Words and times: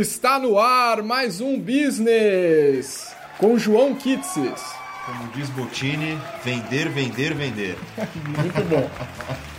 Está 0.00 0.38
no 0.38 0.60
ar 0.60 1.02
mais 1.02 1.40
um 1.40 1.58
Business 1.58 3.12
com 3.36 3.58
João 3.58 3.96
Kitses. 3.96 4.72
Como 5.04 5.32
diz 5.32 5.50
Botini, 5.50 6.16
vender, 6.44 6.88
vender, 6.88 7.34
vender. 7.34 7.76
Muito 8.24 8.64
bom. 8.68 8.88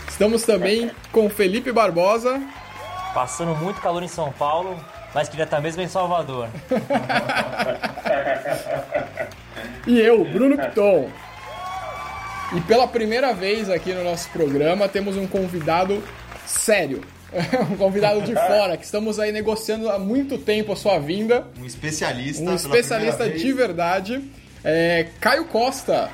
Estamos 0.08 0.44
também 0.44 0.92
com 1.12 1.30
Felipe 1.30 1.74
Barbosa. 1.74 2.42
Passando 3.14 3.54
muito 3.54 3.82
calor 3.82 4.02
em 4.02 4.08
São 4.08 4.32
Paulo, 4.32 4.80
mas 5.14 5.28
queria 5.28 5.44
estar 5.44 5.60
mesmo 5.60 5.82
em 5.82 5.90
Salvador. 5.90 6.48
e 9.86 10.00
eu, 10.00 10.24
Bruno 10.24 10.58
Piton. 10.58 11.10
E 12.56 12.62
pela 12.62 12.88
primeira 12.88 13.34
vez 13.34 13.70
aqui 13.70 13.92
no 13.92 14.06
nosso 14.06 14.30
programa 14.30 14.88
temos 14.88 15.18
um 15.18 15.28
convidado 15.28 16.02
sério. 16.46 17.04
um 17.72 17.78
convidado 17.78 18.22
de 18.22 18.34
fora, 18.34 18.78
que 18.78 18.84
estamos 18.84 19.20
aí 19.20 19.32
negociando 19.32 19.90
há 19.90 20.00
muito 20.00 20.38
tempo 20.38 20.72
a 20.72 20.76
sua 20.76 21.00
vinda. 21.00 21.46
Um 21.60 21.66
especialista. 21.66 22.44
Um 22.44 22.56
especialista 22.56 23.30
de 23.30 23.54
verdade. 23.54 24.24
É, 24.64 25.08
Caio 25.20 25.46
Costa. 25.46 26.10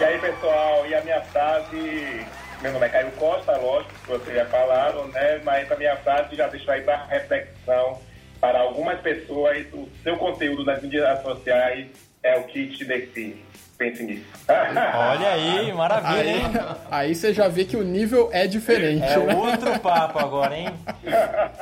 E 0.00 0.04
aí, 0.04 0.18
pessoal, 0.18 0.86
e 0.86 0.94
a 0.94 1.02
minha 1.02 1.20
frase. 1.22 2.26
Meu 2.62 2.72
nome 2.72 2.86
é 2.86 2.88
Caio 2.88 3.10
Costa, 3.12 3.56
lógico 3.56 3.94
que 4.02 4.08
vocês 4.08 4.36
já 4.36 4.46
falaram, 4.46 5.06
né? 5.08 5.40
Mas 5.44 5.70
a 5.70 5.76
minha 5.76 5.96
frase 5.96 6.34
já 6.34 6.48
deixou 6.48 6.74
aí 6.74 6.82
para 6.82 7.04
reflexão 7.06 8.00
para 8.40 8.60
algumas 8.60 9.00
pessoas. 9.00 9.66
O 9.72 9.88
seu 10.02 10.16
conteúdo 10.16 10.64
nas 10.64 10.82
mídias 10.82 11.22
sociais 11.22 11.86
é 12.22 12.36
o 12.36 12.44
que 12.44 12.66
te 12.68 12.84
define 12.84 13.47
pense 13.78 14.02
nisso. 14.02 14.24
Olha 14.48 15.28
aí, 15.28 15.72
maravilha, 15.72 16.10
aí, 16.10 16.28
hein? 16.30 16.42
Aí 16.90 17.14
você 17.14 17.32
já 17.32 17.46
vê 17.46 17.64
que 17.64 17.76
o 17.76 17.84
nível 17.84 18.28
é 18.32 18.46
diferente. 18.46 19.04
É 19.04 19.18
né? 19.18 19.34
outro 19.34 19.78
papo 19.78 20.18
agora, 20.18 20.56
hein? 20.56 20.68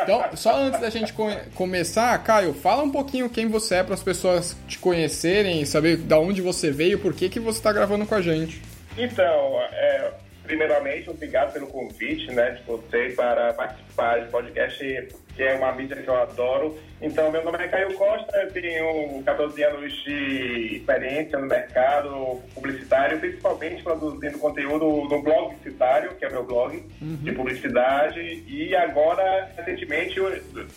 Então, 0.03 0.25
só 0.35 0.57
antes 0.57 0.81
da 0.81 0.89
gente 0.89 1.15
começar, 1.55 2.17
Caio, 2.25 2.55
fala 2.55 2.83
um 2.83 2.91
pouquinho 2.91 3.29
quem 3.29 3.47
você 3.47 3.77
é 3.77 3.83
para 3.83 3.95
as 3.95 4.03
pessoas 4.03 4.57
te 4.67 4.79
conhecerem, 4.79 5.65
saber 5.67 5.99
de 5.99 6.15
onde 6.15 6.41
você 6.41 6.71
veio, 6.71 6.99
por 6.99 7.13
que, 7.13 7.29
que 7.29 7.39
você 7.39 7.59
está 7.59 7.73
gravando 7.73 8.07
com 8.07 8.15
a 8.15 8.23
gente. 8.23 8.63
Então, 8.97 9.61
é, 9.73 10.11
primeiramente, 10.47 11.11
obrigado 11.11 11.53
pelo 11.53 11.67
convite 11.67 12.33
né, 12.33 12.53
de 12.53 12.63
você 12.63 13.13
para 13.17 13.53
participar 13.53 14.21
do 14.21 14.31
podcast 14.31 15.15
que 15.37 15.43
é 15.43 15.55
uma 15.55 15.71
mídia 15.73 15.97
que 15.97 16.09
eu 16.09 16.17
adoro. 16.17 16.79
Então, 17.01 17.31
meu 17.31 17.45
nome 17.45 17.59
é 17.63 17.69
Caio 17.69 17.93
Costa, 17.95 18.35
eu 18.39 18.51
tenho 18.53 19.23
14 19.23 19.63
anos 19.63 19.93
de 20.03 20.77
experiência 20.77 21.39
no 21.39 21.47
mercado 21.47 22.41
publicitário, 22.55 23.21
principalmente 23.21 23.83
produzindo 23.83 24.39
conteúdo 24.39 24.87
no 24.87 25.23
blog 25.23 25.55
publicitário, 25.57 26.15
que 26.15 26.25
é 26.25 26.31
meu 26.31 26.43
blog 26.43 26.83
uhum. 27.03 27.17
de 27.17 27.33
publicidade, 27.33 28.45
e 28.49 28.75
agora, 28.75 29.51
recentemente, 29.59 30.19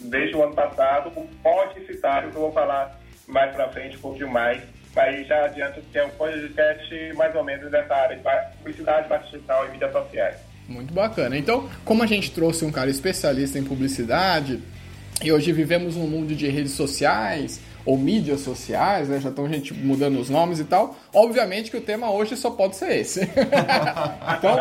desde 0.01 0.35
o 0.35 0.43
ano 0.43 0.53
passado, 0.53 1.09
o 1.15 1.25
publicitário, 1.41 2.29
que 2.29 2.35
eu 2.35 2.41
vou 2.41 2.51
falar 2.51 2.99
mais 3.25 3.55
pra 3.55 3.69
frente 3.69 3.95
um 3.95 4.01
pouquinho 4.01 4.29
mais. 4.29 4.61
Aí 4.95 5.23
já 5.25 5.45
adianto 5.45 5.81
que 5.91 5.97
é 5.97 6.05
um 6.05 6.09
podcast 6.09 7.13
mais 7.15 7.35
ou 7.35 7.43
menos 7.43 7.71
dessa 7.71 7.93
área 7.93 8.17
de 8.17 8.57
publicidade, 8.57 9.07
marketing 9.07 9.31
digital 9.31 9.65
e 9.67 9.71
mídias 9.71 9.91
sociais. 9.91 10.35
Muito 10.67 10.93
bacana. 10.93 11.37
Então, 11.37 11.69
como 11.85 12.03
a 12.03 12.05
gente 12.05 12.31
trouxe 12.31 12.65
um 12.65 12.71
cara 12.71 12.89
especialista 12.89 13.57
em 13.57 13.63
publicidade, 13.63 14.59
e 15.23 15.31
hoje 15.31 15.51
vivemos 15.51 15.95
um 15.95 16.07
mundo 16.07 16.35
de 16.35 16.47
redes 16.47 16.73
sociais, 16.73 17.59
ou 17.85 17.97
mídias 17.97 18.41
sociais, 18.41 19.09
né? 19.09 19.19
Já 19.19 19.29
estão 19.29 19.49
gente 19.49 19.73
mudando 19.73 20.19
os 20.19 20.29
nomes 20.29 20.59
e 20.59 20.63
tal. 20.63 20.95
Obviamente 21.13 21.71
que 21.71 21.77
o 21.77 21.81
tema 21.81 22.11
hoje 22.11 22.35
só 22.35 22.51
pode 22.51 22.75
ser 22.75 22.97
esse. 22.97 23.21
então, 24.37 24.57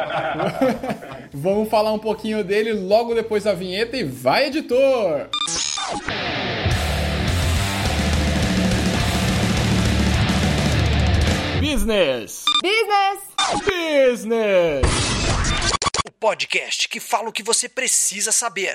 vamos 1.32 1.68
falar 1.68 1.92
um 1.92 1.98
pouquinho 1.98 2.42
dele 2.42 2.72
logo 2.72 3.14
depois 3.14 3.44
da 3.44 3.52
vinheta 3.52 3.96
e 3.96 4.04
vai, 4.04 4.46
editor! 4.46 5.28
Business! 11.70 12.44
Business! 12.62 13.20
Business! 13.66 14.82
podcast 16.18 16.88
que 16.88 16.98
fala 16.98 17.28
o 17.28 17.32
que 17.32 17.42
você 17.42 17.68
precisa 17.68 18.32
saber. 18.32 18.74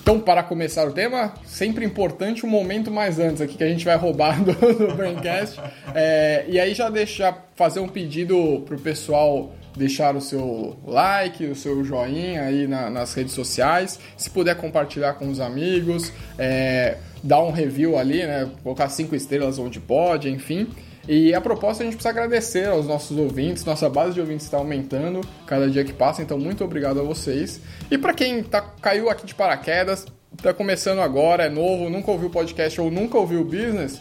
Então, 0.00 0.18
para 0.18 0.42
começar 0.42 0.88
o 0.88 0.92
tema, 0.92 1.34
sempre 1.44 1.84
importante 1.84 2.46
um 2.46 2.48
momento 2.48 2.90
mais 2.90 3.18
antes 3.18 3.42
aqui 3.42 3.58
que 3.58 3.62
a 3.62 3.68
gente 3.68 3.84
vai 3.84 3.96
roubar 3.96 4.42
do, 4.42 4.54
do 4.54 4.94
Braincast. 4.94 5.60
É, 5.94 6.46
e 6.48 6.58
aí 6.58 6.72
já 6.72 6.88
deixar 6.88 7.50
fazer 7.54 7.80
um 7.80 7.88
pedido 7.88 8.62
pro 8.66 8.80
pessoal 8.80 9.52
deixar 9.80 10.14
o 10.14 10.20
seu 10.20 10.76
like, 10.86 11.44
o 11.46 11.56
seu 11.56 11.82
joinha 11.82 12.42
aí 12.42 12.68
na, 12.68 12.88
nas 12.88 13.12
redes 13.14 13.32
sociais. 13.32 13.98
Se 14.16 14.30
puder 14.30 14.54
compartilhar 14.56 15.14
com 15.14 15.28
os 15.28 15.40
amigos. 15.40 16.12
É, 16.38 16.98
dar 17.22 17.42
um 17.42 17.50
review 17.50 17.98
ali, 17.98 18.26
né? 18.26 18.48
Colocar 18.62 18.88
cinco 18.88 19.14
estrelas 19.14 19.58
onde 19.58 19.78
pode, 19.80 20.30
enfim. 20.30 20.68
E 21.08 21.34
a 21.34 21.40
proposta 21.40 21.82
a 21.82 21.86
gente 21.86 21.96
precisa 21.96 22.10
agradecer 22.10 22.68
aos 22.68 22.86
nossos 22.86 23.16
ouvintes, 23.16 23.64
nossa 23.64 23.88
base 23.88 24.14
de 24.14 24.20
ouvintes 24.20 24.44
está 24.44 24.58
aumentando 24.58 25.22
cada 25.46 25.68
dia 25.68 25.82
que 25.82 25.92
passa, 25.92 26.22
então 26.22 26.38
muito 26.38 26.62
obrigado 26.62 27.00
a 27.00 27.02
vocês. 27.02 27.60
E 27.90 27.98
para 27.98 28.14
quem 28.14 28.42
tá, 28.42 28.60
caiu 28.60 29.08
aqui 29.08 29.26
de 29.26 29.34
paraquedas, 29.34 30.06
está 30.36 30.54
começando 30.54 31.00
agora, 31.00 31.44
é 31.44 31.48
novo, 31.48 31.90
nunca 31.90 32.10
ouviu 32.10 32.28
o 32.28 32.30
podcast 32.30 32.80
ou 32.80 32.90
nunca 32.90 33.18
ouviu 33.18 33.40
o 33.40 33.44
business, 33.44 34.00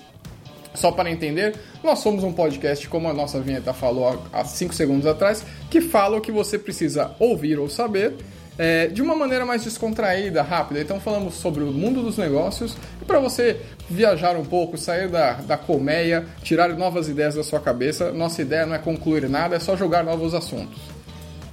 só 0.80 0.92
para 0.92 1.12
entender, 1.12 1.56
nós 1.84 2.00
somos 2.00 2.24
um 2.24 2.32
podcast, 2.32 2.88
como 2.88 3.10
a 3.10 3.14
nossa 3.14 3.40
vinheta 3.40 3.74
falou 3.74 4.22
há 4.32 4.46
5 4.46 4.74
segundos 4.74 5.06
atrás, 5.06 5.46
que 5.70 5.82
fala 5.82 6.18
o 6.18 6.22
que 6.22 6.32
você 6.32 6.58
precisa 6.58 7.12
ouvir 7.20 7.60
ou 7.60 7.70
saber 7.70 8.16
é, 8.60 8.88
de 8.88 9.02
uma 9.02 9.16
maneira 9.16 9.46
mais 9.46 9.64
descontraída, 9.64 10.42
rápida. 10.42 10.82
Então 10.82 11.00
falamos 11.00 11.36
sobre 11.36 11.64
o 11.64 11.72
mundo 11.72 12.04
dos 12.04 12.18
negócios 12.18 12.76
e 13.02 13.06
para 13.06 13.18
você 13.18 13.62
viajar 13.90 14.36
um 14.36 14.44
pouco, 14.44 14.78
sair 14.78 15.08
da, 15.08 15.34
da 15.34 15.58
colmeia, 15.58 16.26
tirar 16.44 16.68
novas 16.70 17.08
ideias 17.08 17.36
da 17.36 17.44
sua 17.44 17.62
cabeça. 17.62 18.12
Nossa 18.12 18.42
ideia 18.42 18.66
não 18.66 18.76
é 18.76 18.80
concluir 18.80 19.30
nada, 19.30 19.56
é 19.56 19.60
só 19.60 19.78
jogar 19.78 20.04
novos 20.04 20.34
assuntos. 20.34 20.78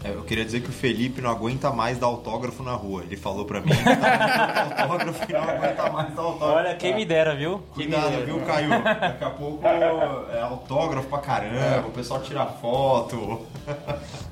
É, 0.06 0.10
eu 0.10 0.22
queria 0.22 0.44
dizer 0.44 0.60
que 0.60 0.68
o 0.68 0.72
Felipe 0.72 1.20
não 1.20 1.30
aguenta 1.30 1.70
mais 1.70 1.98
dar 1.98 2.06
autógrafo 2.06 2.62
na 2.62 2.74
rua. 2.74 3.02
Ele 3.02 3.16
falou 3.16 3.44
pra 3.44 3.60
mim 3.60 3.72
autógrafo 4.80 5.28
e 5.28 5.32
não 5.32 5.42
aguenta 5.42 5.90
mais 5.90 6.14
dar 6.14 6.22
autógrafo. 6.22 6.54
Olha, 6.54 6.76
quem 6.76 6.94
me 6.94 7.04
dera, 7.04 7.34
viu? 7.34 7.60
Cuidado, 7.74 8.10
dera. 8.10 8.24
viu, 8.24 8.40
Caio? 8.42 8.68
Daqui 8.68 9.24
a 9.24 9.30
pouco 9.30 9.66
é 9.66 10.40
autógrafo 10.40 11.08
pra 11.08 11.18
caramba, 11.18 11.88
o 11.88 11.90
pessoal 11.90 12.22
tira 12.22 12.46
foto. 12.46 13.44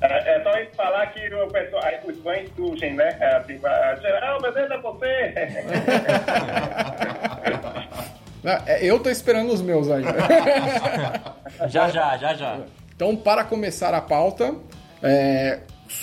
É, 0.00 0.36
é 0.36 0.42
só 0.44 0.56
isso 0.60 0.70
falar 0.76 1.06
que 1.06 1.34
o 1.34 1.48
pessoal, 1.48 1.82
aí 1.84 1.98
os 2.04 2.22
fãs 2.22 2.48
surgem, 2.54 2.94
né? 2.94 3.16
É, 3.20 3.40
tipo, 3.40 3.66
geral, 4.00 4.38
mas 4.40 4.54
é 4.56 4.78
você. 4.78 5.34
É, 8.66 8.84
eu 8.84 9.00
tô 9.00 9.08
esperando 9.08 9.50
os 9.54 9.62
meus 9.62 9.90
ainda. 9.90 10.12
já, 11.66 11.88
já, 11.88 12.14
já, 12.18 12.34
já. 12.34 12.58
Então, 12.94 13.16
para 13.16 13.42
começar 13.42 13.94
a 13.94 14.02
pauta, 14.02 14.54
é, 15.04 15.60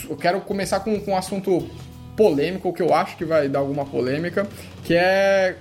eu 0.08 0.16
quero 0.16 0.40
começar 0.42 0.80
com, 0.82 1.00
com 1.00 1.12
um 1.12 1.18
assunto 1.18 1.68
polêmico, 2.16 2.72
que 2.72 2.84
eu 2.84 2.94
acho 2.94 3.18
que 3.18 3.26
vai 3.26 3.50
dar 3.50 3.60
alguma 3.60 3.84
polêmica, 3.84 4.48
que 4.84 4.94
é 4.94 5.56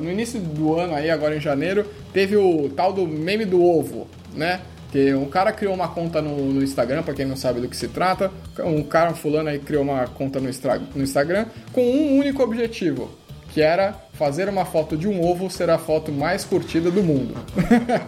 no 0.00 0.10
início 0.10 0.38
do 0.38 0.78
ano 0.78 0.94
aí, 0.94 1.10
agora 1.10 1.34
em 1.34 1.40
janeiro, 1.40 1.86
teve 2.12 2.36
o 2.36 2.68
tal 2.76 2.92
do 2.92 3.06
meme 3.06 3.46
do 3.46 3.64
ovo, 3.64 4.06
né? 4.34 4.60
Que 4.92 5.14
um 5.14 5.26
cara 5.26 5.52
criou 5.52 5.72
uma 5.72 5.88
conta 5.88 6.20
no, 6.20 6.36
no 6.36 6.62
Instagram, 6.62 7.02
para 7.02 7.14
quem 7.14 7.24
não 7.24 7.36
sabe 7.36 7.60
do 7.60 7.68
que 7.68 7.76
se 7.76 7.88
trata, 7.88 8.30
um 8.58 8.82
cara 8.82 9.12
um 9.12 9.14
fulano 9.14 9.48
aí 9.48 9.58
criou 9.58 9.82
uma 9.82 10.06
conta 10.06 10.38
no, 10.38 10.50
no 10.94 11.02
Instagram 11.02 11.46
com 11.72 11.80
um 11.80 12.18
único 12.18 12.42
objetivo, 12.42 13.10
que 13.52 13.60
era 13.60 13.94
fazer 14.14 14.48
uma 14.48 14.64
foto 14.64 14.96
de 14.96 15.08
um 15.08 15.22
ovo 15.22 15.50
ser 15.50 15.70
a 15.70 15.78
foto 15.78 16.12
mais 16.12 16.44
curtida 16.44 16.90
do 16.90 17.02
mundo. 17.02 17.34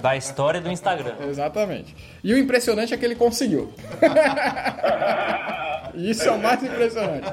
Da 0.00 0.16
história 0.16 0.60
do 0.60 0.70
Instagram. 0.70 1.14
Exatamente. 1.28 1.94
E 2.22 2.32
o 2.32 2.38
impressionante 2.38 2.94
é 2.94 2.97
que 2.97 3.04
ele 3.04 3.16
conseguiu. 3.16 3.72
Isso 5.94 6.28
é 6.28 6.30
o 6.30 6.41
mais 6.41 6.62
impressionante. 6.62 7.33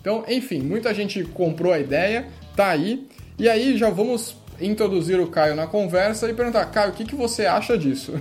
Então, 0.00 0.24
enfim, 0.28 0.60
muita 0.60 0.94
gente 0.94 1.24
comprou 1.24 1.72
a 1.72 1.78
ideia, 1.78 2.26
tá 2.54 2.68
aí. 2.68 3.08
E 3.38 3.48
aí 3.48 3.76
já 3.76 3.90
vamos 3.90 4.36
introduzir 4.60 5.18
o 5.18 5.28
Caio 5.28 5.54
na 5.54 5.66
conversa 5.66 6.30
e 6.30 6.34
perguntar, 6.34 6.64
Caio, 6.66 6.90
o 6.90 6.94
que, 6.94 7.04
que 7.04 7.14
você 7.14 7.46
acha 7.46 7.76
disso? 7.76 8.14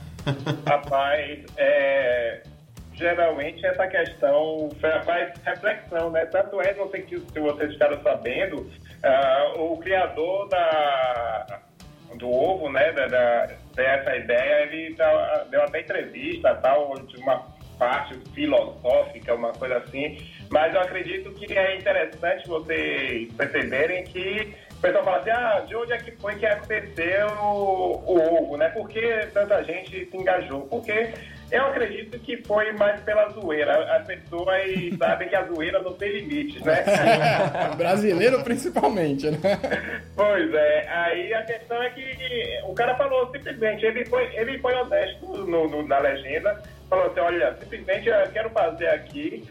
Rapaz, 0.66 1.40
é, 1.56 2.42
geralmente 2.96 3.64
essa 3.64 3.86
questão 3.86 4.70
faz 5.04 5.32
reflexão, 5.44 6.10
né? 6.10 6.24
Tanto 6.26 6.60
é, 6.60 6.74
não 6.74 6.90
sei 6.90 7.06
se 7.06 7.16
vocês 7.16 7.72
ficaram 7.72 8.02
sabendo, 8.02 8.60
uh, 8.60 9.60
o 9.62 9.76
criador 9.78 10.48
da, 10.48 11.60
do 12.16 12.30
ovo, 12.30 12.70
né, 12.70 12.92
da, 12.92 13.06
da, 13.06 13.46
dessa 13.74 14.16
ideia, 14.16 14.62
ele 14.62 14.94
tá, 14.94 15.46
deu 15.50 15.62
até 15.62 15.80
entrevista, 15.80 16.54
tal, 16.56 16.94
de 17.00 17.16
uma 17.18 17.54
parte 17.78 18.18
filosófica, 18.34 19.34
uma 19.34 19.52
coisa 19.52 19.76
assim, 19.76 20.18
mas 20.50 20.74
eu 20.74 20.80
acredito 20.80 21.30
que 21.32 21.52
é 21.52 21.76
interessante 21.76 22.48
vocês 22.48 23.30
perceberem 23.34 24.04
que 24.04 24.54
o 24.72 24.80
pessoal 24.80 25.04
fala 25.04 25.18
assim, 25.18 25.30
ah, 25.30 25.64
de 25.66 25.76
onde 25.76 25.92
é 25.92 25.98
que 25.98 26.10
foi 26.12 26.36
que 26.36 26.46
aconteceu 26.46 27.28
o, 27.42 28.02
o 28.06 28.42
ovo, 28.42 28.56
né? 28.56 28.68
Por 28.70 28.88
que 28.88 29.26
tanta 29.32 29.62
gente 29.64 30.06
se 30.06 30.16
engajou? 30.16 30.62
Porque 30.62 31.12
eu 31.50 31.66
acredito 31.66 32.18
que 32.20 32.36
foi 32.44 32.72
mais 32.72 33.00
pela 33.02 33.28
zoeira. 33.30 33.96
As 33.96 34.06
pessoas 34.06 34.60
sabem 34.98 35.28
que 35.28 35.36
a 35.36 35.44
zoeira 35.44 35.80
não 35.82 35.92
tem 35.94 36.10
limites, 36.20 36.62
né? 36.62 36.84
Brasileiro 37.76 38.42
principalmente, 38.42 39.30
né? 39.30 39.38
Pois 40.14 40.52
é, 40.54 40.88
aí 40.88 41.34
a 41.34 41.42
questão 41.44 41.82
é 41.82 41.90
que 41.90 42.60
o 42.64 42.74
cara 42.74 42.94
falou 42.96 43.30
simplesmente, 43.30 43.84
ele 43.84 44.04
foi, 44.06 44.24
ele 44.36 44.58
foi 44.58 44.74
honesto 44.74 45.26
no, 45.26 45.68
no- 45.68 45.86
na 45.86 45.98
legenda, 45.98 46.60
falou 46.88 47.06
assim, 47.06 47.20
olha, 47.20 47.54
simplesmente 47.60 48.08
eu 48.08 48.28
quero 48.32 48.50
fazer 48.50 48.88
aqui, 48.88 49.44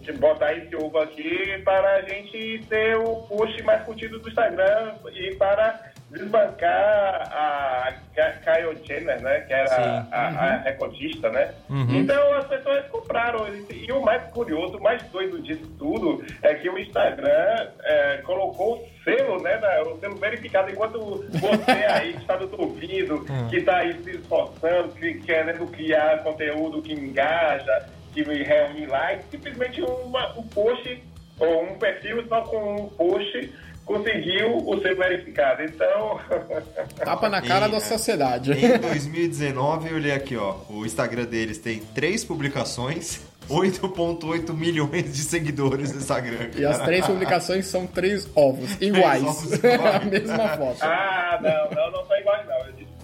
de 0.00 0.12
botar 0.14 0.52
esse 0.54 0.74
ovo 0.76 0.98
aqui 0.98 1.60
para 1.64 1.96
a 1.96 2.02
gente 2.02 2.64
ter 2.68 2.96
o 2.96 3.16
post 3.28 3.62
mais 3.62 3.82
curtido 3.82 4.18
do 4.18 4.28
Instagram 4.28 4.94
e 5.14 5.34
para 5.36 5.80
desbancar 6.16 7.28
a 7.32 7.92
Kyle 8.14 8.76
Jenner, 8.84 9.20
né, 9.20 9.40
que 9.40 9.52
era 9.52 9.68
Sim. 9.68 10.08
a, 10.12 10.28
a 10.28 10.56
recordista, 10.58 11.30
né? 11.30 11.52
Então 11.90 12.34
as 12.34 12.46
pessoas 12.46 12.86
compraram. 12.86 13.46
E 13.70 13.92
o 13.92 14.00
mais 14.02 14.22
curioso, 14.30 14.78
o 14.78 14.82
mais 14.82 15.02
doido 15.10 15.40
disso 15.42 15.66
tudo 15.78 16.24
é 16.42 16.54
que 16.54 16.68
o 16.68 16.78
Instagram 16.78 17.68
é, 17.84 18.18
colocou 18.24 18.78
o 18.78 18.88
selo, 19.04 19.42
né? 19.42 19.58
da- 19.58 19.82
o 19.82 19.98
selo 20.00 20.16
verificado, 20.16 20.70
enquanto 20.70 20.98
você 21.32 21.70
aí 21.92 22.12
que 22.14 22.20
está 22.20 22.36
nos 22.38 22.52
ouvindo, 22.58 23.24
que 23.50 23.56
está 23.56 23.78
aí 23.78 23.92
se 24.02 24.10
esforçando, 24.12 24.88
que, 24.94 25.14
querendo 25.20 25.66
criar 25.70 26.22
conteúdo 26.22 26.82
que 26.82 26.92
engaja, 26.92 27.86
que 28.12 28.22
reúne 28.22 28.86
likes, 28.86 29.26
simplesmente 29.30 29.82
uma, 29.82 30.32
um 30.38 30.42
post 30.48 31.02
ou 31.38 31.64
um 31.64 31.78
perfil 31.78 32.26
só 32.28 32.40
com 32.42 32.76
um 32.76 32.88
post 32.88 33.52
conseguiu 33.86 34.58
o 34.58 34.78
selo 34.82 34.96
verificado. 34.96 35.62
Então. 35.62 36.20
Tapa 37.02 37.28
na 37.30 37.40
cara 37.40 37.68
E, 37.68 37.70
da 37.70 37.76
é, 37.78 37.80
sociedade. 37.80 38.52
Em 38.52 38.78
2019, 38.78 39.88
eu 39.88 39.94
olhei 39.94 40.12
aqui, 40.12 40.36
ó. 40.36 40.56
O 40.68 40.84
Instagram 40.84 41.24
deles 41.24 41.56
tem 41.56 41.78
três 41.94 42.22
publicações, 42.24 43.20
8.8 43.48 44.52
milhões 44.52 45.14
de 45.14 45.22
seguidores 45.22 45.92
no 45.92 46.00
Instagram. 46.00 46.50
E 46.56 46.64
as 46.64 46.80
três 46.82 47.06
publicações 47.06 47.66
são 47.66 47.86
três 47.86 48.28
ovos 48.34 48.76
iguais. 48.80 49.22
ovos 49.22 49.52
iguais. 49.52 49.80
a 49.80 50.00
mesma 50.00 50.48
foto. 50.48 50.78
Ah, 50.82 51.38
não, 51.40 51.70
não, 51.76 51.92
não 51.92 52.06
são 52.06 52.18
iguais, 52.18 52.46
não. 52.46 52.55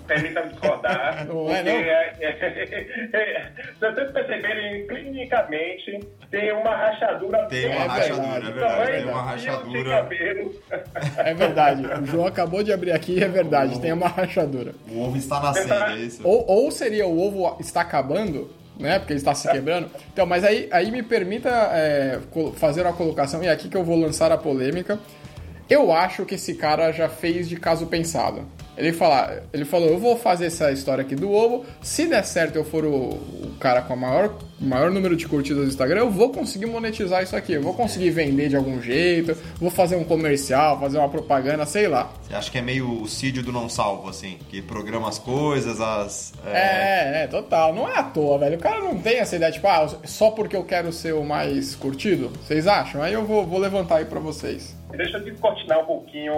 Permita-me 0.06 0.50
discordar. 0.50 1.24
Não 1.28 1.50
é, 1.54 1.62
não? 1.62 1.72
é- 1.72 2.12
se 3.72 3.80
vocês 3.80 4.10
perceberem, 4.10 4.86
clinicamente, 4.86 6.00
tem 6.30 6.52
uma 6.52 6.74
rachadura. 6.74 7.46
Tem 7.46 7.68
uma 7.68 7.84
rachadura, 7.84 8.36
é 8.36 8.40
Do 8.40 8.52
verdade, 8.52 8.92
tem 8.92 9.04
uma 9.04 9.22
rachadura. 9.22 10.08
É 11.18 11.34
verdade. 11.34 11.86
O 11.86 12.06
João 12.06 12.26
acabou 12.26 12.62
de 12.62 12.72
abrir 12.72 12.92
aqui 12.92 13.18
e 13.18 13.22
é 13.24 13.28
verdade. 13.28 13.80
Tem 13.80 13.92
uma 13.92 14.08
rachadura. 14.08 14.74
O 14.88 15.00
ovo 15.02 15.16
está 15.16 15.40
nascendo, 15.40 15.74
é 15.74 15.96
isso? 15.96 16.26
Ou, 16.26 16.44
ou 16.46 16.70
seria 16.70 17.06
o 17.06 17.20
ovo 17.20 17.56
está 17.60 17.82
acabando, 17.82 18.50
né? 18.78 18.98
Porque 18.98 19.12
ele 19.12 19.18
está 19.18 19.34
se 19.34 19.50
quebrando. 19.50 19.90
Então, 20.12 20.26
mas 20.26 20.44
aí, 20.44 20.68
aí 20.72 20.90
me 20.90 21.02
permita 21.02 21.48
é, 21.72 22.18
fazer 22.56 22.82
uma 22.82 22.92
colocação, 22.92 23.42
e 23.42 23.46
é 23.46 23.50
aqui 23.50 23.68
que 23.68 23.76
eu 23.76 23.84
vou 23.84 23.98
lançar 23.98 24.32
a 24.32 24.38
polêmica. 24.38 24.98
Eu 25.68 25.92
acho 25.92 26.24
que 26.26 26.34
esse 26.34 26.54
cara 26.54 26.92
já 26.92 27.08
fez 27.08 27.48
de 27.48 27.56
caso 27.56 27.86
pensado. 27.86 28.46
Ele, 28.76 28.92
fala, 28.92 29.42
ele 29.52 29.64
falou, 29.64 29.88
eu 29.88 29.98
vou 29.98 30.16
fazer 30.16 30.46
essa 30.46 30.72
história 30.72 31.02
aqui 31.02 31.14
do 31.14 31.30
ovo. 31.30 31.64
Se 31.82 32.06
der 32.06 32.24
certo 32.24 32.56
eu 32.56 32.64
for 32.64 32.84
o, 32.84 33.10
o 33.10 33.54
cara 33.60 33.82
com 33.82 33.94
o 33.94 33.96
maior, 33.96 34.34
maior 34.58 34.90
número 34.90 35.14
de 35.14 35.26
curtidas 35.26 35.64
do 35.64 35.68
Instagram, 35.68 36.00
eu 36.00 36.10
vou 36.10 36.30
conseguir 36.30 36.66
monetizar 36.66 37.22
isso 37.22 37.36
aqui. 37.36 37.52
Eu 37.52 37.62
vou 37.62 37.74
conseguir 37.74 38.10
vender 38.10 38.48
de 38.48 38.56
algum 38.56 38.80
jeito, 38.80 39.36
vou 39.58 39.70
fazer 39.70 39.96
um 39.96 40.04
comercial, 40.04 40.80
fazer 40.80 40.98
uma 40.98 41.08
propaganda, 41.08 41.66
sei 41.66 41.86
lá. 41.86 42.12
Você 42.22 42.34
acha 42.34 42.50
que 42.50 42.58
é 42.58 42.62
meio 42.62 43.02
o 43.02 43.08
Cídio 43.08 43.42
do 43.42 43.52
não 43.52 43.68
salvo, 43.68 44.08
assim? 44.08 44.38
Que 44.48 44.62
programa 44.62 45.08
as 45.08 45.18
coisas, 45.18 45.80
as. 45.80 46.32
É, 46.46 47.24
é, 47.24 47.26
total. 47.26 47.74
Não 47.74 47.88
é 47.88 47.98
à 47.98 48.02
toa, 48.02 48.38
velho. 48.38 48.56
O 48.56 48.60
cara 48.60 48.80
não 48.80 48.98
tem 48.98 49.18
essa 49.18 49.36
ideia, 49.36 49.52
tipo, 49.52 49.66
ah, 49.66 49.86
só 50.04 50.30
porque 50.30 50.56
eu 50.56 50.64
quero 50.64 50.90
ser 50.92 51.12
o 51.14 51.24
mais 51.24 51.74
curtido. 51.74 52.32
Vocês 52.42 52.66
acham? 52.66 53.02
Aí 53.02 53.12
eu 53.12 53.24
vou, 53.24 53.46
vou 53.46 53.58
levantar 53.58 53.96
aí 53.96 54.06
pra 54.06 54.18
vocês. 54.18 54.74
Deixa 54.96 55.18
eu 55.18 55.24
descortinar 55.24 55.80
um 55.80 55.86
pouquinho, 55.86 56.32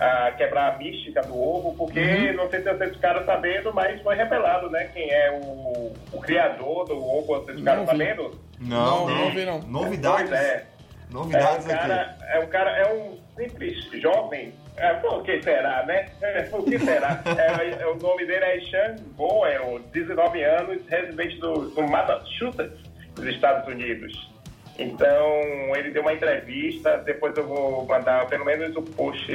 ah, 0.00 0.32
quebrar 0.36 0.74
a 0.74 0.78
mística 0.78 1.20
do 1.22 1.34
ovo, 1.40 1.74
porque 1.76 2.00
Uhum. 2.00 2.34
não 2.34 2.50
sei 2.50 2.60
se 2.62 2.72
vocês 2.72 2.94
ficaram 2.94 3.24
sabendo, 3.24 3.72
mas 3.74 4.00
foi 4.02 4.14
revelado, 4.16 4.70
né? 4.70 4.88
Quem 4.94 5.10
é 5.10 5.30
o, 5.32 5.92
o 6.12 6.20
criador 6.20 6.84
do 6.86 6.96
ovo, 6.96 7.26
vocês 7.40 7.58
ficaram 7.58 7.80
Não 7.80 7.86
sabendo? 7.86 8.40
Não, 8.60 9.06
Não, 9.08 9.16
não 9.16 9.30
vi, 9.32 9.44
não. 9.44 9.60
Novidades. 9.62 10.28
Pois 10.30 10.40
é. 10.40 10.66
É 11.10 11.12
Novidades 11.12 11.64
um 11.66 11.68
cara, 11.70 12.02
aqui. 12.02 12.24
é 12.28 12.38
um 12.40 12.46
cara, 12.48 12.70
é 12.76 12.92
um 12.92 13.18
simples 13.36 13.76
jovem. 14.02 14.52
É, 14.76 14.92
por 14.94 15.22
que 15.24 15.42
será, 15.42 15.84
né? 15.86 16.06
Por 16.50 16.64
que 16.64 16.78
será? 16.78 17.20
É, 17.36 17.82
é, 17.82 17.86
o 17.86 17.96
nome 17.96 18.26
dele 18.26 18.44
é 18.44 18.60
Sean 18.60 18.96
Boyle, 19.16 19.80
19 19.92 20.44
anos, 20.44 20.82
residente 20.88 21.36
do, 21.40 21.52
do 21.70 21.82
Massachusetts, 21.88 22.78
nos 23.16 23.26
Estados 23.26 23.66
Unidos. 23.66 24.30
Então, 24.78 25.32
ele 25.76 25.90
deu 25.90 26.02
uma 26.02 26.12
entrevista, 26.12 26.98
depois 26.98 27.36
eu 27.36 27.46
vou 27.48 27.84
mandar 27.86 28.26
pelo 28.26 28.44
menos 28.44 28.76
o 28.76 28.82
post 28.82 29.26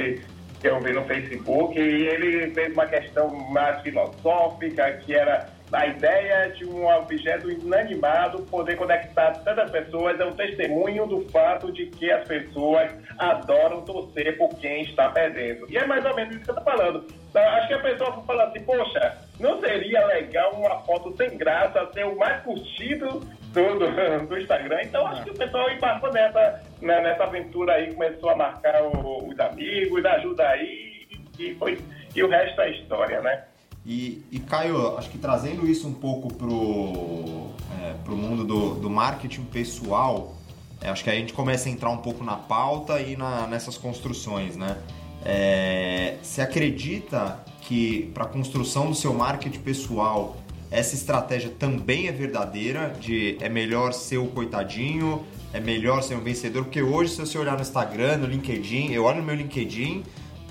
que 0.64 0.70
eu 0.70 0.80
vi 0.80 0.94
no 0.94 1.04
Facebook, 1.04 1.78
e 1.78 2.06
ele 2.08 2.50
fez 2.54 2.72
uma 2.72 2.86
questão 2.86 3.28
mais 3.50 3.82
filosófica, 3.82 4.92
que 4.92 5.14
era 5.14 5.46
a 5.70 5.86
ideia 5.86 6.48
de 6.52 6.64
um 6.64 6.86
objeto 6.86 7.50
inanimado 7.50 8.42
poder 8.44 8.74
conectar 8.76 9.32
tantas 9.44 9.70
pessoas 9.70 10.18
é 10.18 10.24
um 10.24 10.32
testemunho 10.32 11.06
do 11.06 11.20
fato 11.28 11.70
de 11.70 11.84
que 11.86 12.10
as 12.10 12.26
pessoas 12.26 12.90
adoram 13.18 13.82
torcer 13.82 14.38
por 14.38 14.54
quem 14.54 14.84
está 14.84 15.10
perdendo. 15.10 15.70
E 15.70 15.76
é 15.76 15.86
mais 15.86 16.02
ou 16.02 16.14
menos 16.14 16.34
isso 16.36 16.44
que 16.44 16.50
eu 16.50 16.56
estou 16.56 16.72
falando. 16.72 17.06
Então, 17.28 17.42
acho 17.42 17.68
que 17.68 17.74
a 17.74 17.80
pessoa 17.80 18.22
fala 18.26 18.44
assim, 18.44 18.60
poxa, 18.60 19.18
não 19.38 19.60
seria 19.60 20.06
legal 20.06 20.54
uma 20.54 20.80
foto 20.84 21.14
sem 21.18 21.36
graça 21.36 21.90
ser 21.92 22.06
o 22.06 22.16
mais 22.16 22.42
curtido 22.42 23.20
do, 23.54 23.78
do, 23.78 24.26
do 24.26 24.38
Instagram? 24.38 24.82
Então 24.82 25.06
acho 25.06 25.22
que 25.24 25.30
o 25.30 25.34
pessoal 25.34 25.70
embarcou 25.70 26.12
nessa, 26.12 26.62
né, 26.82 27.00
nessa 27.00 27.22
aventura 27.24 27.74
aí, 27.74 27.94
começou 27.94 28.30
a 28.30 28.36
marcar 28.36 28.82
o- 28.82 29.28
os 29.28 29.38
amigos, 29.40 30.04
ajuda 30.04 30.46
aí, 30.48 31.06
e, 31.38 31.54
foi, 31.54 31.78
e 32.14 32.22
o 32.22 32.28
resto 32.28 32.60
é 32.60 32.70
história, 32.72 33.20
né? 33.22 33.44
E, 33.86 34.22
e, 34.32 34.38
Caio, 34.40 34.96
acho 34.96 35.10
que 35.10 35.18
trazendo 35.18 35.66
isso 35.66 35.86
um 35.86 35.92
pouco 35.94 36.32
pro, 36.32 37.50
é, 37.82 37.92
pro 38.04 38.16
mundo 38.16 38.42
do, 38.44 38.74
do 38.76 38.88
marketing 38.90 39.44
pessoal, 39.44 40.34
é, 40.80 40.88
acho 40.88 41.04
que 41.04 41.10
a 41.10 41.14
gente 41.14 41.32
começa 41.34 41.68
a 41.68 41.72
entrar 41.72 41.90
um 41.90 41.98
pouco 41.98 42.24
na 42.24 42.34
pauta 42.36 42.98
e 43.00 43.14
na- 43.16 43.46
nessas 43.46 43.76
construções, 43.76 44.56
né? 44.56 44.78
É, 45.24 46.16
você 46.22 46.40
acredita 46.42 47.38
que 47.62 48.10
para 48.14 48.24
a 48.24 48.26
construção 48.26 48.88
do 48.88 48.94
seu 48.94 49.12
marketing 49.14 49.60
pessoal 49.60 50.36
essa 50.74 50.94
estratégia 50.96 51.50
também 51.50 52.08
é 52.08 52.12
verdadeira 52.12 52.92
de 53.00 53.38
é 53.40 53.48
melhor 53.48 53.92
ser 53.92 54.18
o 54.18 54.26
coitadinho, 54.26 55.24
é 55.52 55.60
melhor 55.60 56.02
ser 56.02 56.16
um 56.16 56.20
vencedor, 56.20 56.64
porque 56.64 56.82
hoje 56.82 57.12
se 57.12 57.20
você 57.20 57.38
olhar 57.38 57.54
no 57.54 57.62
Instagram, 57.62 58.16
no 58.16 58.26
LinkedIn, 58.26 58.92
eu 58.92 59.04
olho 59.04 59.18
no 59.18 59.22
meu 59.22 59.36
LinkedIn, 59.36 60.02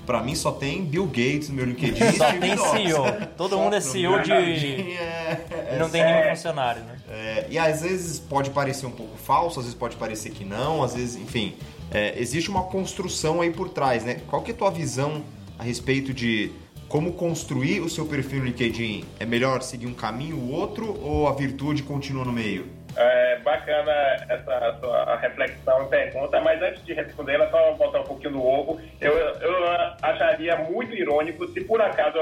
pra 0.06 0.22
mim 0.22 0.34
só 0.34 0.50
tem 0.50 0.82
Bill 0.82 1.06
Gates 1.06 1.50
no 1.50 1.56
meu 1.56 1.66
LinkedIn. 1.66 2.12
Só 2.12 2.32
tem. 2.32 2.56
CEO. 2.56 3.04
Todo 3.36 3.58
mundo 3.58 3.76
é 3.76 3.80
CEO 3.80 4.22
de. 4.22 4.32
É, 4.32 5.74
E 5.74 5.78
não 5.78 5.90
tem 5.90 6.02
nenhum 6.02 6.30
funcionário, 6.30 6.82
né? 6.84 6.96
é, 7.10 7.46
e 7.50 7.58
às 7.58 7.82
vezes 7.82 8.18
pode 8.18 8.48
parecer 8.48 8.86
um 8.86 8.90
pouco 8.90 9.16
falso, 9.18 9.60
às 9.60 9.66
vezes 9.66 9.78
pode 9.78 9.96
parecer 9.96 10.30
que 10.30 10.44
não, 10.44 10.82
às 10.82 10.94
vezes, 10.94 11.16
enfim, 11.16 11.54
é, 11.90 12.18
existe 12.18 12.48
uma 12.48 12.62
construção 12.62 13.42
aí 13.42 13.50
por 13.50 13.68
trás, 13.68 14.04
né? 14.04 14.22
Qual 14.28 14.40
que 14.42 14.50
é 14.50 14.54
a 14.54 14.56
tua 14.56 14.70
visão 14.70 15.22
a 15.58 15.62
respeito 15.62 16.14
de 16.14 16.50
como 16.88 17.12
construir 17.14 17.80
o 17.80 17.88
seu 17.88 18.06
perfil 18.06 18.40
no 18.40 18.46
LinkedIn? 18.46 19.04
É 19.18 19.26
melhor 19.26 19.62
seguir 19.62 19.86
um 19.86 19.94
caminho 19.94 20.38
ou 20.40 20.52
outro 20.52 20.98
ou 21.02 21.28
a 21.28 21.32
virtude 21.32 21.82
continua 21.82 22.24
no 22.24 22.32
meio? 22.32 22.66
É 22.96 23.38
bacana 23.40 23.92
essa 24.28 24.78
sua 24.78 25.16
reflexão 25.16 25.82
e 25.82 25.88
pergunta, 25.88 26.40
mas 26.40 26.62
antes 26.62 26.84
de 26.84 26.94
responder, 26.94 27.34
ela 27.34 27.50
só 27.50 27.72
voltar 27.72 28.00
um 28.00 28.04
pouquinho 28.04 28.30
no 28.30 28.46
ovo. 28.46 28.80
Eu, 29.00 29.12
eu 29.12 29.66
acharia 30.00 30.56
muito 30.56 30.94
irônico 30.94 31.48
se 31.48 31.60
por 31.62 31.80
acaso 31.80 32.18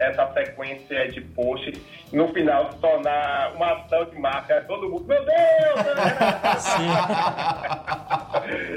essa 0.00 0.32
sequência 0.32 1.08
de 1.08 1.20
posts 1.20 1.80
no 2.12 2.26
final 2.32 2.72
se 2.72 2.78
tornar 2.78 3.52
uma 3.54 3.74
ação 3.74 4.04
de 4.06 4.18
marca. 4.18 4.60
Todo 4.62 4.90
mundo, 4.90 5.04
meu 5.04 5.24
Deus! 5.24 5.38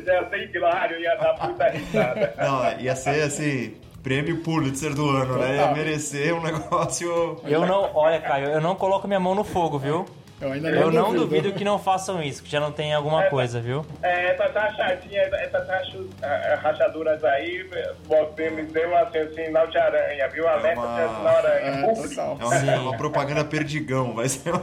ia 0.06 0.30
ser 0.30 0.56
hilário, 0.56 1.00
ia 1.00 1.16
dar 1.16 1.38
muita 1.44 1.70
risada. 1.70 2.34
Não, 2.38 2.80
ia 2.80 2.96
ser 2.96 3.24
assim, 3.24 3.74
prêmio 4.04 4.38
Pulitzer 4.42 4.94
do 4.94 5.10
ano, 5.10 5.38
né? 5.38 5.58
Ia 5.58 5.72
merecer 5.72 6.34
um 6.34 6.42
negócio. 6.42 7.40
Eu 7.46 7.66
não. 7.66 7.90
Olha, 7.94 8.20
Caio, 8.20 8.50
eu 8.50 8.62
não 8.62 8.76
coloco 8.76 9.08
minha 9.08 9.20
mão 9.20 9.36
no 9.36 9.44
fogo, 9.44 9.78
viu? 9.78 10.06
Eu 10.40 10.52
ainda 10.54 10.70
Eu 10.72 10.92
não 10.92 11.14
duvido 11.14 11.52
que 11.54 11.64
não 11.64 11.78
façam 11.78 12.20
isso, 12.20 12.42
que 12.42 12.50
já 12.50 12.60
não 12.60 12.72
tem 12.72 12.96
alguma 12.96 13.26
coisa, 13.26 13.62
viu? 13.62 13.86
É, 14.02 14.32
essas 14.32 14.52
rachadinhas, 14.52 15.32
essas 15.34 15.68
rachu- 15.68 16.10
ah, 16.24 16.60
rachaduras 16.64 17.24
aí, 17.24 17.64
você 18.08 18.50
me 18.50 18.64
deu 18.64 18.98
assim, 18.98 19.32
sinal 19.36 19.68
de 19.68 19.78
aranha, 19.78 20.28
viu? 20.30 20.48
Alerta 20.48 20.80
uma- 20.82 20.96
de 21.08 21.16
sinal 21.16 21.38
aranha. 21.38 21.86
É, 21.86 21.94
total. 21.94 22.38
É 22.42 22.44
uma, 22.46 22.56
é 22.72 22.80
uma 22.80 22.98
propaganda 22.98 23.46
perdigão, 23.46 24.16
vai 24.16 24.28
ser 24.30 24.52
um... 24.56 24.58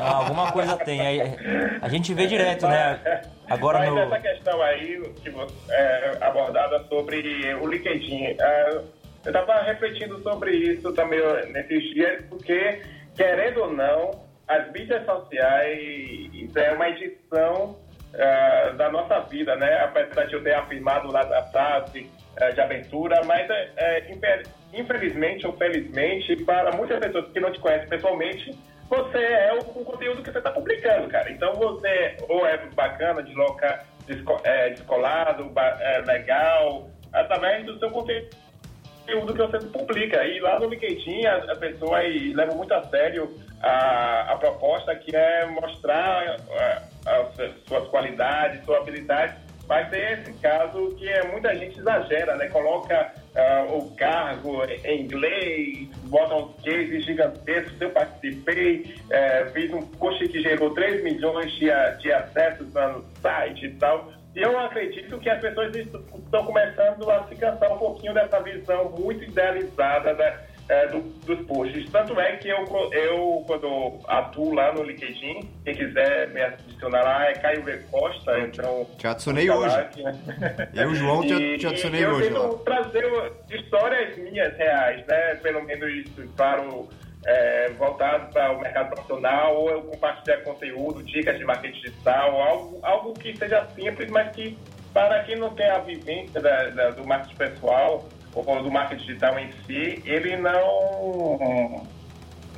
Ah, 0.00 0.16
alguma 0.16 0.50
coisa 0.50 0.76
tem. 0.78 1.00
Aí, 1.00 1.20
a 1.80 1.88
gente 1.88 2.12
vê 2.12 2.26
direto, 2.26 2.66
né? 2.66 3.22
Agora 3.52 3.80
Mas 3.80 3.90
no... 3.90 3.98
essa 3.98 4.18
questão 4.18 4.62
aí 4.62 5.02
que 5.22 5.28
você, 5.28 5.54
é, 5.70 6.18
abordada 6.22 6.82
sobre 6.88 7.54
o 7.56 7.66
LinkedIn, 7.66 8.36
é, 8.40 8.70
eu 8.70 8.82
estava 9.26 9.60
refletindo 9.60 10.18
sobre 10.22 10.56
isso 10.56 10.90
também 10.94 11.20
nesses 11.52 11.82
dias, 11.92 12.24
porque, 12.30 12.80
querendo 13.14 13.64
ou 13.64 13.72
não, 13.72 14.10
as 14.48 14.72
mídias 14.72 15.04
sociais 15.04 15.78
é 16.56 16.72
uma 16.72 16.88
edição 16.88 17.78
é, 18.14 18.72
da 18.72 18.90
nossa 18.90 19.20
vida, 19.20 19.54
né? 19.56 19.84
Apesar 19.84 20.24
de 20.24 20.34
eu 20.34 20.42
ter 20.42 20.54
afirmado 20.54 21.12
lá 21.12 21.22
da 21.22 21.42
frase 21.44 22.10
é, 22.36 22.52
de 22.52 22.60
abertura, 22.60 23.22
mas 23.24 23.48
é, 23.50 23.70
é, 23.76 24.10
infelizmente 24.72 25.46
ou 25.46 25.52
felizmente, 25.58 26.36
para 26.44 26.72
muitas 26.72 26.98
pessoas 26.98 27.30
que 27.30 27.38
não 27.40 27.52
te 27.52 27.60
conhecem 27.60 27.88
pessoalmente, 27.88 28.58
você 28.92 29.18
é 29.18 29.54
o, 29.54 29.80
o 29.80 29.84
conteúdo 29.84 30.22
que 30.22 30.30
você 30.30 30.36
está 30.36 30.50
publicando, 30.50 31.08
cara. 31.08 31.30
Então 31.32 31.54
você 31.54 32.16
ou 32.28 32.46
é 32.46 32.58
bacana, 32.74 33.22
desloca, 33.22 33.86
desco, 34.06 34.36
é, 34.44 34.68
descolado, 34.70 35.50
é, 35.80 35.98
legal, 36.00 36.90
através 37.10 37.64
do 37.64 37.78
seu 37.78 37.90
conteúdo 37.90 39.32
que 39.32 39.38
você 39.38 39.58
publica. 39.68 40.22
E 40.24 40.40
lá 40.40 40.60
no 40.60 40.68
LinkedIn 40.68 41.24
a, 41.24 41.52
a 41.52 41.56
pessoa 41.56 42.00
leva 42.00 42.54
muito 42.54 42.74
a 42.74 42.82
sério 42.84 43.34
a, 43.62 44.32
a 44.32 44.36
proposta 44.36 44.94
que 44.96 45.16
é 45.16 45.46
mostrar 45.46 46.36
as 47.06 47.64
suas 47.66 47.88
qualidades, 47.88 48.62
sua 48.64 48.78
habilidade 48.78 49.36
mas 49.68 49.88
tem 49.88 50.02
esse 50.12 50.32
caso 50.34 50.94
que 50.96 51.08
é, 51.08 51.26
muita 51.28 51.54
gente 51.54 51.78
exagera, 51.78 52.36
né? 52.36 52.48
Coloca 52.48 53.14
uh, 53.34 53.76
o 53.76 53.90
cargo 53.96 54.64
em 54.84 55.02
inglês, 55.02 55.88
bota 56.04 56.34
uns 56.34 56.62
cases 56.62 57.04
gigantescos. 57.04 57.80
Eu 57.80 57.90
participei, 57.90 58.94
uh, 59.06 59.50
fiz 59.52 59.72
um 59.72 59.82
post 59.82 60.28
que 60.28 60.40
gerou 60.42 60.70
3 60.74 61.02
milhões 61.04 61.50
de, 61.52 61.66
de 62.00 62.12
acessos 62.12 62.72
no 62.72 63.04
site 63.20 63.66
e 63.66 63.70
tal. 63.74 64.12
E 64.34 64.40
eu 64.40 64.58
acredito 64.58 65.18
que 65.18 65.28
as 65.28 65.40
pessoas 65.40 65.74
estão 65.76 66.46
começando 66.46 67.10
a 67.10 67.24
se 67.28 67.36
cansar 67.36 67.72
um 67.72 67.78
pouquinho 67.78 68.14
dessa 68.14 68.40
visão 68.40 68.90
muito 68.98 69.24
idealizada 69.24 70.14
da, 70.14 70.40
é, 70.68 70.86
do, 70.88 71.00
dos 71.00 71.46
posts. 71.46 71.90
Tanto 71.90 72.18
é 72.20 72.36
que 72.36 72.48
eu, 72.48 72.64
eu, 72.92 73.44
quando 73.46 73.98
atuo 74.06 74.54
lá 74.54 74.72
no 74.72 74.82
LinkedIn, 74.82 75.48
quem 75.64 75.74
quiser 75.74 76.28
me 76.28 76.42
adicionar 76.42 77.02
lá 77.02 77.26
é 77.26 77.32
Caio 77.34 77.62
V. 77.62 77.78
Costa, 77.90 78.38
então... 78.40 78.86
Te 78.98 79.06
adicionei 79.06 79.50
hoje. 79.50 79.76
Aqui, 79.76 80.02
né? 80.02 80.68
Eu, 80.74 80.94
João, 80.94 81.22
te, 81.22 81.58
te 81.58 81.66
adicionei 81.66 82.06
hoje. 82.06 82.28
Eu 82.28 82.50
tento 82.50 82.58
trazer 82.64 83.32
histórias 83.50 84.16
minhas 84.16 84.56
reais, 84.56 85.06
né? 85.06 85.34
Pelo 85.42 85.62
menos 85.62 85.90
isso, 85.90 86.28
claro... 86.36 86.88
É, 87.24 87.70
voltado 87.78 88.32
para 88.32 88.50
o 88.50 88.60
mercado 88.60 88.88
profissional, 88.88 89.54
ou 89.54 89.70
eu 89.70 89.82
compartilhar 89.82 90.38
conteúdo, 90.38 91.04
dicas 91.04 91.38
de 91.38 91.44
marketing 91.44 91.80
digital, 91.80 92.42
algo, 92.42 92.80
algo 92.82 93.12
que 93.12 93.36
seja 93.36 93.64
simples, 93.76 94.10
mas 94.10 94.34
que 94.34 94.58
para 94.92 95.22
quem 95.22 95.36
não 95.36 95.54
tem 95.54 95.70
a 95.70 95.78
vivência 95.78 96.40
da, 96.40 96.64
da, 96.70 96.90
do 96.90 97.06
marketing 97.06 97.36
pessoal, 97.36 98.08
ou 98.34 98.62
do 98.62 98.70
marketing 98.70 99.04
digital 99.04 99.38
em 99.38 99.50
si, 99.66 100.02
ele 100.04 100.36
não. 100.36 101.86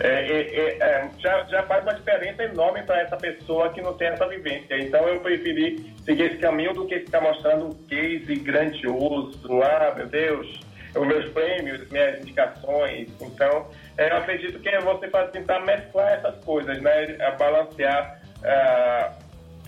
É, 0.01 0.09
é, 0.09 0.41
é, 0.41 0.79
é, 0.81 1.11
já, 1.19 1.45
já 1.45 1.63
faz 1.65 1.85
uma 1.85 1.95
diferença 1.95 2.43
enorme 2.43 2.83
para 2.83 3.01
essa 3.01 3.17
pessoa 3.17 3.73
que 3.73 3.81
não 3.81 3.93
tem 3.95 4.09
essa 4.09 4.27
vivência. 4.27 4.77
Então 4.79 5.09
eu 5.09 5.21
preferi 5.21 5.95
seguir 6.05 6.25
esse 6.25 6.39
caminho 6.39 6.73
do 6.73 6.87
que 6.87 7.01
ficar 7.01 7.21
mostrando 7.21 7.67
um 7.67 7.73
case 7.87 8.35
grandioso. 8.37 9.63
Ah, 9.63 9.95
meu 9.97 10.07
Deus, 10.07 10.61
os 10.97 11.07
meus 11.07 11.31
prêmios, 11.31 11.89
minhas 11.91 12.21
indicações. 12.21 13.09
Então 13.21 13.69
é, 13.97 14.11
eu 14.11 14.17
acredito 14.17 14.59
que 14.59 14.79
você 14.81 15.07
para 15.07 15.29
tentar 15.29 15.61
mesclar 15.61 16.15
essas 16.15 16.45
coisas, 16.45 16.81
né? 16.81 17.17
balancear. 17.39 18.21
Ah, 18.45 19.13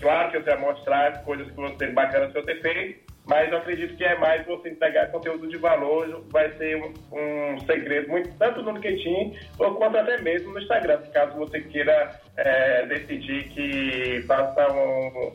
claro 0.01 0.31
que 0.31 0.39
você 0.39 0.55
vai 0.55 0.59
mostrar 0.59 1.07
as 1.13 1.23
coisas 1.23 1.47
que 1.47 1.55
você 1.55 1.87
bacana 1.87 2.27
que 2.27 2.33
você 2.33 2.55
fez, 2.55 2.97
mas 3.27 3.51
eu 3.51 3.57
acredito 3.57 3.95
que 3.97 4.03
é 4.03 4.17
mais 4.17 4.45
você 4.45 4.69
entregar 4.69 5.11
conteúdo 5.11 5.47
de 5.47 5.57
valor, 5.57 6.23
vai 6.29 6.49
ser 6.53 6.77
um, 6.77 6.93
um 7.11 7.59
segredo, 7.59 8.09
muito, 8.09 8.33
tanto 8.37 8.61
no 8.61 8.71
LinkedIn 8.71 9.37
quanto 9.57 9.97
até 9.97 10.21
mesmo 10.21 10.53
no 10.53 10.59
Instagram, 10.59 11.01
caso 11.13 11.37
você 11.37 11.59
queira 11.59 12.19
é, 12.37 12.85
decidir 12.85 13.49
que 13.49 14.23
faça 14.25 14.71
um, 14.71 15.31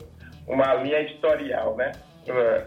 uma 0.47 0.73
linha 0.75 1.01
editorial, 1.01 1.75
né? 1.75 1.91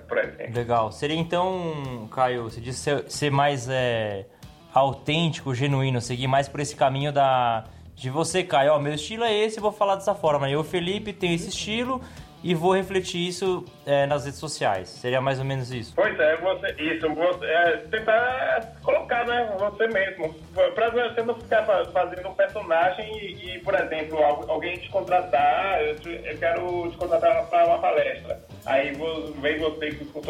Por 0.06 0.18
exemplo. 0.18 0.54
Legal. 0.54 0.92
Seria 0.92 1.16
então, 1.16 2.09
Caio, 2.12 2.45
você 2.45 2.61
disse 2.61 2.80
ser, 2.80 3.11
ser 3.11 3.30
mais 3.30 3.68
é, 3.68 4.26
autêntico, 4.73 5.54
genuíno, 5.54 6.00
seguir 6.00 6.26
mais 6.26 6.47
por 6.49 6.61
esse 6.61 6.76
caminho 6.76 7.11
da 7.11 7.64
de 7.95 8.11
você, 8.11 8.45
Caio, 8.45 8.75
ó, 8.75 8.78
meu 8.78 8.92
estilo 8.92 9.25
é 9.25 9.35
esse, 9.35 9.59
vou 9.59 9.73
falar 9.73 9.95
dessa 9.95 10.14
forma. 10.14 10.50
Eu, 10.50 10.62
Felipe, 10.62 11.14
tenho 11.14 11.35
esse 11.35 11.49
estilo 11.49 12.02
e 12.47 12.55
vou 12.55 12.73
refletir 12.75 13.26
isso 13.26 13.65
é, 13.85 14.07
nas 14.07 14.25
redes 14.25 14.38
sociais. 14.38 14.88
Seria 14.88 15.21
mais 15.21 15.41
ou 15.41 15.45
menos 15.45 15.73
isso? 15.73 15.93
Pois 15.97 16.17
é, 16.21 16.37
você, 16.37 16.76
isso, 16.79 17.09
você, 17.12 17.45
é, 17.45 17.76
tentar 17.91 18.73
colocar 18.85 19.26
né, 19.26 19.53
você 19.59 19.88
mesmo. 19.88 20.33
Pra 20.73 20.91
você 20.91 21.23
não 21.23 21.35
ficar 21.35 21.65
fazendo 21.93 22.29
um 22.29 22.35
personagem 22.35 23.19
e, 23.19 23.57
e 23.57 23.59
por 23.59 23.75
exemplo, 23.75 24.23
alguém 24.47 24.79
te 24.79 24.88
contratar, 24.91 25.83
eu, 25.83 25.97
eu 26.12 26.38
quero 26.38 26.88
te 26.93 26.97
contratar 26.97 27.47
para 27.47 27.67
uma 27.67 27.79
palestra. 27.79 28.41
Aí 28.65 28.93
vem 29.41 29.59
você 29.59 29.91
com, 30.12 30.23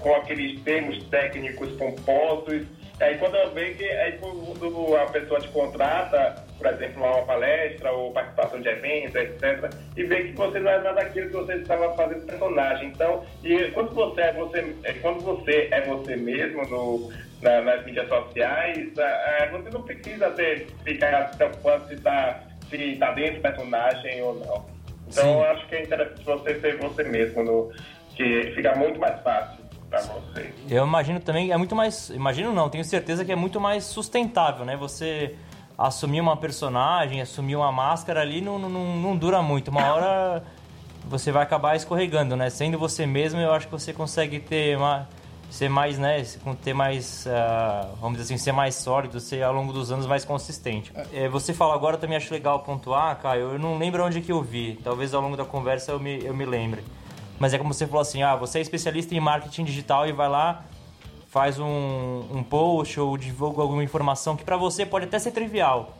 com 0.00 0.14
aqueles 0.16 0.60
termos 0.62 1.00
técnicos 1.04 1.70
pomposos 1.76 2.66
Aí 3.02 3.18
quando 3.18 3.34
eu 3.34 3.50
vejo 3.50 3.78
que 3.78 3.84
aí 3.84 4.12
quando 4.18 4.96
a 4.96 5.06
pessoa 5.06 5.40
te 5.40 5.48
contrata, 5.48 6.36
por 6.56 6.68
exemplo, 6.68 7.02
uma 7.02 7.22
palestra 7.22 7.90
ou 7.90 8.12
participação 8.12 8.60
de 8.60 8.68
eventos, 8.68 9.16
etc., 9.16 9.70
e 9.96 10.04
vê 10.04 10.22
que 10.24 10.32
você 10.32 10.60
não 10.60 10.70
é 10.70 10.78
nada 10.78 11.02
daquilo 11.02 11.26
que 11.28 11.36
você 11.36 11.54
estava 11.54 11.92
fazendo 11.96 12.24
personagem. 12.26 12.88
Então, 12.88 13.24
e 13.42 13.70
quando 13.72 13.92
você 13.92 14.20
é 14.20 14.32
você, 14.32 14.76
é, 14.84 14.92
quando 14.94 15.20
você 15.20 15.68
é 15.72 15.80
você 15.80 16.14
mesmo 16.14 16.62
no, 16.68 17.12
na, 17.42 17.60
nas 17.62 17.84
mídias 17.84 18.08
sociais, 18.08 18.90
você 19.50 19.70
não 19.72 19.82
precisa 19.82 20.30
ter, 20.30 20.68
ficar 20.84 21.32
se 21.32 21.36
preocupando 21.36 21.88
se 21.88 21.94
está 21.94 22.40
se 22.70 22.96
tá 22.96 23.10
dentro 23.10 23.34
do 23.34 23.40
personagem 23.40 24.22
ou 24.22 24.34
não. 24.36 24.66
Então, 25.08 25.40
eu 25.40 25.44
acho 25.50 25.66
que 25.66 25.74
é 25.74 25.82
interessante 25.82 26.24
você 26.24 26.60
ser 26.60 26.76
você 26.76 27.02
mesmo, 27.02 27.42
no, 27.42 27.72
que 28.14 28.52
fica 28.54 28.74
muito 28.76 29.00
mais 29.00 29.20
fácil 29.22 29.61
para 29.92 30.00
você. 30.00 30.54
Eu 30.68 30.86
imagino 30.86 31.20
também, 31.20 31.52
é 31.52 31.56
muito 31.56 31.76
mais. 31.76 32.08
Imagino 32.10 32.52
não, 32.52 32.70
tenho 32.70 32.84
certeza 32.84 33.24
que 33.24 33.30
é 33.30 33.36
muito 33.36 33.60
mais 33.60 33.84
sustentável, 33.84 34.64
né? 34.64 34.74
Você 34.76 35.36
assumir 35.76 36.20
uma 36.20 36.36
personagem, 36.36 37.20
assumir 37.20 37.56
uma 37.56 37.70
máscara 37.70 38.20
ali 38.20 38.40
não, 38.40 38.58
não, 38.58 38.96
não 38.96 39.16
dura 39.16 39.42
muito. 39.42 39.68
Uma 39.68 39.92
hora 39.92 40.42
você 41.04 41.30
vai 41.30 41.42
acabar 41.42 41.76
escorregando, 41.76 42.36
né? 42.36 42.48
Sendo 42.48 42.78
você 42.78 43.04
mesmo, 43.04 43.38
eu 43.40 43.52
acho 43.52 43.66
que 43.66 43.72
você 43.72 43.92
consegue 43.92 44.38
ter 44.40 44.76
uma, 44.76 45.08
ser 45.50 45.68
mais, 45.68 45.98
né? 45.98 46.24
Ter 46.62 46.72
mais, 46.72 47.26
uh, 47.26 47.94
vamos 48.00 48.18
dizer 48.18 48.34
assim, 48.34 48.42
ser 48.42 48.52
mais 48.52 48.76
sólido, 48.76 49.20
ser 49.20 49.42
ao 49.42 49.52
longo 49.52 49.72
dos 49.72 49.92
anos 49.92 50.06
mais 50.06 50.24
consistente. 50.24 50.92
É. 51.12 51.28
Você 51.28 51.52
fala 51.52 51.74
agora, 51.74 51.98
também 51.98 52.16
acho 52.16 52.32
legal 52.32 52.60
pontuar, 52.60 53.18
Caio. 53.20 53.52
Eu 53.52 53.58
não 53.58 53.76
lembro 53.76 54.04
onde 54.04 54.20
que 54.20 54.32
eu 54.32 54.40
vi. 54.40 54.78
Talvez 54.82 55.12
ao 55.12 55.20
longo 55.20 55.36
da 55.36 55.44
conversa 55.44 55.92
eu 55.92 56.00
me, 56.00 56.24
eu 56.24 56.34
me 56.34 56.46
lembre. 56.46 56.82
Mas 57.42 57.52
é 57.52 57.58
como 57.58 57.74
você 57.74 57.88
falou 57.88 58.02
assim, 58.02 58.22
ah, 58.22 58.36
você 58.36 58.60
é 58.60 58.62
especialista 58.62 59.16
em 59.16 59.18
marketing 59.18 59.64
digital 59.64 60.06
e 60.06 60.12
vai 60.12 60.28
lá, 60.28 60.64
faz 61.26 61.58
um, 61.58 62.22
um 62.30 62.40
post 62.40 63.00
ou 63.00 63.18
divulga 63.18 63.60
alguma 63.60 63.82
informação 63.82 64.36
que 64.36 64.44
para 64.44 64.56
você 64.56 64.86
pode 64.86 65.06
até 65.06 65.18
ser 65.18 65.32
trivial, 65.32 65.92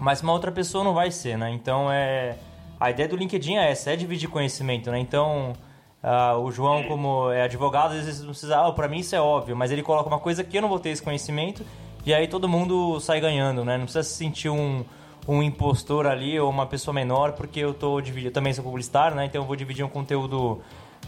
mas 0.00 0.22
uma 0.22 0.32
outra 0.32 0.52
pessoa 0.52 0.84
não 0.84 0.94
vai 0.94 1.10
ser, 1.10 1.36
né? 1.36 1.50
Então 1.50 1.90
é 1.90 2.36
a 2.78 2.92
ideia 2.92 3.08
do 3.08 3.16
LinkedIn 3.16 3.56
é 3.56 3.72
essa, 3.72 3.90
é 3.90 3.96
dividir 3.96 4.28
conhecimento, 4.28 4.88
né? 4.88 5.00
Então 5.00 5.52
uh, 6.00 6.38
o 6.44 6.52
João 6.52 6.84
como 6.84 7.28
é 7.32 7.42
advogado 7.42 7.94
às 7.94 8.04
vezes 8.04 8.20
não 8.20 8.28
precisa, 8.28 8.64
ah, 8.64 8.70
para 8.70 8.86
mim 8.86 9.00
isso 9.00 9.16
é 9.16 9.20
óbvio, 9.20 9.56
mas 9.56 9.72
ele 9.72 9.82
coloca 9.82 10.08
uma 10.08 10.20
coisa 10.20 10.44
que 10.44 10.58
eu 10.58 10.62
não 10.62 10.68
vou 10.68 10.78
ter 10.78 10.90
esse 10.90 11.02
conhecimento 11.02 11.66
e 12.06 12.14
aí 12.14 12.28
todo 12.28 12.48
mundo 12.48 13.00
sai 13.00 13.20
ganhando, 13.20 13.64
né? 13.64 13.76
Não 13.76 13.84
precisa 13.84 14.04
se 14.04 14.14
sentir 14.14 14.48
um 14.48 14.84
um 15.28 15.42
impostor 15.42 16.06
ali 16.06 16.40
ou 16.40 16.48
uma 16.48 16.66
pessoa 16.66 16.94
menor, 16.94 17.32
porque 17.32 17.60
eu 17.60 17.74
tô 17.74 18.00
dividindo, 18.00 18.32
também 18.32 18.54
sou 18.54 18.64
publicitário, 18.64 19.14
né? 19.14 19.26
Então 19.26 19.42
eu 19.42 19.46
vou 19.46 19.54
dividir 19.54 19.84
um 19.84 19.88
conteúdo 19.88 20.52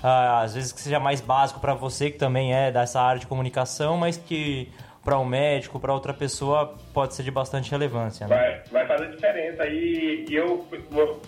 uh, 0.04 0.42
às 0.42 0.54
vezes 0.54 0.72
que 0.72 0.80
seja 0.80 1.00
mais 1.00 1.22
básico 1.22 1.58
para 1.58 1.72
você 1.72 2.10
que 2.10 2.18
também 2.18 2.54
é 2.54 2.70
dessa 2.70 3.00
área 3.00 3.18
de 3.18 3.26
comunicação, 3.26 3.96
mas 3.96 4.18
que 4.18 4.70
para 5.02 5.18
um 5.18 5.24
médico, 5.24 5.80
para 5.80 5.94
outra 5.94 6.12
pessoa 6.12 6.76
pode 6.92 7.14
ser 7.14 7.22
de 7.22 7.30
bastante 7.30 7.70
relevância. 7.70 8.26
Né? 8.26 8.36
Vai, 8.36 8.84
vai 8.84 8.86
fazer 8.86 9.10
diferença. 9.10 9.66
E 9.66 10.26
eu, 10.28 10.66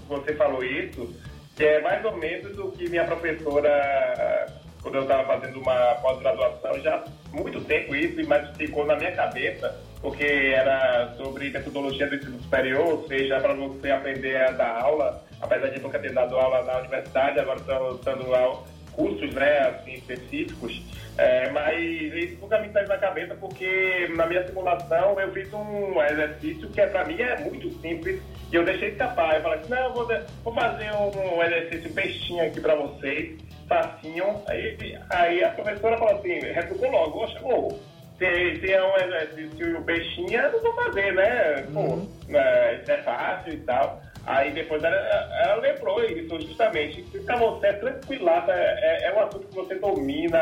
você 0.06 0.34
falou 0.34 0.62
isso, 0.62 1.16
que 1.56 1.64
é 1.64 1.80
mais 1.80 2.04
ou 2.04 2.14
menos 2.18 2.58
o 2.58 2.70
que 2.72 2.90
minha 2.90 3.04
professora, 3.04 4.52
quando 4.82 4.96
eu 4.96 5.02
estava 5.04 5.25
fazendo 5.25 5.58
uma 5.58 5.94
pós-graduação, 6.02 6.78
já 6.80 6.96
há 6.96 7.04
muito 7.34 7.58
tempo 7.62 7.96
isso, 7.96 8.20
mas 8.28 8.54
ficou 8.54 8.84
na 8.84 8.96
minha 8.96 9.12
cabeça 9.12 9.75
porque 10.02 10.25
era 10.25 11.14
sobre 11.16 11.49
metodologia 11.50 12.09
do 12.09 12.16
ensino 12.16 12.42
superior, 12.42 12.87
ou 12.87 13.06
seja, 13.06 13.40
para 13.40 13.54
você 13.54 13.90
aprender 13.90 14.37
a 14.37 14.50
dar 14.50 14.82
aula, 14.82 15.25
apesar 15.40 15.68
de 15.68 15.80
nunca 15.80 15.99
ter 15.99 16.12
dado 16.12 16.37
aula 16.37 16.62
na 16.64 16.80
universidade, 16.80 17.38
agora 17.38 17.61
estou 17.61 17.99
dando 17.99 18.35
aula, 18.35 18.64
cursos, 18.92 19.32
né, 19.32 19.59
assim, 19.61 19.92
específicos, 19.94 20.82
é, 21.16 21.50
mas 21.50 21.78
isso 21.78 22.40
nunca 22.40 22.59
me 22.59 22.73
saiu 22.73 22.88
na 22.88 22.99
cabeça 22.99 23.35
porque 23.35 24.11
na 24.16 24.26
minha 24.26 24.47
simulação 24.47 25.21
eu 25.21 25.30
fiz 25.32 25.52
um 25.52 26.02
exercício 26.02 26.68
que 26.71 26.80
é, 26.80 26.87
para 26.87 27.04
mim 27.04 27.21
é 27.21 27.38
muito 27.38 27.71
simples 27.80 28.21
e 28.50 28.56
eu 28.56 28.64
deixei 28.64 28.90
escapar. 28.90 29.37
Eu 29.37 29.42
falei 29.42 29.61
assim, 29.61 29.71
não, 29.71 29.92
vou, 29.94 30.09
vou 30.42 30.54
fazer 30.54 30.90
um 30.92 31.42
exercício 31.42 31.92
bestinho 31.92 32.44
aqui 32.44 32.61
para 32.61 32.75
vocês, 32.75 33.38
facinho. 33.68 34.42
Aí, 34.49 34.99
aí 35.11 35.44
a 35.44 35.50
professora 35.50 35.99
falou 35.99 36.16
assim, 36.16 36.40
retrucou 36.40 36.90
logo, 36.90 37.28
chegou. 37.28 37.91
Se, 38.19 38.61
se 38.61 38.73
é 38.73 38.83
um 38.83 38.97
exercício 38.97 39.81
bestinha, 39.81 40.42
eu 40.42 40.52
não 40.52 40.61
vou 40.61 40.85
fazer, 40.85 41.12
né? 41.14 41.62
Pô, 41.73 41.81
uhum. 41.81 42.09
é, 42.31 42.75
isso 42.81 42.92
é 42.92 43.02
fácil 43.02 43.52
e 43.52 43.57
tal. 43.59 44.02
Aí 44.25 44.52
depois 44.52 44.83
ela, 44.83 44.97
ela 44.97 45.57
lembrou 45.57 46.04
isso 46.04 46.40
justamente. 46.40 47.02
Pra 47.25 47.37
você 47.37 47.66
é 47.66 47.73
tranquilata, 47.73 48.52
é, 48.52 49.09
é 49.09 49.14
um 49.14 49.21
assunto 49.21 49.49
que 49.49 49.54
você 49.54 49.75
domina 49.75 50.38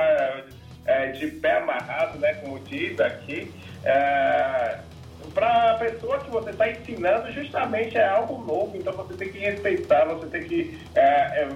é, 0.85 1.07
de 1.13 1.29
pé 1.29 1.59
amarrado, 1.59 2.19
né? 2.19 2.35
Como 2.35 2.59
diz 2.61 3.01
aqui. 3.01 3.51
É, 3.85 4.79
para 5.33 5.73
a 5.73 5.75
pessoa 5.79 6.19
que 6.19 6.31
você 6.31 6.51
está 6.51 6.69
ensinando, 6.69 7.31
justamente 7.33 7.97
é 7.97 8.07
algo 8.07 8.45
novo, 8.45 8.77
então 8.77 8.93
você 8.93 9.15
tem 9.15 9.31
que 9.31 9.39
respeitar, 9.39 10.05
você 10.07 10.27
tem 10.27 10.43
que 10.43 10.79
é, 10.95 11.43
é, 11.43 11.49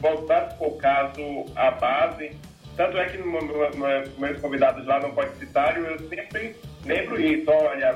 voltar, 0.00 0.50
se 0.50 0.58
for 0.58 0.76
caso, 0.76 1.46
a 1.56 1.70
base. 1.70 2.36
Tanto 2.76 2.96
é 2.96 3.06
que 3.06 3.18
no, 3.18 3.26
no, 3.26 3.40
no, 3.40 4.18
meus 4.18 4.40
convidados 4.40 4.86
lá 4.86 4.98
no 5.00 5.12
Podcitário, 5.12 5.84
eu 5.84 5.98
sempre 6.08 6.56
lembro 6.86 7.20
isso, 7.20 7.50
olha, 7.50 7.94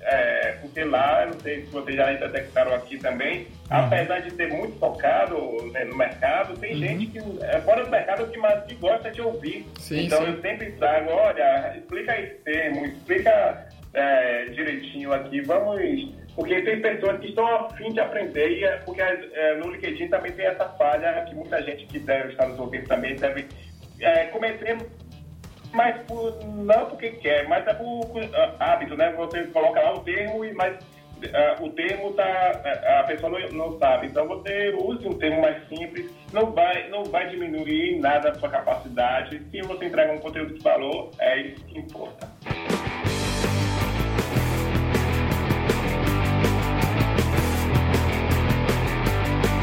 é, 0.00 0.52
porque 0.60 0.84
lá, 0.84 1.26
não 1.26 1.40
sei 1.40 1.64
se 1.64 1.70
vocês 1.70 1.96
já 1.96 2.12
detectaram 2.12 2.74
aqui 2.74 2.98
também, 2.98 3.40
uhum. 3.40 3.46
apesar 3.70 4.20
de 4.20 4.30
ser 4.32 4.52
muito 4.52 4.78
focado 4.78 5.36
né, 5.72 5.84
no 5.84 5.96
mercado, 5.96 6.56
tem 6.58 6.74
uhum. 6.74 6.80
gente 6.80 7.06
que 7.06 7.18
é 7.42 7.60
fora 7.60 7.84
do 7.84 7.90
mercado 7.90 8.26
que 8.26 8.38
mais 8.38 8.64
que 8.64 8.74
gosta 8.74 9.10
de 9.10 9.22
ouvir. 9.22 9.66
Sim, 9.78 10.06
então 10.06 10.24
sim. 10.24 10.32
eu 10.32 10.40
sempre 10.40 10.72
trago, 10.72 11.10
olha, 11.10 11.76
explica 11.76 12.20
esse 12.20 12.34
termo, 12.42 12.84
explica 12.84 13.66
é, 13.94 14.44
direitinho 14.46 15.12
aqui, 15.12 15.40
vamos. 15.42 16.16
Porque 16.34 16.60
tem 16.60 16.82
pessoas 16.82 17.18
que 17.18 17.28
estão 17.28 17.46
a 17.46 17.70
fim 17.70 17.90
de 17.90 17.98
aprender, 17.98 18.58
e 18.58 18.64
é, 18.64 18.76
porque 18.84 19.00
é, 19.00 19.54
no 19.56 19.70
LinkedIn 19.70 20.08
também 20.08 20.32
tem 20.32 20.44
essa 20.44 20.68
falha 20.70 21.24
que 21.26 21.34
muita 21.34 21.62
gente 21.62 21.86
que 21.86 21.98
deve 21.98 22.32
estar 22.32 22.46
nos 22.46 22.58
ouvindo 22.58 22.86
também 22.86 23.16
deve 23.16 23.46
é, 24.00 24.26
cometer 24.26 24.78
mas 25.76 26.00
por, 26.06 26.42
não 26.44 26.86
porque 26.86 27.10
quer, 27.10 27.46
mas 27.48 27.66
é 27.66 27.74
por 27.74 27.84
uh, 27.84 28.30
hábito, 28.58 28.96
né? 28.96 29.12
Você 29.12 29.44
coloca 29.48 29.80
lá 29.80 29.94
o 29.94 30.00
termo, 30.00 30.40
mas 30.54 30.74
uh, 30.78 31.64
o 31.64 31.70
termo 31.70 32.12
tá, 32.14 32.24
uh, 32.24 33.00
a 33.00 33.02
pessoa 33.04 33.38
não, 33.38 33.48
não, 33.50 33.78
sabe. 33.78 34.06
Então 34.06 34.26
você 34.26 34.70
use 34.70 35.06
um 35.06 35.18
termo 35.18 35.42
mais 35.42 35.68
simples, 35.68 36.10
não 36.32 36.50
vai, 36.52 36.88
não 36.88 37.04
vai 37.04 37.28
diminuir 37.28 37.98
nada 38.00 38.30
a 38.30 38.34
sua 38.34 38.48
capacidade. 38.48 39.42
Se 39.50 39.60
você 39.62 39.84
entrega 39.84 40.12
um 40.12 40.18
conteúdo 40.18 40.54
de 40.54 40.62
valor, 40.62 41.10
é 41.18 41.40
isso 41.40 41.64
que 41.66 41.78
importa. 41.78 42.35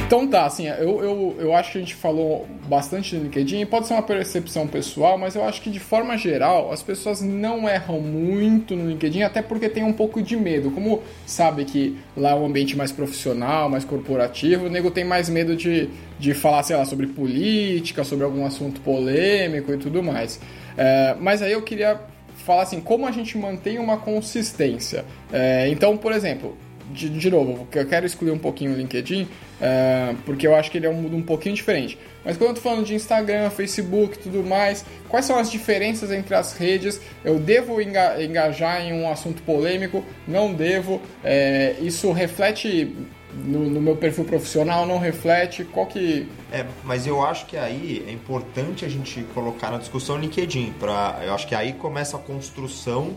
Então 0.05 0.27
tá, 0.27 0.45
assim, 0.45 0.67
eu, 0.67 1.01
eu, 1.01 1.35
eu 1.39 1.55
acho 1.55 1.71
que 1.71 1.77
a 1.77 1.81
gente 1.81 1.95
falou 1.95 2.45
bastante 2.67 3.15
no 3.15 3.23
LinkedIn, 3.23 3.65
pode 3.65 3.87
ser 3.87 3.93
uma 3.93 4.03
percepção 4.03 4.67
pessoal, 4.67 5.17
mas 5.17 5.33
eu 5.33 5.43
acho 5.43 5.61
que 5.61 5.69
de 5.69 5.79
forma 5.79 6.17
geral 6.17 6.71
as 6.71 6.83
pessoas 6.83 7.21
não 7.21 7.67
erram 7.67 7.99
muito 7.99 8.75
no 8.75 8.89
LinkedIn, 8.89 9.23
até 9.23 9.41
porque 9.41 9.69
tem 9.69 9.83
um 9.83 9.93
pouco 9.93 10.21
de 10.21 10.35
medo. 10.35 10.69
Como 10.71 11.01
sabe 11.25 11.65
que 11.65 11.97
lá 12.15 12.31
é 12.31 12.35
um 12.35 12.45
ambiente 12.45 12.75
mais 12.75 12.91
profissional, 12.91 13.69
mais 13.69 13.85
corporativo, 13.85 14.65
o 14.65 14.69
nego 14.69 14.91
tem 14.91 15.03
mais 15.03 15.29
medo 15.29 15.55
de, 15.55 15.89
de 16.19 16.33
falar, 16.33 16.63
sei 16.63 16.75
lá, 16.75 16.85
sobre 16.85 17.07
política, 17.07 18.03
sobre 18.03 18.25
algum 18.25 18.45
assunto 18.45 18.81
polêmico 18.81 19.73
e 19.73 19.77
tudo 19.77 20.03
mais. 20.03 20.39
É, 20.77 21.15
mas 21.19 21.41
aí 21.41 21.53
eu 21.53 21.61
queria 21.61 21.99
falar 22.45 22.63
assim, 22.63 22.81
como 22.81 23.07
a 23.07 23.11
gente 23.11 23.37
mantém 23.37 23.79
uma 23.79 23.97
consistência. 23.97 25.05
É, 25.31 25.69
então, 25.69 25.97
por 25.97 26.11
exemplo, 26.11 26.57
de, 26.91 27.09
de 27.09 27.29
novo, 27.29 27.67
eu 27.73 27.85
quero 27.85 28.05
excluir 28.05 28.31
um 28.31 28.37
pouquinho 28.37 28.73
o 28.73 28.75
LinkedIn, 28.75 29.23
uh, 29.23 30.15
porque 30.25 30.45
eu 30.45 30.55
acho 30.55 30.69
que 30.71 30.77
ele 30.77 30.85
é 30.85 30.89
um 30.89 30.93
mundo 30.93 31.15
um 31.15 31.21
pouquinho 31.21 31.55
diferente. 31.55 31.97
Mas 32.23 32.37
quando 32.37 32.51
eu 32.51 32.55
tô 32.55 32.61
falando 32.61 32.85
de 32.85 32.95
Instagram, 32.95 33.49
Facebook 33.49 34.17
tudo 34.19 34.43
mais, 34.43 34.85
quais 35.09 35.25
são 35.25 35.37
as 35.37 35.51
diferenças 35.51 36.11
entre 36.11 36.33
as 36.35 36.53
redes? 36.53 37.01
Eu 37.23 37.39
devo 37.39 37.81
engajar 37.81 38.81
em 38.81 38.93
um 38.93 39.09
assunto 39.09 39.41
polêmico? 39.43 40.05
Não 40.27 40.53
devo? 40.53 41.01
É, 41.23 41.75
isso 41.81 42.11
reflete 42.11 42.95
no, 43.33 43.69
no, 43.69 43.81
meu 43.81 43.97
perfil 43.97 44.23
profissional? 44.23 44.85
Não 44.85 44.99
reflete? 44.99 45.65
Qual 45.65 45.85
que... 45.85 46.27
É, 46.51 46.65
mas 46.83 47.05
eu 47.05 47.21
acho 47.21 47.45
que 47.45 47.57
aí 47.57 48.05
é 48.07 48.11
importante 48.11 48.85
a 48.85 48.89
gente 48.89 49.23
colocar 49.33 49.69
na 49.69 49.77
discussão 49.77 50.15
o 50.15 50.19
LinkedIn. 50.19 50.73
Pra, 50.79 51.19
eu 51.25 51.33
acho 51.33 51.45
que 51.45 51.55
aí 51.55 51.73
começa 51.73 52.15
a 52.15 52.19
construção 52.19 53.15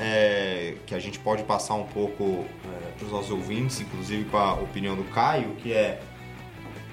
é, 0.00 0.74
que 0.86 0.94
a 0.94 0.98
gente 0.98 1.18
pode 1.18 1.42
passar 1.44 1.74
um 1.74 1.84
pouco 1.84 2.44
é, 2.64 2.90
para 2.96 3.06
os 3.06 3.12
nossos 3.12 3.30
ouvintes, 3.30 3.80
inclusive 3.80 4.24
com 4.24 4.36
a 4.36 4.54
opinião 4.54 4.96
do 4.96 5.04
Caio, 5.04 5.54
que 5.56 5.72
é, 5.72 6.00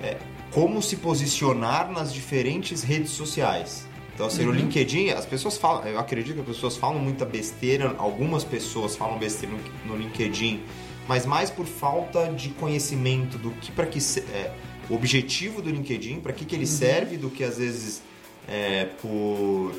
é 0.01 0.17
como 0.51 0.81
se 0.81 0.97
posicionar 0.97 1.91
nas 1.91 2.13
diferentes 2.13 2.83
redes 2.83 3.11
sociais. 3.11 3.87
Então, 4.13 4.27
assim, 4.27 4.41
uhum. 4.41 4.51
no 4.51 4.59
LinkedIn, 4.59 5.09
as 5.09 5.25
pessoas 5.25 5.57
falam, 5.57 5.87
eu 5.87 5.97
acredito 5.97 6.35
que 6.35 6.41
as 6.41 6.47
pessoas 6.47 6.77
falam 6.77 6.99
muita 6.99 7.25
besteira, 7.25 7.95
algumas 7.97 8.43
pessoas 8.43 8.95
falam 8.95 9.17
besteira 9.17 9.55
no, 9.85 9.93
no 9.93 9.97
LinkedIn, 9.97 10.61
mas 11.07 11.25
mais 11.25 11.49
por 11.49 11.65
falta 11.65 12.31
de 12.31 12.49
conhecimento 12.49 13.37
do 13.37 13.51
que 13.51 13.71
para 13.71 13.87
que 13.87 13.99
é, 14.33 14.53
o 14.89 14.93
objetivo 14.93 15.61
do 15.61 15.69
LinkedIn, 15.69 16.19
para 16.19 16.33
que, 16.33 16.45
que 16.45 16.55
ele 16.55 16.65
uhum. 16.65 16.71
serve, 16.71 17.17
do 17.17 17.29
que 17.29 17.43
às 17.43 17.57
vezes 17.57 18.01
é, 18.47 18.85
por 19.01 19.73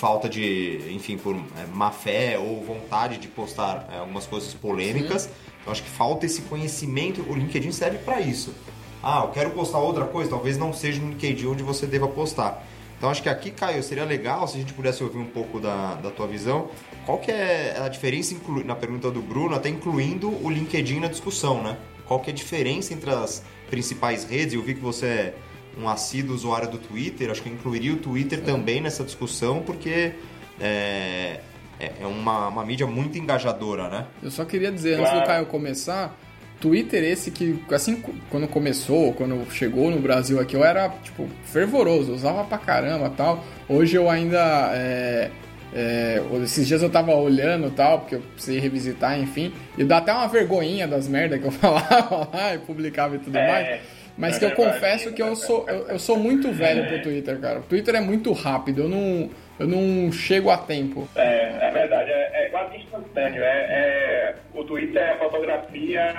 falta 0.00 0.30
de, 0.30 0.80
enfim, 0.90 1.18
por 1.18 1.36
é, 1.36 1.66
má 1.74 1.90
fé 1.90 2.38
ou 2.38 2.64
vontade 2.64 3.18
de 3.18 3.28
postar 3.28 3.86
é, 3.92 3.98
algumas 3.98 4.26
coisas 4.26 4.54
polêmicas. 4.54 5.22
Sim. 5.22 5.30
Eu 5.66 5.72
acho 5.72 5.82
que 5.82 5.90
falta 5.90 6.24
esse 6.24 6.40
conhecimento. 6.42 7.20
O 7.28 7.34
LinkedIn 7.34 7.70
serve 7.70 7.98
para 7.98 8.18
isso. 8.18 8.54
Ah, 9.02 9.24
eu 9.24 9.28
quero 9.28 9.50
postar 9.50 9.78
outra 9.78 10.06
coisa, 10.06 10.30
talvez 10.30 10.56
não 10.56 10.72
seja 10.72 11.00
no 11.00 11.10
LinkedIn 11.10 11.46
onde 11.46 11.62
você 11.62 11.86
deva 11.86 12.08
postar. 12.08 12.66
Então 12.96 13.10
acho 13.10 13.22
que 13.22 13.28
aqui, 13.28 13.50
Caio, 13.50 13.82
seria 13.82 14.04
legal 14.04 14.48
se 14.48 14.56
a 14.56 14.60
gente 14.60 14.72
pudesse 14.72 15.04
ouvir 15.04 15.18
um 15.18 15.26
pouco 15.26 15.60
da, 15.60 15.94
da 15.96 16.10
tua 16.10 16.26
visão. 16.26 16.68
Qual 17.04 17.18
que 17.18 17.30
é 17.30 17.78
a 17.78 17.88
diferença, 17.88 18.32
inclu... 18.32 18.64
na 18.64 18.74
pergunta 18.74 19.10
do 19.10 19.20
Bruno, 19.20 19.54
até 19.54 19.68
incluindo 19.68 20.30
o 20.42 20.48
LinkedIn 20.48 21.00
na 21.00 21.08
discussão, 21.08 21.62
né? 21.62 21.76
Qual 22.06 22.20
que 22.20 22.30
é 22.30 22.32
a 22.32 22.36
diferença 22.36 22.94
entre 22.94 23.10
as 23.10 23.42
principais 23.68 24.24
redes? 24.24 24.54
Eu 24.54 24.62
vi 24.62 24.74
que 24.74 24.80
você 24.80 25.06
é 25.06 25.34
um 25.78 25.88
assíduo 25.88 26.34
usuário 26.34 26.68
do 26.68 26.78
Twitter, 26.78 27.30
acho 27.30 27.42
que 27.42 27.48
eu 27.48 27.52
incluiria 27.52 27.92
o 27.92 27.96
Twitter 27.96 28.40
também 28.42 28.80
nessa 28.80 29.04
discussão, 29.04 29.60
porque 29.60 30.12
é, 30.60 31.40
é, 31.78 31.92
é 32.00 32.06
uma, 32.06 32.48
uma 32.48 32.64
mídia 32.64 32.86
muito 32.86 33.18
engajadora, 33.18 33.88
né? 33.88 34.06
Eu 34.22 34.30
só 34.30 34.44
queria 34.44 34.70
dizer, 34.70 34.98
claro. 34.98 35.10
antes 35.10 35.22
do 35.22 35.26
Caio 35.26 35.46
começar, 35.46 36.16
Twitter 36.60 37.02
esse 37.02 37.30
que, 37.30 37.58
assim, 37.72 38.02
quando 38.28 38.46
começou, 38.46 39.14
quando 39.14 39.50
chegou 39.50 39.90
no 39.90 39.98
Brasil 39.98 40.38
aqui, 40.38 40.54
eu 40.54 40.64
era, 40.64 40.90
tipo, 41.02 41.28
fervoroso, 41.44 42.12
usava 42.12 42.44
pra 42.44 42.58
caramba 42.58 43.10
tal. 43.10 43.44
Hoje 43.68 43.96
eu 43.96 44.10
ainda... 44.10 44.70
É, 44.74 45.30
é, 45.72 46.20
esses 46.42 46.66
dias 46.66 46.82
eu 46.82 46.90
tava 46.90 47.14
olhando 47.14 47.70
tal, 47.70 48.00
porque 48.00 48.16
eu 48.16 48.20
precisei 48.20 48.60
revisitar, 48.60 49.18
enfim, 49.18 49.52
e 49.78 49.84
dá 49.84 49.98
até 49.98 50.12
uma 50.12 50.26
vergonhinha 50.26 50.86
das 50.86 51.06
merdas 51.06 51.40
que 51.40 51.46
eu 51.46 51.52
falava 51.52 52.28
lá 52.32 52.54
e 52.54 52.58
publicava 52.58 53.16
e 53.16 53.18
tudo 53.20 53.38
é. 53.38 53.46
mais. 53.46 53.80
Mas 54.16 54.38
que 54.38 54.44
eu 54.44 54.52
confesso 54.52 55.12
que 55.12 55.22
eu 55.22 55.34
sou, 55.34 55.68
eu, 55.68 55.88
eu, 55.88 55.98
sou 55.98 56.18
muito 56.18 56.52
velho 56.52 56.86
pro 56.86 57.02
Twitter, 57.02 57.38
cara. 57.40 57.60
O 57.60 57.62
Twitter 57.62 57.94
é 57.94 58.00
muito 58.00 58.32
rápido, 58.32 58.82
eu 58.82 58.88
não, 58.88 59.30
eu 59.58 59.66
não 59.66 60.12
chego 60.12 60.50
a 60.50 60.58
tempo. 60.58 61.08
É, 61.16 61.68
é 61.68 61.70
verdade, 61.70 62.10
é, 62.10 62.44
é 62.44 62.48
quase 62.50 62.76
instantâneo. 62.76 63.42
É, 63.42 63.46
é, 63.46 64.34
o 64.54 64.64
Twitter 64.64 65.02
é 65.02 65.10
a 65.12 65.18
fotografia 65.18 66.14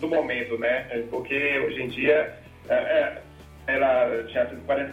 do 0.00 0.08
momento, 0.08 0.58
né? 0.58 1.04
Porque 1.10 1.58
hoje 1.66 1.82
em 1.82 1.88
dia 1.88 2.32
é, 2.68 2.74
é 2.74 3.18
ela 3.66 4.24
tinha 4.28 4.46
140, 4.46 4.92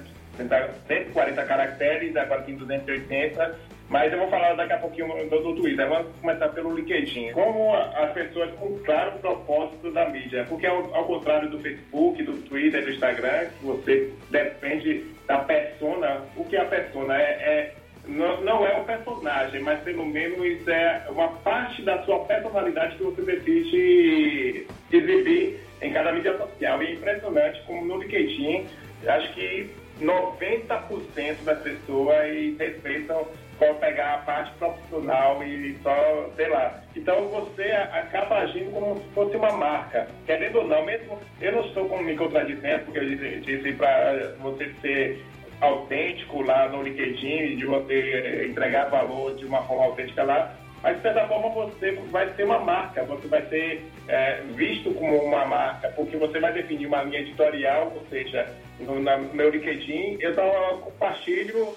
140 0.88 1.44
caracteres, 1.44 2.16
agora 2.16 2.44
tem 2.44 2.56
280 2.56 3.56
mas 3.90 4.14
eu 4.14 4.20
vou 4.20 4.30
falar 4.30 4.54
daqui 4.54 4.74
a 4.74 4.78
pouquinho 4.78 5.08
do, 5.30 5.42
do 5.42 5.56
Twitter. 5.56 5.90
Vamos 5.90 6.16
começar 6.22 6.50
pelo 6.50 6.76
LinkedIn. 6.76 7.32
Como 7.32 7.76
as 7.76 8.12
pessoas 8.14 8.52
claro 8.86 9.16
o 9.16 9.20
propósito 9.20 9.92
da 9.92 10.08
mídia. 10.10 10.46
Porque 10.48 10.68
ao, 10.68 10.94
ao, 10.96 11.06
contrário 11.06 11.50
do 11.50 11.60
Facebook, 11.60 12.22
do 12.22 12.34
Twitter, 12.44 12.84
do 12.84 12.92
Instagram, 12.92 13.48
que 13.60 13.66
você 13.66 14.14
depende 14.30 15.06
da 15.26 15.40
persona, 15.40 16.22
o 16.38 16.46
que 16.46 16.56
é 16.56 16.62
a 16.62 16.66
persona? 16.66 17.20
É, 17.20 17.26
é 17.26 17.74
não, 18.08 18.42
não, 18.42 18.66
é 18.66 18.80
o 18.80 18.86
personagem, 18.86 19.62
mas 19.62 19.80
pelo 19.82 20.06
menos 20.06 20.68
é 20.68 21.06
uma 21.10 21.28
parte 21.28 21.82
da 21.82 22.02
sua 22.04 22.20
personalidade 22.26 22.96
que 22.96 23.04
você 23.04 23.22
decide 23.22 24.68
exibir 24.92 25.60
em 25.82 25.92
cada 25.92 26.12
mídia 26.12 26.38
social. 26.38 26.82
E 26.84 26.88
é 26.88 26.94
impressionante 26.94 27.62
como 27.66 27.86
no 27.86 28.02
LinkedIn, 28.02 28.66
acho 29.08 29.34
que 29.34 29.70
90% 30.00 31.44
das 31.44 31.60
pessoas 31.62 32.58
respeitam 32.58 33.28
pegar 33.76 34.16
a 34.16 34.18
parte 34.20 34.52
profissional 34.58 35.44
e 35.44 35.78
só, 35.84 36.30
sei 36.36 36.48
lá. 36.50 36.82
Então 36.96 37.28
você 37.28 37.64
acaba 37.72 38.40
agindo 38.40 38.72
como 38.72 39.00
se 39.02 39.10
fosse 39.10 39.36
uma 39.36 39.52
marca. 39.52 40.08
Querendo 40.26 40.60
ou 40.60 40.68
não, 40.68 40.86
mesmo 40.86 41.20
eu 41.42 41.52
não 41.52 41.66
estou 41.66 42.02
me 42.02 42.16
contradizendo, 42.16 42.86
porque 42.86 43.00
eu 43.00 43.10
disse, 43.10 43.40
disse 43.42 43.74
para 43.74 44.34
você 44.40 44.74
ser 44.82 45.24
autêntico 45.62 46.42
lá 46.42 46.70
no 46.70 46.84
LinkedIn, 46.84 47.58
de 47.58 47.66
você 47.66 48.48
entregar 48.50 48.90
valor 48.90 49.36
de 49.36 49.46
uma 49.46 49.62
forma 49.64 49.86
autêntica 49.86 50.24
lá, 50.24 50.56
mas 50.82 50.96
de 50.96 51.02
certa 51.02 51.28
forma 51.28 51.50
você 51.50 51.92
vai 52.10 52.34
ser 52.36 52.46
uma 52.46 52.60
marca, 52.60 53.04
você 53.04 53.28
vai 53.28 53.42
ser 53.48 53.86
é, 54.08 54.42
visto 54.56 54.94
como 54.94 55.18
uma 55.18 55.46
marca, 55.46 55.90
porque 55.90 56.16
você 56.16 56.40
vai 56.40 56.54
definir 56.54 56.88
uma 56.88 57.04
linha 57.04 57.20
editorial, 57.20 57.92
ou 57.94 58.06
seja, 58.10 58.48
no, 58.80 59.00
no 59.00 59.34
meu 59.34 59.50
LinkedIn 59.50 60.18
eu 60.22 60.34
só 60.34 60.80
compartilho 60.82 61.76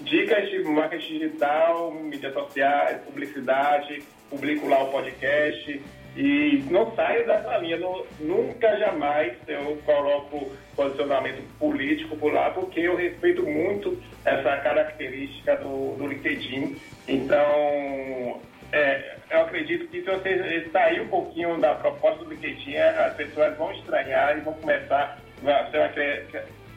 dicas 0.00 0.48
de 0.50 0.58
marketing 0.64 1.18
digital, 1.18 1.92
mídias 1.92 2.32
sociais, 2.32 3.00
publicidade, 3.02 4.02
publico 4.30 4.68
lá 4.68 4.82
o 4.82 4.90
podcast 4.90 5.82
e 6.16 6.64
não 6.70 6.94
saio 6.94 7.26
dessa 7.26 7.56
linha. 7.58 7.76
Não, 7.76 8.04
nunca, 8.20 8.76
jamais 8.78 9.32
eu 9.48 9.76
coloco 9.84 10.52
posicionamento 10.76 11.42
político 11.58 12.16
por 12.16 12.32
lá, 12.32 12.50
porque 12.50 12.80
eu 12.80 12.96
respeito 12.96 13.42
muito 13.42 14.00
essa 14.24 14.56
característica 14.58 15.56
do, 15.56 15.96
do 15.96 16.06
LinkedIn. 16.06 16.76
Então, 17.08 18.40
é, 18.72 19.16
eu 19.30 19.40
acredito 19.42 19.88
que 19.88 20.02
se 20.02 20.06
você 20.10 20.68
sair 20.72 21.00
um 21.00 21.08
pouquinho 21.08 21.58
da 21.58 21.74
proposta 21.74 22.24
do 22.24 22.30
LinkedIn, 22.30 22.76
as 22.76 23.14
pessoas 23.14 23.56
vão 23.56 23.72
estranhar 23.72 24.36
e 24.36 24.40
vão 24.40 24.54
começar, 24.54 25.18
você 25.40 25.78
vai 25.78 25.92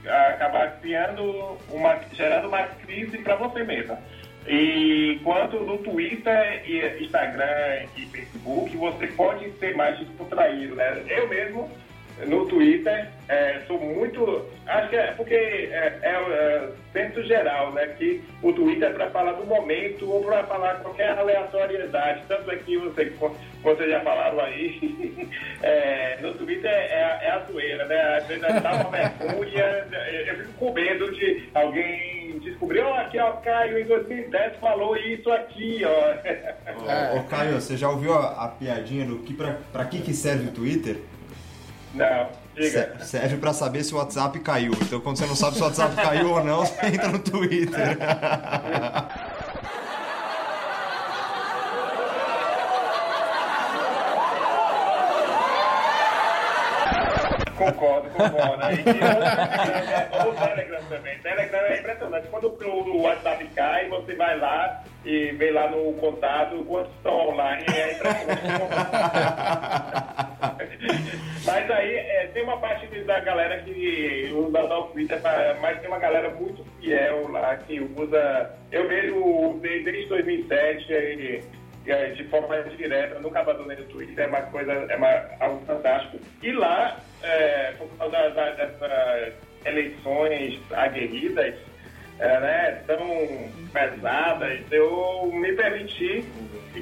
acabar 0.09 0.79
criando 0.79 1.57
uma, 1.69 1.99
gerando 2.13 2.47
uma 2.47 2.63
crise 2.63 3.17
para 3.19 3.35
você 3.35 3.63
mesma. 3.63 3.99
E 4.47 5.19
quanto 5.23 5.59
no 5.59 5.77
Twitter, 5.79 6.63
e 6.65 7.03
Instagram 7.03 7.85
e 7.97 8.05
Facebook, 8.05 8.75
você 8.77 9.07
pode 9.07 9.51
ser 9.59 9.75
mais 9.75 9.99
descontraído, 9.99 10.75
né? 10.75 11.03
Eu 11.07 11.27
mesmo 11.27 11.69
no 12.25 12.45
Twitter, 12.47 13.09
é, 13.27 13.61
sou 13.67 13.79
muito. 13.79 14.45
Acho 14.65 14.89
que 14.89 14.95
é 14.95 15.11
porque 15.11 15.33
é, 15.33 15.99
é, 16.01 16.11
é 16.11 16.69
senso 16.91 17.21
geral, 17.23 17.71
né? 17.73 17.87
Que 17.97 18.23
o 18.41 18.51
Twitter 18.53 18.89
é 18.89 18.93
para 18.93 19.09
falar 19.11 19.33
do 19.33 19.45
momento 19.45 20.09
ou 20.09 20.23
para 20.23 20.43
falar 20.45 20.75
qualquer 20.75 21.17
aleatoriedade. 21.17 22.23
Tanto 22.27 22.49
é 22.51 22.55
que 22.55 22.77
você, 22.77 23.13
vocês 23.61 23.89
já 23.89 23.99
falaram 24.01 24.39
aí, 24.39 25.29
é, 25.61 26.17
no 26.21 26.33
Twitter 26.33 26.71
é, 26.71 27.19
é 27.21 27.31
a 27.31 27.39
zoeira, 27.51 27.85
né? 27.85 28.17
Às 28.17 28.27
vezes 28.27 28.61
dá 28.61 28.73
uma 28.73 28.89
vergonha, 28.89 29.87
eu 30.25 30.35
fico 30.37 30.53
com 30.53 30.73
medo 30.73 31.11
de 31.11 31.49
alguém 31.53 32.39
descobrir, 32.39 32.81
ó, 32.81 32.91
oh, 32.91 32.93
aqui, 32.93 33.19
ó, 33.19 33.31
Caio, 33.33 33.79
em 33.79 33.85
2010 33.85 34.57
falou 34.57 34.95
isso 34.95 35.31
aqui, 35.31 35.81
ó. 35.85 37.17
Ô 37.17 37.23
Caio, 37.23 37.59
você 37.59 37.75
já 37.75 37.89
ouviu 37.89 38.13
a, 38.13 38.45
a 38.45 38.47
piadinha 38.47 39.05
do 39.05 39.19
que 39.19 39.33
para 39.33 39.85
que, 39.85 40.01
que 40.01 40.13
serve 40.13 40.47
o 40.47 40.51
Twitter? 40.51 40.97
Não, 41.93 42.29
diga. 42.55 42.97
Serve 43.01 43.37
para 43.37 43.53
saber 43.53 43.83
se 43.83 43.93
o 43.93 43.97
WhatsApp 43.97 44.39
caiu. 44.39 44.73
Então, 44.81 44.99
quando 45.01 45.17
você 45.17 45.25
não 45.25 45.35
sabe 45.35 45.55
se 45.55 45.61
o 45.61 45.65
WhatsApp 45.65 45.95
caiu 45.95 46.31
ou 46.31 46.43
não, 46.43 46.65
você 46.65 46.85
entra 46.87 47.07
no 47.09 47.19
Twitter. 47.19 47.97
Concordo, 57.57 58.09
concordo. 58.09 58.63
E 58.71 60.27
o 60.27 60.33
Telegram 60.33 60.83
também. 60.89 61.19
Telegram 61.19 61.59
é 61.59 61.79
impressionante. 61.79 62.27
Quando 62.27 62.45
o 62.45 63.01
WhatsApp 63.01 63.47
cai, 63.55 63.89
você 63.89 64.15
vai 64.15 64.37
lá 64.37 64.83
e 65.05 65.31
vê 65.31 65.51
lá 65.51 65.69
no 65.69 65.93
contato 65.93 66.63
quantos 66.65 66.93
estão 66.95 67.29
online. 67.29 67.65
É 67.73 67.93
impressionante. 67.93 68.41
Mas 71.45 71.71
aí 71.71 71.95
é, 71.95 72.29
tem 72.33 72.43
uma 72.43 72.57
parte 72.57 72.87
da 73.03 73.19
galera 73.21 73.61
que 73.61 74.29
usa 74.33 74.63
o 74.63 74.83
Twitter, 74.87 75.19
mas 75.61 75.79
tem 75.79 75.87
uma 75.87 75.97
galera 75.97 76.29
muito 76.31 76.63
fiel 76.79 77.31
lá 77.31 77.55
que 77.55 77.79
usa. 77.79 78.51
Eu 78.71 78.85
usei 79.55 79.81
desde 79.83 80.07
2007 80.07 80.91
e, 80.91 81.41
de 82.15 82.23
forma 82.25 82.61
direta, 82.63 83.19
nunca 83.19 83.39
abandonei 83.39 83.77
o 83.77 83.85
Twitter, 83.85 84.25
é 84.25 84.27
uma 84.27 84.41
coisa, 84.41 84.73
é 84.73 84.95
uma, 84.97 85.25
algo 85.39 85.65
fantástico. 85.65 86.19
E 86.43 86.51
lá, 86.51 86.99
é, 87.23 87.71
por 87.77 87.87
causa 87.97 88.29
da, 88.29 88.49
dessas 88.51 89.33
eleições 89.65 90.59
aguerridas, 90.73 91.55
é, 92.19 92.39
né, 92.39 92.81
tão 92.87 93.51
pesadas, 93.71 94.59
eu 94.71 95.31
me 95.33 95.53
permiti 95.53 96.25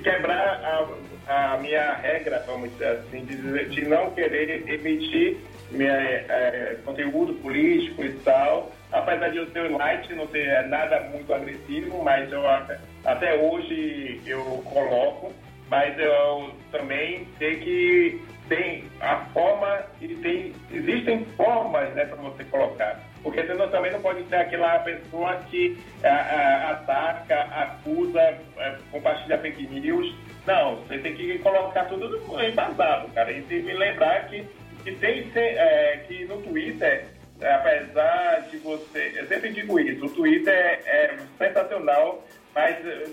quebrar 0.03 0.59
a 0.63 0.87
a 1.27 1.57
minha 1.57 1.93
regra, 1.95 2.43
vamos 2.45 2.71
dizer 2.73 2.87
assim, 2.87 3.25
de, 3.25 3.65
de 3.69 3.85
não 3.85 4.11
querer 4.11 4.67
emitir 4.69 5.37
minha, 5.71 5.91
é, 5.91 6.77
conteúdo 6.85 7.33
político 7.35 8.03
e 8.03 8.13
tal. 8.19 8.71
Apesar 8.91 9.29
de 9.29 9.37
eu 9.37 9.47
ser 9.47 9.69
light, 9.71 10.13
não 10.13 10.27
ser 10.27 10.67
nada 10.67 11.01
muito 11.11 11.33
agressivo, 11.33 12.03
mas 12.03 12.31
eu 12.31 12.43
até 12.47 13.35
hoje 13.35 14.21
eu 14.25 14.43
coloco, 14.65 15.33
mas 15.69 15.97
eu 15.99 16.51
também 16.71 17.27
sei 17.37 17.55
que 17.57 18.21
tem 18.47 18.83
a 19.01 19.17
forma 19.33 19.83
e 19.99 20.09
tem, 20.15 20.53
existem 20.71 21.25
formas 21.35 21.91
né, 21.95 22.05
para 22.05 22.17
você 22.17 22.43
colocar. 22.45 22.99
Porque 23.25 23.43
você 23.43 23.67
também 23.67 23.91
não 23.91 24.01
pode 24.01 24.23
ser 24.29 24.35
aquela 24.35 24.79
pessoa 24.79 25.35
que 25.49 25.77
a, 26.03 26.09
a, 26.09 26.71
ataca, 26.71 27.41
acusa, 27.41 28.37
a, 28.57 28.77
compartilha 28.91 29.39
fake 29.39 29.67
news 29.67 30.13
não, 30.45 30.75
você 30.75 30.99
tem 30.99 31.15
que 31.15 31.39
colocar 31.39 31.85
tudo 31.85 32.21
embasado, 32.43 33.09
cara. 33.13 33.31
E 33.31 33.41
tem 33.43 33.63
que 33.63 33.73
lembrar 33.73 34.27
que, 34.27 34.45
que 34.83 34.91
tem 34.91 35.31
é, 35.35 36.03
que 36.07 36.25
no 36.25 36.41
Twitter, 36.41 37.05
é, 37.41 37.51
apesar 37.51 38.47
de 38.51 38.57
você. 38.57 39.13
Eu 39.15 39.27
sempre 39.27 39.51
digo 39.51 39.79
isso, 39.79 40.05
o 40.05 40.09
Twitter 40.09 40.53
é, 40.53 40.81
é 40.85 41.17
sensacional, 41.37 42.23
mas 42.53 42.75
é, 42.85 43.07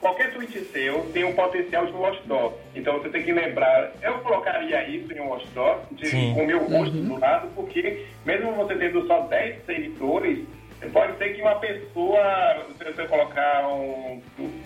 qualquer 0.00 0.32
tweet 0.32 0.58
seu 0.66 1.00
tem 1.12 1.24
um 1.24 1.34
potencial 1.34 1.86
de 1.86 1.92
watchdog. 1.92 2.54
Então 2.74 2.98
você 2.98 3.08
tem 3.08 3.22
que 3.22 3.32
lembrar, 3.32 3.92
eu 4.02 4.18
colocaria 4.18 4.88
isso 4.88 5.12
em 5.12 5.20
um 5.20 5.28
watchdog, 5.28 5.80
de, 5.92 6.10
com 6.10 6.42
o 6.42 6.46
meu 6.46 6.58
rosto 6.60 6.96
uhum. 6.96 7.04
do 7.04 7.20
lado, 7.20 7.48
porque 7.54 8.06
mesmo 8.24 8.52
você 8.52 8.74
tendo 8.76 9.06
só 9.06 9.20
10 9.22 9.64
seguidores, 9.64 10.46
Pode 10.92 11.16
ser 11.16 11.30
que 11.30 11.40
uma 11.40 11.54
pessoa, 11.54 12.66
se 12.76 12.84
você 12.84 13.06
colocar 13.06 13.66
um, 13.66 14.20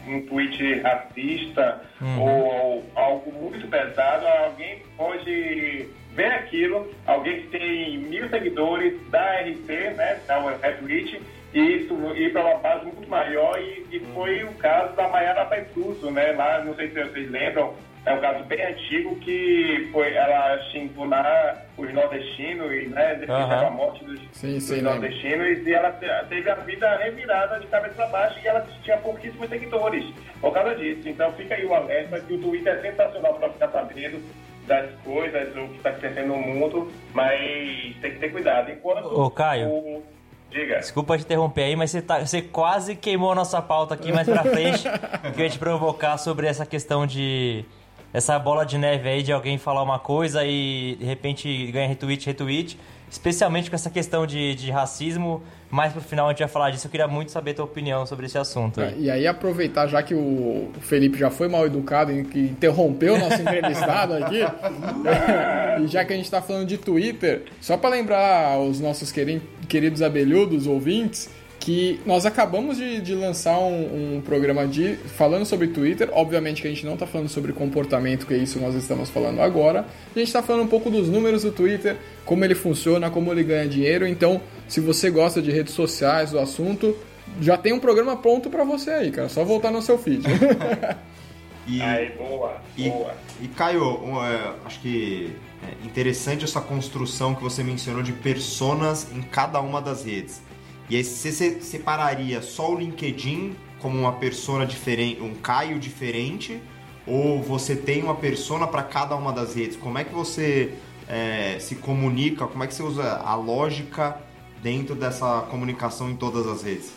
um 0.09 0.27
tweet 0.27 0.81
racista 0.81 1.81
uhum. 2.01 2.21
ou 2.21 2.85
algo 2.97 3.33
muito 3.33 3.69
pesado, 3.69 4.27
alguém 4.27 4.83
pode 4.97 5.89
ver 6.13 6.33
aquilo, 6.33 6.93
alguém 7.07 7.43
que 7.43 7.49
tem 7.49 7.99
mil 7.99 8.29
seguidores 8.29 8.95
da 9.09 9.41
RT, 9.41 9.69
né, 9.97 10.21
da 10.27 10.41
retweet, 10.61 11.23
isso 11.53 11.95
ir 12.17 12.33
para 12.33 12.45
uma 12.45 12.59
base 12.59 12.85
muito 12.85 13.09
maior, 13.09 13.61
e, 13.61 13.87
e 13.91 14.01
foi 14.15 14.45
o 14.45 14.53
caso 14.55 14.95
da 14.95 15.09
Maiara 15.09 15.45
Paituso, 15.47 16.11
né, 16.11 16.33
lá, 16.33 16.65
não 16.65 16.75
sei 16.75 16.89
se 16.89 17.03
vocês 17.03 17.31
lembram, 17.31 17.75
é 18.07 18.15
um 18.15 18.21
caso 18.21 18.45
bem 18.45 18.65
antigo 18.65 19.15
que 19.17 19.89
foi, 19.93 20.15
ela 20.15 20.59
xingou 20.71 21.05
lá 21.05 21.57
os 21.77 21.93
nordestinos, 21.93 22.89
né? 22.89 23.15
Depois 23.17 23.45
uhum. 23.45 23.67
a 23.67 23.71
morte 23.71 24.05
dos, 24.05 24.21
sim, 24.33 24.55
dos 24.55 24.63
sim, 24.65 24.81
nordestinos, 24.81 25.67
e 25.67 25.75
ela 25.75 25.91
teve 26.29 26.49
a 26.49 26.55
vida 26.55 26.97
revirada 26.97 27.61
de 27.61 27.67
cabeça 27.67 27.95
para 27.97 28.07
baixo 28.07 28.41
e 28.43 28.49
ela 28.49 28.67
tinha 28.83 28.97
pouquíssimos 28.97 29.49
seguidores 29.51 30.05
por 30.41 30.53
causa 30.53 30.75
disso. 30.77 31.07
Então 31.09 31.31
fica 31.33 31.55
aí 31.55 31.67
o 31.67 31.75
alerta 31.75 32.21
que 32.21 32.33
o 32.33 32.39
Twitter 32.39 32.75
é 32.75 32.81
sensacional 32.81 33.35
para 33.35 33.51
ficar 33.51 33.69
sabendo 33.69 34.23
das 34.67 34.91
coisas, 35.05 35.55
o 35.57 35.69
que 35.69 35.77
está 35.77 35.91
acontecendo 35.91 36.29
no 36.29 36.39
mundo, 36.39 36.91
mas 37.13 37.97
tem 38.01 38.13
que 38.13 38.19
ter 38.19 38.31
cuidado. 38.31 38.71
Enquanto 38.71 39.07
Ô, 39.07 39.31
Caio. 39.31 39.69
O... 39.69 40.03
Diga. 40.51 40.79
Desculpa 40.79 41.17
te 41.17 41.25
interromper 41.25 41.63
aí, 41.63 41.77
mas 41.77 41.91
você, 41.91 42.03
tá, 42.03 42.19
você 42.19 42.43
quase 42.43 42.97
queimou 42.97 43.31
a 43.31 43.35
nossa 43.35 43.63
pauta 43.63 43.95
aqui 43.95 44.13
mais 44.13 44.29
pra 44.29 44.43
frente, 44.43 44.83
que 45.35 45.41
eu 45.41 45.45
ia 45.45 45.51
te 45.51 45.59
provocar 45.59 46.19
sobre 46.19 46.47
essa 46.47 46.67
questão 46.67 47.07
de 47.07 47.65
essa 48.13 48.37
bola 48.39 48.67
de 48.67 48.77
neve 48.77 49.09
aí 49.09 49.23
de 49.23 49.33
alguém 49.33 49.57
falar 49.57 49.83
uma 49.83 49.99
coisa 49.99 50.45
e 50.45 50.97
de 50.99 51.05
repente 51.05 51.71
ganha 51.71 51.87
retweet, 51.87 52.27
retweet. 52.27 52.79
Especialmente 53.11 53.69
com 53.69 53.75
essa 53.75 53.91
questão 53.91 54.25
de, 54.27 54.55
de 54.55 54.71
racismo. 54.71 55.43
Mais 55.69 55.93
pro 55.93 56.01
final 56.01 56.27
a 56.27 56.31
gente 56.31 56.39
vai 56.41 56.49
falar 56.49 56.71
disso. 56.71 56.87
Eu 56.87 56.91
queria 56.91 57.09
muito 57.09 57.33
saber 57.33 57.53
a 57.53 57.55
tua 57.55 57.65
opinião 57.65 58.07
sobre 58.07 58.27
esse 58.27 58.39
assunto. 58.39 58.81
Aí. 58.81 58.87
É, 58.87 58.99
e 58.99 59.11
aí 59.11 59.27
aproveitar, 59.27 59.89
já 59.89 60.03
que 60.03 60.15
o 60.15 60.71
Felipe 60.81 61.19
já 61.19 61.31
foi 61.31 61.49
mal 61.49 61.67
educado 61.67 62.13
e 62.13 62.25
que 62.25 62.39
interrompeu 62.39 63.15
o 63.15 63.19
nosso 63.19 63.41
entrevistado 63.43 64.15
aqui, 64.15 64.41
e 65.83 65.87
já 65.89 66.05
que 66.05 66.13
a 66.13 66.17
gente 66.17 66.27
está 66.27 66.41
falando 66.41 66.67
de 66.67 66.79
Twitter, 66.79 67.45
só 67.61 67.77
para 67.77 67.91
lembrar 67.91 68.59
os 68.61 68.81
nossos 68.81 69.13
queridos 69.13 70.03
abelhudos 70.03 70.67
ouvintes 70.67 71.29
que 71.61 72.01
nós 72.07 72.25
acabamos 72.25 72.79
de, 72.79 73.03
de 73.03 73.15
lançar 73.15 73.59
um, 73.59 74.17
um, 74.17 74.21
programa 74.23 74.67
de 74.67 74.97
falando 74.97 75.45
sobre 75.45 75.69
Twitter. 75.69 76.09
Obviamente 76.11 76.63
que 76.63 76.67
a 76.67 76.71
gente 76.71 76.87
não 76.87 76.95
está 76.95 77.07
falando 77.07 77.29
sobre 77.29 77.53
comportamento, 77.53 78.27
que 78.27 78.33
é 78.33 78.39
isso 78.39 78.59
que 78.59 78.65
nós 78.65 78.75
estamos 78.75 79.11
falando 79.11 79.43
agora. 79.43 79.81
A 80.17 80.19
gente 80.19 80.29
está 80.29 80.43
falando 80.43 80.65
um 80.65 80.69
pouco 80.69 80.91
dos 80.91 81.09
números 81.09 81.43
do 81.43 81.53
Twitter, 81.53 81.99
como 82.25 82.43
ele 82.47 82.55
funciona, 82.55 83.11
como 83.11 83.31
ele 83.31 83.45
ganha 83.45 83.69
dinheiro. 83.69 84.07
Então, 84.07 84.41
se 84.67 84.81
você 84.81 85.11
gosta 85.11 85.43
de 85.43 85.51
redes 85.51 85.75
sociais, 85.75 86.31
do 86.31 86.39
assunto, 86.39 86.97
já 87.43 87.59
tem 87.59 87.75
um 87.75 87.79
programa 87.79 88.17
pronto 88.17 88.49
para 88.49 88.65
você 88.65 88.91
aí, 88.91 89.11
cara. 89.11 89.29
Só 89.29 89.45
voltar 89.45 89.71
no 89.71 89.83
seu 89.83 89.99
feed. 89.99 90.25
e, 91.69 91.83
Aí, 91.83 92.11
boa, 92.17 92.57
e, 92.75 92.89
boa. 92.89 93.15
e 93.39 93.49
Caio, 93.49 94.03
um, 94.03 94.25
é, 94.25 94.55
acho 94.65 94.81
que 94.81 95.31
é 95.63 95.87
interessante 95.87 96.43
essa 96.43 96.61
construção 96.63 97.35
que 97.35 97.43
você 97.43 97.63
mencionou 97.63 98.03
de 98.03 98.15
personas 98.15 99.09
em 99.15 99.21
cada 99.21 99.61
uma 99.61 99.83
das 99.83 100.07
redes. 100.07 100.41
E 100.91 100.97
aí 100.97 101.05
você 101.05 101.31
se- 101.31 101.61
separaria 101.63 102.43
só 102.43 102.73
o 102.73 102.77
LinkedIn 102.77 103.55
como 103.81 103.97
uma 103.97 104.15
persona 104.15 104.67
diferente, 104.67 105.23
um 105.23 105.35
Caio 105.37 105.79
diferente, 105.79 106.61
ou 107.07 107.41
você 107.41 107.77
tem 107.77 108.03
uma 108.03 108.17
persona 108.17 108.67
para 108.67 108.83
cada 108.83 109.15
uma 109.15 109.33
das 109.33 109.55
redes? 109.55 109.77
Como 109.77 109.97
é 109.99 110.05
que 110.05 110.13
você 110.13 110.75
é, 111.09 111.59
se 111.61 111.77
comunica? 111.77 112.45
Como 112.49 112.65
é 112.65 112.67
que 112.67 112.75
você 112.75 112.83
usa 112.83 113.19
a 113.19 113.37
lógica 113.37 114.19
dentro 114.61 114.97
dessa 114.97 115.43
comunicação 115.49 116.11
em 116.11 116.17
todas 116.17 116.45
as 116.47 116.65
redes? 116.65 116.93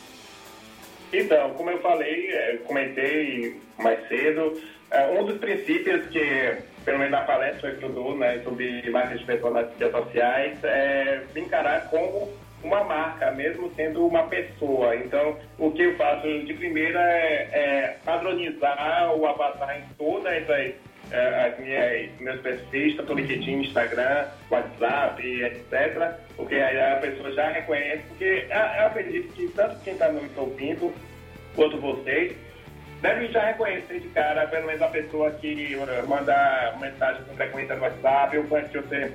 Então, 1.13 1.51
como 1.51 1.69
eu 1.69 1.79
falei, 1.79 2.31
eh, 2.31 2.57
comentei 2.65 3.61
mais 3.77 4.07
cedo, 4.07 4.59
eh, 4.89 5.19
um 5.19 5.23
dos 5.23 5.37
princípios 5.37 6.07
que, 6.07 6.57
pelo 6.83 6.97
menos 6.97 7.11
na 7.11 7.21
palestra 7.21 7.75
que 7.75 7.83
eu 7.83 7.89
dou, 7.89 8.17
né, 8.17 8.41
sobre 8.43 8.89
marketing 8.89 9.25
de 9.25 9.33
mídias 9.33 9.91
sociais, 9.91 10.57
é 10.63 11.23
encarar 11.35 11.87
como 11.91 12.33
uma 12.63 12.83
marca, 12.83 13.31
mesmo 13.31 13.71
sendo 13.75 14.05
uma 14.05 14.23
pessoa. 14.23 14.95
Então, 14.95 15.37
o 15.57 15.71
que 15.71 15.83
eu 15.83 15.95
faço 15.95 16.27
de 16.45 16.53
primeira 16.53 16.99
é, 16.99 17.49
é 17.51 17.97
padronizar 18.05 19.13
o 19.15 19.25
avatar 19.25 19.77
em 19.77 19.93
todas 19.95 20.49
as 20.49 20.73
as 21.13 21.59
minhas, 21.59 22.09
meus 22.19 22.41
perfis, 22.41 22.95
tanto 22.95 23.13
LinkedIn, 23.13 23.61
Instagram, 23.61 24.25
WhatsApp, 24.49 25.43
etc. 25.43 26.15
Porque 26.35 26.55
aí 26.55 26.79
a 26.79 26.95
pessoa 26.97 27.31
já 27.33 27.49
reconhece, 27.49 28.03
porque 28.09 28.47
eu 28.49 28.85
acredito 28.85 29.33
que 29.33 29.47
tanto 29.49 29.79
quem 29.83 29.93
está 29.93 30.11
nos 30.11 30.35
ouvindo, 30.35 30.93
quanto 31.55 31.77
vocês, 31.79 32.35
devem 33.01 33.31
já 33.31 33.45
reconhecer 33.45 33.99
de 33.99 34.07
cara, 34.09 34.47
pelo 34.47 34.65
menos 34.65 34.81
a 34.81 34.87
pessoa 34.87 35.29
que 35.31 35.77
manda 36.07 36.75
mensagem 36.79 37.23
com 37.25 37.35
frequência 37.35 37.75
no 37.75 37.83
WhatsApp, 37.83 38.37
ou 38.37 38.43
que 38.45 38.77
você 38.77 39.11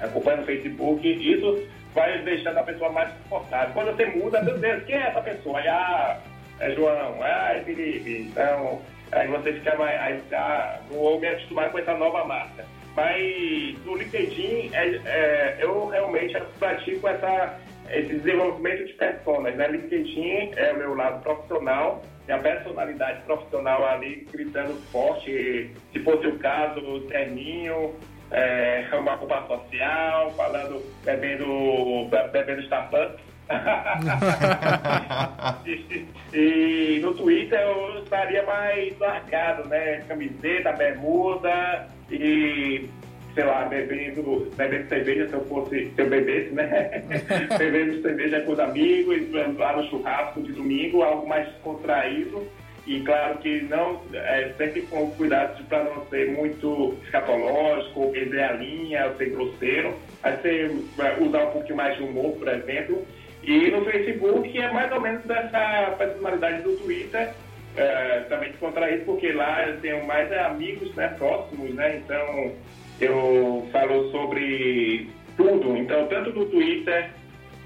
acompanha 0.00 0.38
no 0.38 0.46
Facebook, 0.46 1.08
isso 1.08 1.66
vai 1.94 2.18
deixando 2.22 2.58
a 2.58 2.62
pessoa 2.62 2.90
mais 2.90 3.12
confortável. 3.28 3.74
Quando 3.74 3.96
você 3.96 4.06
muda, 4.06 4.42
meu 4.42 4.58
Deus, 4.58 4.84
quem 4.84 4.96
é 4.96 5.08
essa 5.08 5.20
pessoa? 5.20 5.58
Aí, 5.58 5.68
ah, 5.68 6.18
é 6.60 6.70
João, 6.72 7.16
ah, 7.22 7.52
é 7.54 7.60
Felipe. 7.60 8.28
Então, 8.30 8.80
aí 9.12 9.28
você 9.28 9.52
fica 9.54 9.76
mais. 9.76 10.00
Aí, 10.00 10.20
ah, 10.32 10.78
vou 10.90 11.18
me 11.18 11.28
acostumar 11.28 11.70
com 11.70 11.78
essa 11.78 11.94
nova 11.94 12.24
marca. 12.24 12.64
Mas 12.96 13.76
no 13.84 13.96
LinkedIn, 13.96 14.70
é, 14.74 15.00
é, 15.04 15.56
eu 15.60 15.86
realmente 15.86 16.38
pratico 16.58 17.08
essa, 17.08 17.58
esse 17.88 18.14
desenvolvimento 18.14 18.86
de 18.86 18.92
personas. 18.94 19.54
Né? 19.54 19.68
LinkedIn 19.68 20.52
é 20.56 20.72
o 20.72 20.76
meu 20.76 20.94
lado 20.94 21.22
profissional, 21.22 22.02
e 22.28 22.32
a 22.32 22.38
personalidade 22.38 23.22
profissional 23.22 23.84
ali 23.86 24.26
gritando 24.30 24.74
forte, 24.92 25.70
se 25.92 25.98
fosse 26.00 26.26
o 26.26 26.38
caso, 26.38 27.00
terninho, 27.08 27.94
é, 28.30 28.86
uma 28.92 29.14
roupa 29.14 29.46
social, 29.46 30.30
falando, 30.32 30.82
bebendo, 31.04 32.08
bebendo 32.32 32.62
Starbucks. 32.62 33.30
e, 35.66 36.06
e 36.32 37.00
no 37.00 37.12
Twitter 37.14 37.60
eu 37.60 38.02
estaria 38.02 38.44
mais 38.44 38.96
largado, 38.98 39.68
né? 39.68 40.04
Camiseta, 40.06 40.72
bermuda 40.72 41.88
e, 42.08 42.88
sei 43.34 43.44
lá, 43.44 43.64
bebendo, 43.64 44.48
bebendo 44.56 44.88
cerveja 44.88 45.28
se 45.28 45.34
eu 45.34 45.44
fosse, 45.46 45.86
se 45.86 46.00
eu 46.00 46.08
bebesse, 46.08 46.54
né? 46.54 47.02
bebendo 47.58 48.00
cerveja 48.02 48.40
com 48.42 48.52
os 48.52 48.60
amigos, 48.60 49.32
lá 49.58 49.76
no 49.76 49.90
churrasco 49.90 50.40
de 50.42 50.52
domingo, 50.52 51.02
algo 51.02 51.28
mais 51.28 51.48
contraído. 51.64 52.46
E 52.90 53.00
claro 53.02 53.38
que 53.38 53.62
não, 53.70 54.02
é, 54.12 54.52
sempre 54.58 54.82
com 54.82 55.12
cuidado 55.12 55.62
para 55.66 55.84
não 55.84 56.04
ser 56.06 56.32
muito 56.32 56.96
escatológico, 57.04 58.00
ou 58.00 58.10
perder 58.10 58.42
a 58.42 58.52
linha, 58.54 59.14
ser 59.16 59.30
grosseiro. 59.30 59.94
Aí 60.24 60.36
você 60.36 60.76
vai 60.96 61.22
usar 61.22 61.44
um 61.44 61.50
pouquinho 61.52 61.76
mais 61.76 61.96
de 61.96 62.02
humor, 62.02 62.36
por 62.36 62.48
exemplo. 62.48 63.06
E 63.44 63.70
no 63.70 63.84
Facebook 63.84 64.58
é 64.58 64.72
mais 64.72 64.90
ou 64.90 65.00
menos 65.00 65.22
dessa 65.22 65.94
personalidade 65.96 66.62
do 66.62 66.76
Twitter, 66.78 67.30
é, 67.76 68.20
também 68.28 68.50
descontraído, 68.50 69.04
porque 69.04 69.30
lá 69.30 69.68
eu 69.68 69.80
tenho 69.80 70.04
mais 70.04 70.32
amigos 70.32 70.92
né, 70.96 71.14
próximos, 71.16 71.72
né? 71.72 71.98
Então 71.98 72.52
eu 73.00 73.68
falo 73.70 74.10
sobre 74.10 75.08
tudo. 75.36 75.76
Então, 75.76 76.08
tanto 76.08 76.32
no 76.32 76.44
Twitter, 76.46 77.08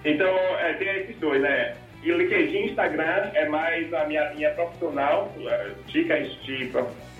então 0.05 0.37
é, 0.59 0.75
tem 0.75 0.89
esses 0.97 1.17
dois, 1.17 1.41
né? 1.41 1.77
E 2.05 2.13
o 2.13 2.19
LinkedIn 2.19 2.67
Instagram 2.67 3.31
é 3.35 3.47
mais 3.49 3.93
a 3.95 4.05
minha 4.05 4.25
linha 4.33 4.51
profissional, 4.51 5.33
eh, 5.47 5.71
dicas, 5.87 6.29
de, 6.43 6.71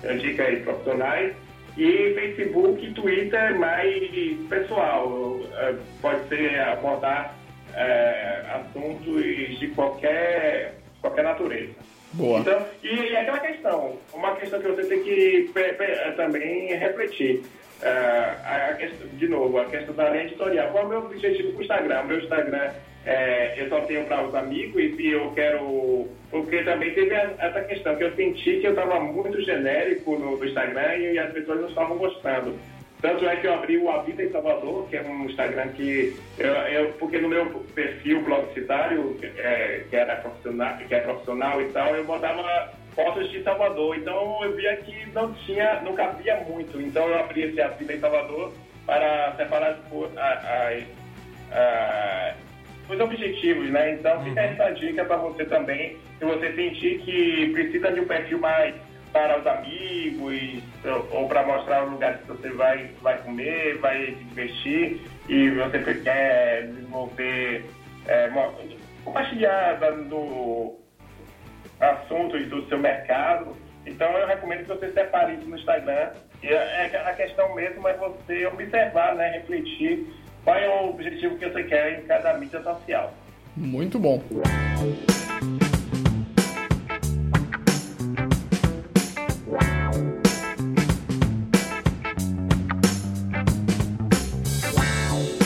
eh, 0.03 0.13
dicas 0.13 0.59
profissionais. 0.63 1.33
E 1.77 2.13
Facebook 2.13 2.85
e 2.85 2.93
Twitter 2.93 3.39
é 3.39 3.53
mais 3.53 4.09
pessoal. 4.47 5.39
Eh, 5.57 5.73
Pode 6.01 6.27
ser 6.29 6.59
abordar 6.59 7.33
eh, 7.73 8.41
assuntos 8.53 9.59
de 9.59 9.67
qualquer, 9.69 10.75
qualquer 11.01 11.23
natureza. 11.23 11.73
Boa. 12.13 12.39
Então, 12.39 12.65
e, 12.83 12.95
e 13.11 13.17
aquela 13.17 13.39
questão, 13.39 13.97
uma 14.13 14.35
questão 14.35 14.61
que 14.61 14.67
você 14.69 14.83
tem 14.85 15.03
que 15.03 15.49
pe- 15.53 15.73
pe- 15.73 16.11
também 16.15 16.67
refletir. 16.75 17.41
Ah, 17.83 18.35
a- 18.45 18.69
a 18.69 18.87
de 19.17 19.27
novo, 19.27 19.59
a 19.59 19.65
questão 19.65 19.93
da 19.95 20.09
linha 20.11 20.23
editorial. 20.23 20.69
Qual 20.71 20.83
é 20.83 20.85
o 20.85 20.89
meu 20.89 20.99
objetivo 20.99 21.51
com 21.51 21.59
o 21.59 21.61
Instagram? 21.61 22.01
O 22.03 22.05
meu 22.07 22.19
Instagram 22.19 22.69
é, 23.05 23.53
eu 23.57 23.69
só 23.69 23.81
tenho 23.81 24.05
para 24.05 24.23
os 24.25 24.33
amigos 24.35 24.81
e 24.81 25.07
eu 25.11 25.31
quero. 25.31 26.07
Porque 26.31 26.63
também 26.63 26.91
teve 26.93 27.13
essa 27.13 27.61
questão 27.61 27.95
que 27.95 28.03
eu 28.03 28.15
senti 28.15 28.59
que 28.59 28.67
eu 28.67 28.71
estava 28.71 28.99
muito 28.99 29.39
genérico 29.41 30.17
no, 30.17 30.37
no 30.37 30.45
Instagram 30.45 30.95
e, 30.97 31.17
as 31.19 31.31
pessoas 31.31 31.61
não 31.61 31.69
estavam 31.69 31.97
gostando. 31.97 32.57
Tanto 33.01 33.27
é 33.27 33.35
que 33.35 33.45
eu 33.45 33.53
abri 33.53 33.77
o 33.77 33.89
A 33.91 34.01
Vida 34.01 34.23
em 34.23 34.31
Salvador, 34.31 34.87
que 34.89 34.97
é 34.97 35.01
um 35.03 35.25
Instagram 35.25 35.67
que. 35.69 36.15
Eu, 36.39 36.47
eu- 36.53 36.93
porque 36.93 37.19
no 37.19 37.29
meu 37.29 37.45
perfil 37.75 38.23
publicitário, 38.23 39.17
é, 39.37 39.83
que, 39.89 39.95
era 39.95 40.15
profissional, 40.15 40.77
que 40.77 40.95
é 40.95 40.99
profissional 41.01 41.61
e 41.61 41.65
tal, 41.65 41.95
eu 41.95 42.03
botava 42.05 42.73
fotos 42.95 43.29
de 43.29 43.43
Salvador. 43.43 43.95
Então 43.97 44.39
eu 44.43 44.55
via 44.55 44.75
que 44.77 45.05
não 45.13 45.31
tinha, 45.33 45.81
não 45.81 45.93
cabia 45.93 46.37
muito. 46.49 46.81
Então 46.81 47.07
eu 47.07 47.19
abri 47.19 47.43
esse 47.43 47.61
A 47.61 47.67
Vida 47.67 47.93
em 47.93 47.99
Salvador 47.99 48.51
para 48.87 49.35
separar 49.37 49.69
as, 49.71 49.77
as- 50.17 50.83
a- 51.51 52.33
os 52.89 52.99
objetivos, 52.99 53.69
né? 53.69 53.93
Então 53.93 54.23
fica 54.23 54.41
essa 54.41 54.69
dica 54.71 55.05
para 55.05 55.17
você 55.17 55.45
também, 55.45 55.97
se 56.19 56.25
você 56.25 56.53
sentir 56.53 56.99
que 56.99 57.49
precisa 57.51 57.91
de 57.91 58.01
um 58.01 58.05
perfil 58.05 58.39
mais 58.39 58.75
para 59.11 59.39
os 59.39 59.47
amigos 59.47 60.61
ou, 60.83 61.21
ou 61.21 61.27
para 61.27 61.45
mostrar 61.45 61.85
o 61.85 61.91
lugar 61.91 62.17
que 62.17 62.27
você 62.27 62.49
vai, 62.49 62.89
vai 63.01 63.17
comer, 63.19 63.77
vai 63.77 64.07
se 64.07 64.23
divertir 64.25 65.01
e 65.29 65.49
você 65.51 65.79
quer 66.03 66.67
desenvolver, 66.67 67.65
é, 68.07 68.29
compartilhar 69.03 69.79
do, 70.09 70.77
assuntos 71.79 72.45
do 72.47 72.67
seu 72.67 72.77
mercado. 72.77 73.55
Então 73.85 74.11
eu 74.17 74.27
recomendo 74.27 74.61
que 74.63 74.67
você 74.67 74.91
separe 74.91 75.35
isso 75.35 75.47
no 75.47 75.57
Instagram. 75.57 76.11
E 76.43 76.47
é, 76.47 76.89
é- 76.93 77.09
a 77.09 77.13
questão 77.13 77.55
mesmo 77.55 77.87
é 77.87 77.93
você 77.93 78.45
observar, 78.47 79.15
né, 79.15 79.29
refletir 79.29 80.07
qual 80.45 80.55
é 80.55 80.69
o 80.69 80.89
objetivo 80.91 81.35
que 81.37 81.49
você 81.49 81.63
quer 81.63 81.99
em 81.99 82.05
cada 82.05 82.37
mídia 82.37 82.61
social. 82.63 83.13
Muito 83.57 83.97
bom. 83.99 84.21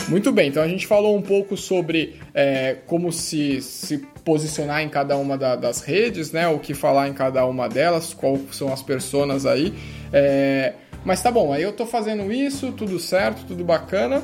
Muito 0.08 0.32
bem, 0.32 0.48
então 0.48 0.60
a 0.62 0.66
gente 0.68 0.88
falou 0.88 1.16
um 1.16 1.22
pouco 1.22 1.56
sobre 1.56 2.16
é, 2.34 2.78
como 2.86 3.12
se, 3.12 3.62
se 3.62 3.98
posicionar 4.24 4.82
em 4.82 4.88
cada 4.88 5.16
uma 5.16 5.38
da- 5.38 5.54
das 5.54 5.82
redes, 5.82 6.32
né? 6.32 6.48
O 6.48 6.58
que 6.58 6.74
falar 6.74 7.08
em 7.08 7.12
cada 7.12 7.46
uma 7.46 7.68
delas, 7.68 8.12
quais 8.12 8.40
são 8.50 8.72
as 8.72 8.82
personas 8.82 9.46
aí. 9.46 9.72
É, 10.12 10.72
mas 11.04 11.22
tá 11.22 11.30
bom, 11.30 11.52
aí 11.52 11.62
eu 11.62 11.72
tô 11.72 11.86
fazendo 11.86 12.32
isso, 12.32 12.72
tudo 12.72 12.98
certo, 12.98 13.44
tudo 13.46 13.62
bacana. 13.64 14.20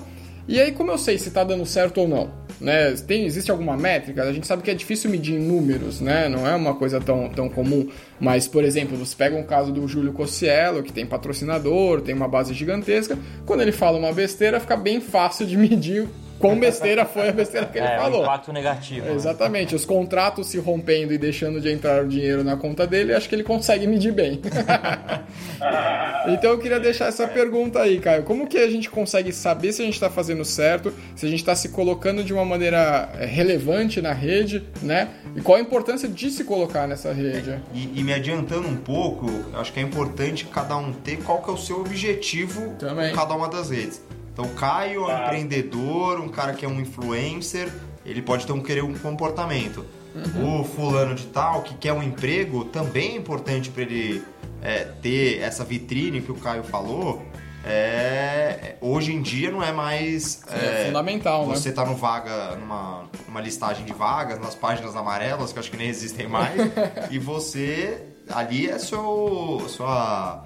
E 0.49 0.61
aí 0.61 0.73
como 0.73 0.91
eu 0.91 0.99
sei 0.99 1.19
se 1.19 1.31
tá 1.31 1.43
dando 1.43 1.67
certo 1.67 2.01
ou 2.01 2.09
não? 2.09 2.31
Né? 2.61 2.93
Tem, 3.07 3.25
existe 3.25 3.51
alguma 3.51 3.77
métrica? 3.77 4.23
A 4.23 4.33
gente 4.33 4.47
sabe 4.47 4.63
que 4.63 4.71
é 4.71 4.75
difícil 4.75 5.11
medir 5.11 5.35
em 5.35 5.43
números, 5.43 6.01
né? 6.01 6.29
Não 6.29 6.47
é 6.47 6.55
uma 6.55 6.75
coisa 6.75 7.01
tão, 7.01 7.29
tão 7.29 7.49
comum. 7.49 7.89
Mas, 8.19 8.49
por 8.49 8.65
exemplo, 8.65 8.97
você 8.97 9.15
pega 9.15 9.37
um 9.37 9.43
caso 9.43 9.73
do 9.73 9.87
Júlio 9.87 10.13
Cossiello, 10.13 10.83
que 10.83 10.93
tem 10.93 11.05
patrocinador, 11.05 12.01
tem 12.01 12.15
uma 12.15 12.29
base 12.29 12.55
gigantesca. 12.55 13.19
Quando 13.45 13.61
ele 13.61 13.73
fala 13.73 13.99
uma 13.99 14.13
besteira, 14.13 14.59
fica 14.59 14.77
bem 14.77 15.01
fácil 15.01 15.47
de 15.47 15.57
medir 15.59 16.09
quão 16.39 16.59
besteira 16.59 17.05
foi 17.05 17.29
a 17.29 17.33
besteira 17.33 17.67
que 17.67 17.79
ele 17.79 17.87
É, 17.87 17.97
o 17.99 18.03
falou. 18.03 18.23
impacto 18.23 18.53
negativo. 18.53 19.07
né? 19.07 19.15
Exatamente, 19.15 19.75
os 19.75 19.85
contratos 19.85 20.49
se 20.49 20.59
rompendo 20.59 21.13
e 21.13 21.19
deixando 21.19 21.61
de 21.61 21.71
entrar 21.71 22.05
o 22.05 22.09
dinheiro 22.09 22.43
na 22.45 22.57
conta 22.57 22.87
dele, 22.87 23.15
acho 23.15 23.29
que 23.29 23.35
ele 23.35 23.43
consegue 23.45 23.87
medir 23.87 24.13
bem. 24.13 24.41
então 26.29 26.51
eu 26.51 26.59
queria 26.59 26.81
deixar 26.81 27.07
essa 27.07 27.27
pergunta 27.27 27.81
aí, 27.81 27.99
Caio. 27.99 28.23
Como 28.25 28.47
que 28.47 28.59
a 28.59 28.69
gente 28.71 28.91
consegue 28.91 29.33
saber 29.33 29.73
se 29.73 29.83
a 29.83 29.85
gente 29.85 29.95
está 29.95 30.11
fazendo 30.11 30.45
certo, 30.45 30.93
se 31.15 31.27
a 31.27 31.29
gente 31.29 31.41
está 31.41 31.55
se 31.55 31.69
colocando 31.71 32.23
de 32.25 32.33
uma 32.33 32.45
maneira 32.45 33.09
é, 33.19 33.27
relevante 33.27 34.01
na 34.01 34.13
rede, 34.13 34.63
né? 34.83 35.09
E 35.35 35.41
qual 35.41 35.59
a 35.59 35.61
importância 35.61 36.09
de 36.09 36.31
se 36.31 36.45
colocar 36.45 36.87
nessa 36.87 37.13
rede? 37.13 37.61
E, 37.75 38.01
e 38.01 38.03
me 38.05 38.13
adiantando 38.13 38.67
um 38.69 38.77
pouco, 38.77 39.27
acho 39.55 39.73
que 39.73 39.81
é 39.81 39.83
importante 39.83 40.45
cada 40.47 40.77
um 40.77 40.93
ter 40.93 41.17
qual 41.19 41.43
que 41.43 41.51
é 41.51 41.53
o 41.53 41.57
seu 41.59 41.81
objetivo 41.81 42.75
Também. 42.79 43.13
em 43.13 43.15
cada 43.15 43.35
uma 43.35 43.49
das 43.49 43.71
redes. 43.71 44.01
Então, 44.37 44.45
o 44.45 44.51
Caio 44.51 45.01
é 45.01 45.03
um 45.03 45.07
Claro. 45.07 45.25
empreendedor, 45.25 46.21
um 46.21 46.29
cara 46.29 46.53
que 46.53 46.63
é 46.63 46.69
um 46.69 46.79
influencer, 46.79 47.73
ele 48.05 48.21
pode 48.21 48.45
ter 48.47 48.53
um 48.53 48.61
querer 48.61 48.85
um 48.85 48.93
comportamento. 48.93 49.83
Uhum. 50.15 50.61
O 50.61 50.65
fulano 50.65 51.15
de 51.15 51.25
tal 51.29 51.63
que 51.63 51.75
quer 51.75 51.95
um 51.95 52.03
emprego 52.03 52.67
também 52.67 53.13
é 53.13 53.17
importante 53.17 53.71
para 53.71 53.83
ele 53.85 54.23
é, 54.61 54.85
ter 55.01 55.41
essa 55.41 55.65
vitrine 55.65 56.21
que 56.21 56.31
o 56.31 56.35
Caio 56.35 56.63
falou. 56.65 57.23
É, 57.65 58.77
hoje 58.83 59.11
em 59.15 59.23
dia 59.23 59.51
não 59.51 59.63
é 59.63 59.73
mais 59.73 60.43
É, 60.53 60.85
fundamental, 60.85 61.47
né? 61.47 61.55
você 61.57 61.73
tá 61.73 61.85
no 61.87 61.95
vaga, 61.95 62.57
numa, 62.57 63.05
numa 63.27 63.41
listagem 63.41 63.87
de 63.87 63.93
vagas, 63.95 64.39
nas 64.39 64.55
páginas 64.55 64.95
amarelas, 64.95 65.51
que 65.51 65.59
eu 65.59 65.61
acho 65.61 65.71
que 65.71 65.79
nem 65.79 65.89
existem 65.89 66.29
mais, 66.29 66.53
e 67.11 67.19
você 67.19 68.03
ali 68.29 68.69
é 68.69 68.79
seu. 68.79 69.65
Sua, 69.69 70.45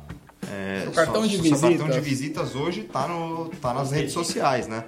é, 0.51 0.81
Seu 0.83 0.93
cartão 0.93 1.27
de 1.27 1.37
seu 1.37 1.51
cartão 1.51 1.71
visitas. 1.71 1.95
de 1.95 2.01
visitas 2.01 2.57
hoje 2.57 2.83
tá, 2.85 3.07
no, 3.07 3.49
tá 3.61 3.73
nas 3.73 3.93
redes 3.93 4.13
sociais, 4.13 4.67
né? 4.67 4.85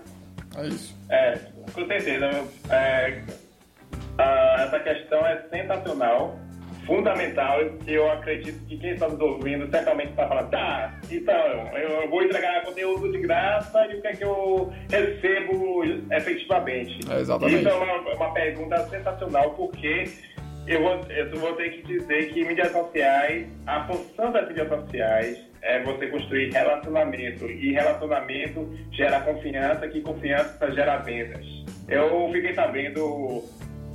É 0.56 0.66
isso. 0.66 0.96
É, 1.08 1.38
com 1.72 1.86
certeza. 1.86 2.44
É, 2.68 3.22
ah, 4.18 4.64
essa 4.66 4.80
questão 4.80 5.24
é 5.26 5.42
sensacional, 5.50 6.38
fundamental, 6.86 7.60
e 7.86 7.94
eu 7.94 8.10
acredito 8.10 8.58
que 8.66 8.76
quem 8.76 8.90
está 8.90 9.08
nos 9.08 9.20
ouvindo 9.20 9.70
certamente 9.70 10.10
está 10.10 10.26
falando, 10.26 10.50
tá, 10.50 10.94
então 11.10 11.34
eu 11.76 12.10
vou 12.10 12.22
entregar 12.22 12.64
conteúdo 12.64 13.10
de 13.12 13.20
graça 13.20 13.86
e 13.86 13.96
o 13.96 14.02
que 14.02 14.08
é 14.08 14.12
que 14.12 14.24
eu 14.24 14.72
recebo 14.90 15.84
efetivamente? 16.10 16.98
É, 17.10 17.20
exatamente. 17.20 17.60
Isso 17.60 17.68
é 17.68 17.74
uma, 17.74 18.14
uma 18.14 18.34
pergunta 18.34 18.88
sensacional, 18.88 19.50
porque 19.50 20.10
eu 20.66 20.82
vou, 20.82 21.00
eu 21.08 21.30
vou 21.38 21.52
ter 21.54 21.70
que 21.70 21.82
dizer 21.86 22.32
que 22.32 22.44
mídias 22.44 22.72
sociais, 22.72 23.46
a 23.66 23.86
função 23.86 24.32
das 24.32 24.48
mídias 24.48 24.68
sociais 24.68 25.51
é 25.62 25.80
você 25.82 26.08
construir 26.08 26.50
relacionamento. 26.52 27.46
E 27.46 27.72
relacionamento 27.72 28.68
gera 28.90 29.20
confiança, 29.20 29.88
que 29.88 30.00
confiança 30.00 30.70
gera 30.72 30.98
vendas. 30.98 31.46
Eu 31.88 32.30
fiquei 32.32 32.54
sabendo 32.54 33.44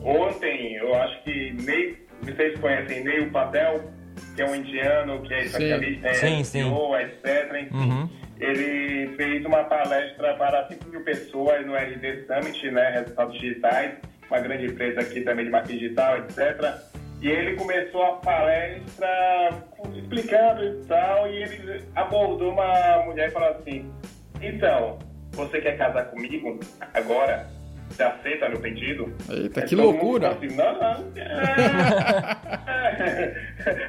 ontem, 0.03 0.75
eu 0.75 0.95
acho 0.95 1.23
que 1.23 1.53
Ney, 1.63 1.97
vocês 2.21 2.57
conhecem 2.59 3.03
Neil 3.03 3.29
Patel, 3.31 3.91
que 4.35 4.41
é 4.41 4.45
um 4.45 4.55
indiano, 4.55 5.21
que 5.23 5.33
é 5.33 5.43
especialista 5.45 6.13
Sim, 6.13 6.39
em 6.39 6.43
sim. 6.43 6.63
SEO, 6.63 6.97
etc. 6.97 7.71
Uhum. 7.71 8.09
Ele 8.39 9.15
fez 9.15 9.43
uma 9.45 9.63
palestra 9.63 10.35
para 10.35 10.67
5 10.67 10.89
mil 10.89 11.01
pessoas 11.01 11.65
no 11.65 11.75
RD 11.75 12.25
Summit, 12.27 12.71
né, 12.71 12.89
Resultados 12.91 13.39
Digitais, 13.39 13.95
uma 14.29 14.39
grande 14.39 14.65
empresa 14.67 15.01
aqui 15.01 15.21
também 15.21 15.45
de 15.45 15.51
marketing 15.51 15.79
digital, 15.79 16.17
etc. 16.17 16.96
E 17.21 17.29
ele 17.29 17.55
começou 17.55 18.03
a 18.03 18.13
palestra 18.17 19.49
explicando 19.95 20.63
e 20.63 20.85
tal, 20.85 21.27
e 21.27 21.43
ele 21.43 21.83
abordou 21.95 22.51
uma 22.51 23.03
mulher 23.05 23.29
e 23.29 23.31
falou 23.31 23.49
assim, 23.49 23.91
então, 24.41 24.99
você 25.31 25.59
quer 25.59 25.77
casar 25.77 26.05
comigo 26.05 26.59
agora? 26.93 27.47
Você 27.89 28.03
aceita 28.03 28.49
meu 28.49 28.59
pedido? 28.59 29.13
Eita, 29.29 29.61
que 29.61 29.75
loucura. 29.75 30.31
Assim, 30.31 30.47
não, 30.47 30.73
não. 30.73 31.05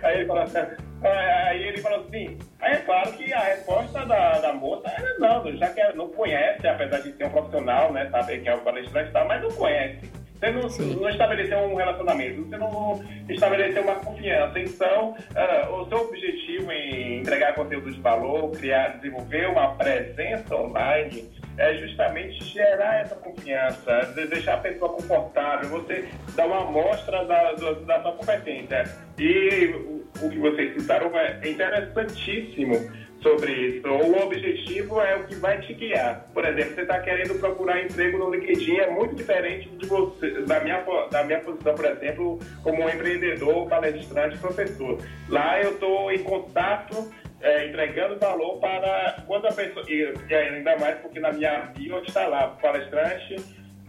aí 0.02 0.18
ele 0.18 0.26
falou 0.26 0.42
assim, 0.44 0.58
aí 1.02 1.62
ele 1.64 1.78
falou 1.78 2.00
assim, 2.00 2.38
aí 2.60 2.74
é 2.74 2.76
claro 2.76 3.12
que 3.12 3.32
a 3.32 3.40
resposta 3.40 4.06
da, 4.06 4.38
da 4.38 4.52
moça 4.52 4.88
era 4.88 5.18
não, 5.18 5.56
já 5.56 5.68
que 5.70 5.80
ela 5.80 5.94
não 5.94 6.08
conhece, 6.08 6.64
apesar 6.66 7.00
de 7.00 7.12
ser 7.12 7.26
um 7.26 7.30
profissional, 7.30 7.92
né, 7.92 8.08
saber 8.10 8.38
quem 8.38 8.52
é 8.52 8.54
o 8.54 8.60
palestrante 8.60 9.10
e 9.10 9.12
tal, 9.12 9.26
mas 9.26 9.42
não 9.42 9.50
conhece. 9.50 10.10
Você 10.40 10.50
não, 10.52 10.96
não 11.00 11.08
estabeleceu 11.10 11.58
um 11.58 11.74
relacionamento, 11.74 12.44
você 12.44 12.56
não 12.56 13.04
estabeleceu 13.28 13.82
uma 13.82 13.96
confiança. 13.96 14.58
Então, 14.60 15.16
ah, 15.34 15.68
o 15.70 15.88
seu 15.88 15.98
objetivo 15.98 16.70
em 16.70 17.20
entregar 17.20 17.54
conteúdo 17.54 17.90
de 17.90 18.00
valor, 18.00 18.52
criar, 18.52 18.96
desenvolver 18.98 19.48
uma 19.48 19.74
presença 19.74 20.54
online, 20.54 21.28
é 21.56 21.74
justamente 21.74 22.44
gerar 22.44 23.00
essa 23.00 23.16
confiança, 23.16 24.12
de- 24.14 24.26
deixar 24.28 24.54
a 24.54 24.58
pessoa 24.58 24.92
confortável, 24.92 25.68
você 25.70 26.06
dar 26.36 26.46
uma 26.46 26.60
amostra 26.68 27.24
da, 27.24 27.52
da, 27.54 27.72
da 27.72 28.02
sua 28.02 28.12
competência. 28.12 28.84
E 29.18 29.66
o, 29.74 30.06
o 30.22 30.30
que 30.30 30.38
vocês 30.38 30.80
citaram 30.80 31.10
é 31.18 31.40
interessantíssimo 31.48 32.74
sobre 33.22 33.52
isso. 33.52 33.88
O 33.88 34.22
objetivo 34.22 35.00
é 35.00 35.16
o 35.16 35.24
que 35.24 35.34
vai 35.36 35.60
te 35.60 35.74
guiar. 35.74 36.26
Por 36.32 36.44
exemplo, 36.44 36.74
você 36.74 36.82
está 36.82 37.00
querendo 37.00 37.38
procurar 37.38 37.82
emprego 37.82 38.18
no 38.18 38.30
LinkedIn, 38.30 38.76
é 38.76 38.90
muito 38.90 39.14
diferente 39.14 39.68
de 39.68 39.86
você, 39.86 40.42
da, 40.42 40.60
minha, 40.60 40.84
da 41.10 41.24
minha 41.24 41.40
posição, 41.40 41.74
por 41.74 41.84
exemplo, 41.84 42.38
como 42.62 42.82
um 42.82 42.88
empreendedor, 42.88 43.68
palestrante, 43.68 44.38
professor. 44.38 44.98
Lá 45.28 45.60
eu 45.60 45.72
estou 45.72 46.12
em 46.12 46.22
contato 46.22 47.10
é, 47.40 47.66
entregando 47.66 48.18
valor 48.18 48.58
para 48.58 49.22
quando 49.26 49.46
a 49.46 49.52
pessoa. 49.52 49.84
E 49.88 50.34
ainda 50.34 50.76
mais 50.78 50.98
porque 51.00 51.20
na 51.20 51.32
minha 51.32 51.72
bio 51.76 52.02
está 52.02 52.26
lá, 52.26 52.48
palestrante, 52.60 53.36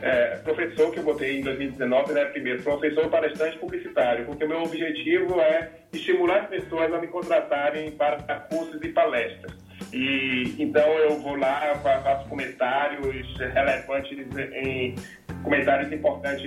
é, 0.01 0.37
professor, 0.37 0.91
que 0.91 0.99
eu 0.99 1.03
botei 1.03 1.39
em 1.39 1.41
2019, 1.41 2.13
né? 2.13 2.25
Primeiro, 2.25 2.61
professor, 2.63 3.09
palestrante 3.09 3.57
publicitário, 3.57 4.25
porque 4.25 4.45
o 4.45 4.47
meu 4.47 4.61
objetivo 4.63 5.39
é 5.41 5.69
estimular 5.93 6.43
as 6.43 6.49
pessoas 6.49 6.93
a 6.93 6.99
me 6.99 7.07
contratarem 7.07 7.91
para 7.91 8.17
cursos 8.51 8.81
e 8.81 8.89
palestras. 8.89 9.53
E 9.91 10.55
então 10.59 10.87
eu 10.99 11.17
vou 11.19 11.35
lá, 11.35 11.75
fa- 11.81 11.99
faço 12.01 12.29
comentários 12.29 13.37
relevantes 13.37 14.17
em 14.53 14.95
comentários 15.43 15.91
importantes 15.91 16.45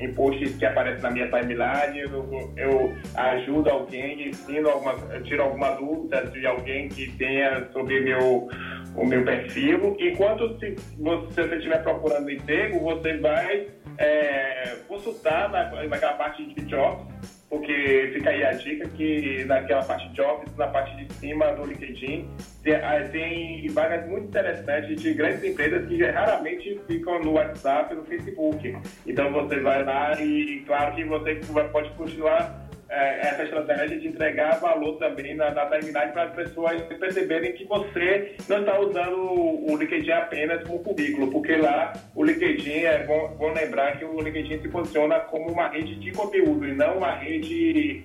em 0.00 0.14
posts 0.14 0.56
que 0.56 0.64
aparecem 0.64 1.02
na 1.02 1.10
minha 1.10 1.26
timeline, 1.28 1.98
eu, 1.98 2.52
eu 2.56 2.96
ajudo 3.16 3.68
alguém, 3.68 4.28
ensino 4.28 4.68
alguma, 4.70 4.94
tiro 5.24 5.42
alguma 5.42 5.70
dúvida 5.72 6.22
de 6.26 6.46
alguém 6.46 6.88
que 6.88 7.10
tenha 7.18 7.68
sobre 7.72 8.00
meu, 8.00 8.48
o 8.94 9.06
meu 9.06 9.24
perfil. 9.24 9.96
Enquanto 9.98 10.58
se 10.58 10.76
você 10.98 11.56
estiver 11.56 11.82
procurando 11.82 12.30
emprego, 12.30 12.80
você 12.80 13.16
vai 13.18 13.68
é, 13.98 14.76
consultar 14.88 15.50
na, 15.50 15.70
naquela 15.86 16.14
parte 16.14 16.44
de 16.44 16.60
jobs, 16.66 17.06
porque 17.48 18.10
fica 18.14 18.30
aí 18.30 18.44
a 18.44 18.52
dica 18.52 18.88
que 18.90 19.44
naquela 19.44 19.82
parte 19.82 20.08
de 20.08 20.14
jobs, 20.14 20.56
na 20.56 20.68
parte 20.68 20.96
de 20.96 21.12
cima 21.14 21.52
do 21.52 21.64
LinkedIn, 21.66 22.28
tem, 22.62 22.74
ah, 22.74 23.72
vagas 23.72 24.06
muito 24.08 24.28
interessantes 24.28 25.00
de 25.00 25.14
grandes 25.14 25.42
empresas 25.42 25.88
que 25.88 26.02
raramente 26.04 26.80
ficam 26.86 27.20
no 27.20 27.32
WhatsApp 27.32 27.94
no 27.94 28.04
Facebook. 28.04 28.76
Então 29.06 29.32
você 29.32 29.58
vai 29.60 29.84
lá 29.84 30.20
e 30.20 30.62
claro 30.66 30.94
que 30.94 31.04
você 31.04 31.40
pode 31.72 31.90
continuar 31.90 32.59
é, 32.90 33.20
essa 33.28 33.44
estratégia 33.44 33.98
de 33.98 34.08
entregar 34.08 34.58
valor 34.60 34.96
também 34.98 35.34
na, 35.36 35.50
na 35.52 35.64
para 36.12 36.24
as 36.24 36.34
pessoas 36.34 36.82
perceberem 36.82 37.52
que 37.52 37.64
você 37.64 38.34
não 38.48 38.60
está 38.60 38.78
usando 38.80 39.16
o, 39.16 39.76
LinkedIn 39.76 40.10
apenas 40.10 40.62
como 40.66 40.80
currículo, 40.80 41.30
porque 41.30 41.56
lá 41.56 41.92
o 42.14 42.24
LinkedIn, 42.24 42.80
é 42.84 43.04
bom, 43.04 43.28
bom 43.38 43.52
lembrar 43.52 43.96
que 43.98 44.04
o 44.04 44.20
LinkedIn 44.20 44.60
se 44.60 44.68
posiciona 44.68 45.20
como 45.20 45.50
uma 45.52 45.68
rede 45.68 45.94
de 46.00 46.10
conteúdo 46.12 46.66
e 46.68 46.74
não 46.74 46.98
uma 46.98 47.12
rede 47.14 48.02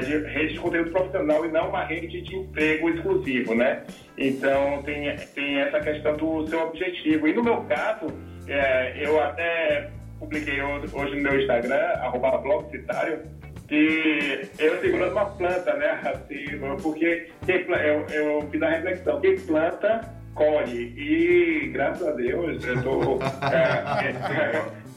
de- 0.00 0.18
rede 0.26 0.52
de 0.52 0.60
conteúdo 0.60 0.90
profissional 0.90 1.44
e 1.46 1.48
não 1.50 1.70
uma 1.70 1.84
rede 1.84 2.20
de 2.20 2.36
emprego 2.36 2.90
exclusivo, 2.90 3.54
né? 3.54 3.82
Então 4.18 4.82
tem, 4.82 5.16
tem 5.34 5.60
essa 5.60 5.80
questão 5.80 6.14
do 6.18 6.46
seu 6.46 6.60
objetivo. 6.68 7.26
E 7.26 7.32
no 7.32 7.42
meu 7.42 7.62
caso, 7.62 8.06
é, 8.46 8.92
eu 9.02 9.18
até 9.22 9.88
publiquei 10.18 10.60
ho- 10.60 10.82
hoje 10.92 11.16
no 11.16 11.22
meu 11.22 11.40
Instagram, 11.40 11.80
arroba 12.02 12.36
blogcitário, 12.36 13.20
que 13.70 14.50
eu 14.58 14.80
segurando 14.80 15.12
uma 15.12 15.26
planta, 15.26 15.72
né? 15.74 16.00
Assim, 16.04 16.58
porque 16.82 17.28
eu, 17.46 18.04
eu 18.08 18.42
fiz 18.50 18.60
a 18.60 18.68
reflexão, 18.68 19.20
quem 19.20 19.38
planta, 19.38 20.00
colhe. 20.34 20.92
E 20.96 21.68
graças 21.68 22.06
a 22.06 22.10
Deus 22.10 22.64
eu 22.66 22.82
tô. 22.82 23.18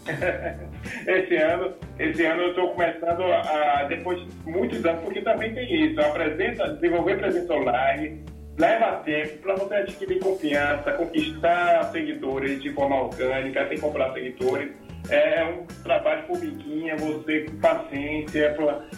é, 0.09 0.57
esse 1.05 1.35
ano, 1.35 1.73
esse 1.99 2.25
ano 2.25 2.41
eu 2.41 2.49
estou 2.49 2.71
começando 2.71 3.21
a, 3.21 3.83
depois 3.87 4.19
de 4.19 4.27
muitos 4.49 4.83
anos, 4.83 5.03
porque 5.03 5.21
também 5.21 5.53
tem 5.53 5.91
isso, 5.91 6.01
a 6.01 6.09
presença, 6.09 6.69
desenvolver 6.69 7.19
presença 7.19 7.53
online 7.53 8.23
leva 8.57 8.97
tempo 8.97 9.37
para 9.39 9.55
você 9.55 9.75
adquirir 9.75 10.19
confiança, 10.19 10.91
conquistar 10.93 11.91
seguidores 11.91 12.61
de 12.61 12.71
forma 12.71 13.03
orgânica, 13.03 13.67
sem 13.67 13.79
comprar 13.79 14.13
seguidores. 14.13 14.71
É 15.09 15.43
um 15.43 15.65
trabalho 15.83 16.25
formiguinha, 16.27 16.95
você 16.95 17.41
com 17.41 17.57
paciência 17.57 18.55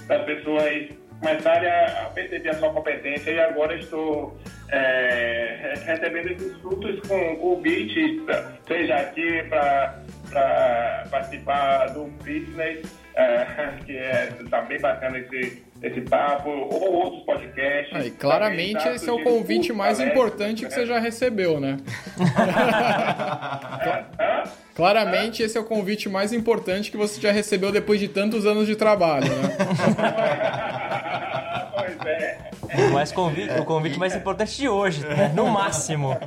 para 0.08 0.18
as 0.18 0.26
pessoas 0.26 0.90
começarem 1.20 1.70
a 1.70 2.12
perceber 2.14 2.50
a 2.50 2.54
sua 2.56 2.72
competência. 2.72 3.32
E 3.32 3.40
agora 3.40 3.76
estou 3.76 4.38
é, 4.70 5.74
recebendo 5.86 6.32
esses 6.32 6.58
frutos 6.58 7.00
com 7.08 7.36
convites, 7.38 8.22
seja 8.68 8.96
aqui 8.96 9.44
para 9.50 11.06
participar 11.10 11.88
do 11.88 12.06
business, 12.24 12.84
é, 13.16 13.46
que 13.86 13.98
é, 13.98 14.28
tá 14.50 14.62
bem 14.62 14.80
bacana 14.80 15.18
esse, 15.18 15.64
esse 15.86 16.02
papo, 16.02 16.50
ou 16.50 16.94
outros 16.94 17.24
podcasts. 17.24 17.96
Aí, 17.96 18.12
claramente 18.12 18.74
Também 18.74 18.90
tá 18.90 18.96
esse 18.96 19.10
é 19.10 19.14
o 19.14 19.24
convite 19.24 19.68
curso, 19.68 19.76
mais 19.76 19.98
palestras, 19.98 20.18
importante 20.18 20.66
que 20.66 20.74
você 20.74 20.82
né? 20.82 20.86
já 20.88 21.00
recebeu, 21.00 21.60
né? 21.60 21.78
Hã? 24.20 24.44
Claramente 24.76 25.44
esse 25.44 25.58
é 25.58 25.62
o 25.62 25.64
convite 25.64 26.10
mais 26.10 26.34
importante 26.34 26.92
que 26.92 26.98
você 26.98 27.22
já 27.22 27.32
recebeu 27.32 27.72
depois 27.72 28.00
de 28.00 28.08
tantos 28.08 28.46
anos 28.46 28.68
de 28.68 28.76
trabalho, 28.76 29.28
né? 29.28 29.56
pois 31.78 31.98
é. 32.06 32.38
O, 32.74 32.92
mais 32.92 33.12
convite, 33.12 33.60
o 33.60 33.64
convite 33.64 33.98
mais 33.98 34.16
importante 34.16 34.58
de 34.58 34.68
hoje, 34.68 35.06
né? 35.08 35.32
no 35.34 35.48
máximo. 35.48 36.18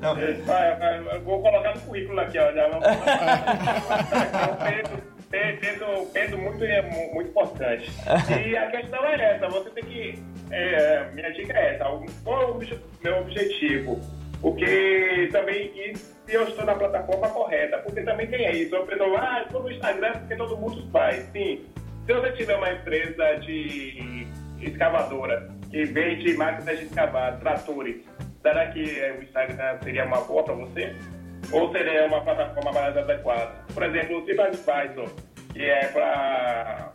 Vai, 0.00 1.14
eu 1.14 1.22
vou 1.22 1.40
colocar 1.40 1.74
no 1.74 1.80
currículo 1.82 2.18
aqui, 2.18 2.38
ó. 2.38 2.52
Já 2.52 2.68
vamos 2.68 2.86
peso, 5.60 6.06
peso, 6.12 6.38
muito, 6.38 6.64
muito 7.12 7.30
importante. 7.30 7.90
E 8.46 8.56
a 8.56 8.70
questão 8.70 9.04
é 9.04 9.34
essa, 9.34 9.48
você 9.48 9.70
tem 9.70 9.84
que. 9.84 10.22
é, 10.50 11.08
minha 11.12 11.32
dica 11.32 11.52
é 11.52 11.74
essa, 11.74 11.84
qual 12.24 12.42
é 12.42 12.46
o 12.46 12.60
meu 13.02 13.18
objetivo? 13.18 14.00
Porque 14.40 15.28
também 15.32 15.72
e 15.74 15.96
se 15.96 16.34
eu 16.34 16.42
estou 16.44 16.64
na 16.64 16.74
plataforma 16.74 17.28
correta, 17.28 17.78
porque 17.78 18.02
também 18.02 18.26
tem 18.26 18.62
isso. 18.62 18.76
A 18.76 18.84
pessoa, 18.84 19.18
ah, 19.18 19.42
estou 19.42 19.62
no 19.62 19.70
Instagram 19.70 20.12
porque 20.12 20.36
todo 20.36 20.56
mundo 20.56 20.88
faz. 20.90 21.24
Sim. 21.32 21.64
Se 22.04 22.12
você 22.12 22.32
tiver 22.32 22.56
uma 22.56 22.72
empresa 22.72 23.34
de 23.40 24.26
escavadora 24.60 25.48
que 25.70 25.84
vende 25.84 26.34
máquinas 26.34 26.78
de 26.78 26.86
escavar, 26.86 27.38
tratores, 27.40 27.96
será 28.42 28.66
que 28.68 29.00
eh, 29.00 29.16
o 29.18 29.22
Instagram 29.22 29.78
seria 29.82 30.04
uma 30.04 30.20
boa 30.20 30.44
para 30.44 30.54
você? 30.54 30.94
Ou 31.52 31.70
seria 31.72 32.06
uma 32.06 32.20
plataforma 32.20 32.72
mais 32.72 32.96
adequada? 32.96 33.52
Por 33.72 33.82
exemplo, 33.82 34.18
o 34.18 34.22
TripAdvisor, 34.22 35.10
que 35.52 35.62
é 35.62 35.86
para 35.88 36.92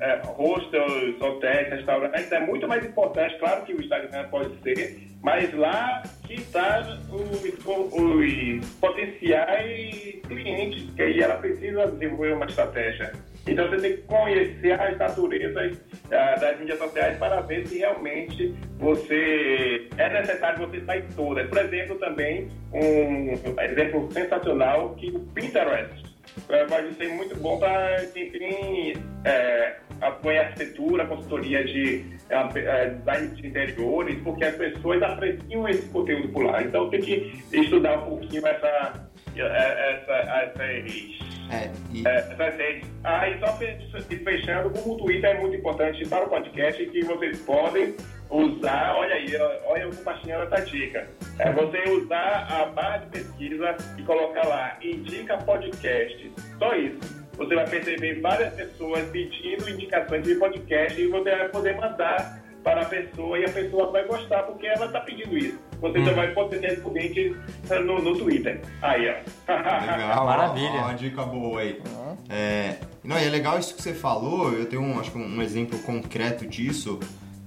é, 0.00 0.20
hostels, 0.24 1.20
hotéis, 1.20 1.68
restaurantes, 1.70 2.32
é 2.32 2.40
muito 2.40 2.66
mais 2.66 2.84
importante, 2.84 3.38
claro 3.38 3.62
que 3.64 3.72
o 3.72 3.80
Instagram 3.80 4.28
pode 4.28 4.60
ser, 4.62 5.00
mas 5.22 5.52
lá 5.54 6.02
que 6.26 6.34
está 6.34 6.80
os, 7.10 7.66
os 7.66 8.70
potenciais 8.80 10.20
clientes, 10.26 10.90
que 10.94 11.02
aí 11.02 11.20
ela 11.20 11.36
precisa 11.36 11.86
desenvolver 11.86 12.34
uma 12.34 12.46
estratégia. 12.46 13.12
Então 13.46 13.68
você 13.68 13.76
tem 13.76 13.96
que 13.96 14.02
conhecer 14.02 14.72
as 14.80 14.96
naturezas 14.96 15.78
ah, 16.10 16.34
das 16.40 16.58
mídias 16.58 16.78
sociais 16.78 17.18
para 17.18 17.40
ver 17.42 17.66
se 17.66 17.78
realmente 17.78 18.54
você 18.78 19.86
é 19.98 20.08
necessário 20.08 20.66
você 20.66 20.78
em 20.96 21.14
todas. 21.14 21.48
Por 21.48 21.58
exemplo, 21.58 21.96
também 21.96 22.48
um 22.72 23.32
exemplo 23.60 24.10
sensacional 24.12 24.94
que 24.94 25.10
o 25.10 25.20
Pinterest 25.20 26.14
é, 26.48 26.64
pode 26.64 26.94
ser 26.94 27.08
muito 27.08 27.36
bom 27.36 27.58
para 27.58 28.04
quem 28.12 28.30
tem 28.30 28.94
é, 29.24 29.76
apoio 30.00 30.40
à 30.40 30.44
arquitetura, 30.44 31.06
consultoria 31.06 31.64
de 31.64 32.04
é, 32.28 32.88
design 32.88 33.28
de 33.28 33.46
interiores, 33.46 34.18
porque 34.22 34.44
as 34.44 34.56
pessoas 34.56 35.02
apreciam 35.02 35.68
esse 35.68 35.88
conteúdo 35.88 36.28
por 36.28 36.44
lá. 36.44 36.62
Então 36.62 36.90
tem 36.90 37.00
que 37.00 37.42
estudar 37.52 37.98
um 37.98 38.10
pouquinho 38.10 38.46
essa, 38.46 39.08
é, 39.36 39.92
essa, 39.92 40.12
essas, 40.12 41.33
É, 41.54 41.70
e, 41.92 42.06
é. 42.06 42.80
Ah, 43.04 43.28
e 43.28 43.38
só 43.38 43.56
fe- 43.56 43.78
fechando, 44.18 44.68
o 44.88 44.96
Twitter 44.96 45.30
é 45.36 45.40
muito 45.40 45.56
importante 45.56 46.06
para 46.08 46.24
o 46.24 46.28
podcast, 46.28 46.84
que 46.86 47.04
vocês 47.04 47.38
podem 47.40 47.94
usar, 48.30 48.94
olha 48.96 49.14
aí, 49.14 49.36
olha 49.66 49.82
eu 49.82 49.90
compartilhando 49.90 50.52
essa 50.52 50.64
dica. 50.64 51.08
É 51.38 51.52
você 51.52 51.82
usar 51.90 52.46
a 52.50 52.66
barra 52.66 52.98
de 52.98 53.06
pesquisa 53.06 53.76
e 53.98 54.02
colocar 54.02 54.46
lá, 54.46 54.78
indica 54.82 55.36
podcast. 55.38 56.32
Só 56.58 56.74
isso. 56.76 57.24
Você 57.36 57.54
vai 57.54 57.68
perceber 57.68 58.20
várias 58.20 58.54
pessoas 58.54 59.04
pedindo 59.10 59.68
indicações 59.68 60.22
de 60.22 60.36
podcast 60.36 61.00
e 61.00 61.08
você 61.08 61.30
vai 61.36 61.48
poder 61.48 61.76
mandar 61.76 62.43
para 62.64 62.82
a 62.82 62.84
pessoa 62.86 63.38
e 63.38 63.44
a 63.44 63.48
pessoa 63.50 63.92
vai 63.92 64.04
gostar 64.06 64.42
porque 64.44 64.66
ela 64.66 64.86
está 64.86 65.00
pedindo 65.00 65.36
isso. 65.38 65.58
Você 65.80 65.98
Hum. 65.98 66.04
já 66.04 66.12
vai 66.14 66.32
poder 66.32 66.60
ter 66.60 66.82
clientes 66.82 67.36
no, 67.84 68.00
no 68.02 68.16
Twitter. 68.18 68.60
Aí, 68.80 69.06
ó. 69.10 69.52
Legal, 69.92 70.24
Maravilha. 70.26 70.70
ó, 70.80 70.84
uma 70.86 70.94
dica 70.94 71.22
boa 71.24 71.60
aí. 71.60 71.80
É, 72.28 72.76
não, 73.04 73.18
e 73.18 73.24
é 73.26 73.28
legal 73.28 73.58
isso 73.58 73.74
que 73.76 73.82
você 73.82 73.92
falou, 73.92 74.50
eu 74.52 74.64
tenho 74.66 74.80
um, 74.82 74.98
acho 74.98 75.10
que 75.12 75.18
um, 75.18 75.36
um 75.38 75.42
exemplo 75.42 75.78
concreto 75.80 76.46
disso. 76.46 76.98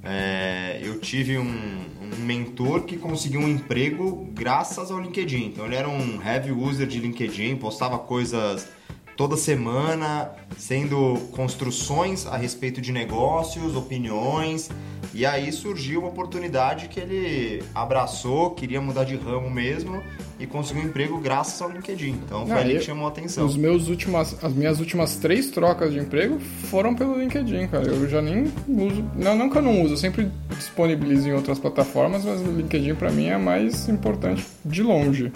É, 0.03 0.79
eu 0.83 0.99
tive 1.01 1.37
um, 1.37 1.43
um 1.43 2.15
mentor 2.23 2.83
que 2.83 2.95
conseguiu 2.95 3.41
um 3.41 3.47
emprego 3.49 4.25
graças 4.33 4.89
ao 4.91 4.99
LinkedIn. 4.99 5.47
Então 5.47 5.65
ele 5.65 5.75
era 5.75 5.89
um 5.89 6.21
heavy 6.23 6.51
user 6.51 6.87
de 6.87 6.99
LinkedIn, 6.99 7.57
postava 7.57 7.97
coisas 7.97 8.69
toda 9.17 9.35
semana, 9.35 10.29
sendo 10.57 11.17
construções 11.31 12.27
a 12.27 12.37
respeito 12.37 12.79
de 12.79 12.91
negócios, 12.91 13.75
opiniões. 13.75 14.69
E 15.13 15.25
aí 15.25 15.51
surgiu 15.51 16.01
uma 16.01 16.09
oportunidade 16.09 16.87
que 16.87 16.99
ele 16.99 17.63
abraçou, 17.73 18.51
queria 18.51 18.79
mudar 18.79 19.03
de 19.03 19.15
ramo 19.15 19.49
mesmo 19.49 20.01
e 20.39 20.45
conseguiu 20.45 20.83
um 20.83 20.85
emprego 20.85 21.19
graças 21.19 21.59
ao 21.59 21.71
LinkedIn. 21.71 22.11
Então 22.25 22.45
foi 22.45 22.55
Ah, 22.55 22.59
ali 22.59 22.77
que 22.77 22.83
chamou 22.83 23.05
a 23.07 23.09
atenção. 23.09 23.43
Os 23.43 23.57
meus 23.57 23.87
últimas, 23.87 24.37
as 24.43 24.53
minhas 24.53 24.79
últimas 24.79 25.15
três 25.15 25.49
trocas 25.49 25.91
de 25.91 25.99
emprego 25.99 26.39
foram 26.39 26.93
pelo 26.93 27.19
LinkedIn, 27.19 27.67
cara. 27.67 27.87
Eu 27.87 28.07
já 28.07 28.21
nem 28.21 28.43
uso. 28.67 29.03
Não, 29.15 29.35
não 29.35 29.49
que 29.49 29.57
eu 29.57 29.61
não 29.63 29.81
uso, 29.81 29.93
eu 29.93 29.97
sempre 29.97 30.29
disponibilizo 30.55 31.27
em 31.27 31.33
outras 31.33 31.57
plataformas, 31.57 32.23
mas 32.23 32.39
o 32.41 32.51
LinkedIn 32.51 32.93
pra 32.93 33.09
mim 33.11 33.25
é 33.25 33.33
a 33.33 33.39
mais 33.39 33.89
importante 33.89 34.45
de 34.63 34.83
longe. 34.83 35.31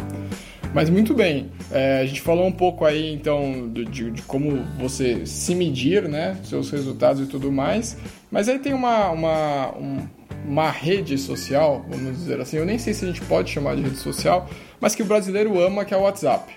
Mas 0.74 0.89
muito 0.89 1.13
bem, 1.13 1.51
é, 1.69 1.99
a 2.01 2.05
gente 2.05 2.22
falou 2.22 2.47
um 2.47 2.51
pouco 2.51 2.86
aí 2.86 3.13
então 3.13 3.69
de, 3.74 3.86
de 4.11 4.22
como 4.24 4.63
você 4.80 5.26
se 5.26 5.53
medir, 5.53 6.07
né? 6.07 6.38
Seus 6.45 6.69
resultados 6.72 7.22
e 7.22 7.26
tudo 7.26 7.51
mais. 7.51 7.97
Mas 8.32 8.47
aí 8.47 8.57
tem 8.59 8.74
uma, 8.74 9.09
uma, 9.09 9.78
um- 9.78 10.07
uma 10.47 10.69
rede 10.72 11.17
social, 11.17 11.86
vamos 11.89 12.17
dizer 12.17 12.39
assim, 12.39 12.57
eu 12.57 12.65
nem 12.65 12.78
sei 12.80 12.93
se 12.93 13.03
a 13.03 13.07
gente 13.07 13.22
pode 13.22 13.51
chamar 13.51 13.76
de 13.76 13.82
rede 13.84 13.97
social, 13.97 14.49
mas 14.80 14.95
que 14.95 15.03
o 15.03 15.05
brasileiro 15.05 15.59
ama, 15.61 15.84
que 15.86 15.93
é 15.93 15.97
o 15.97 16.01
WhatsApp 16.01 16.53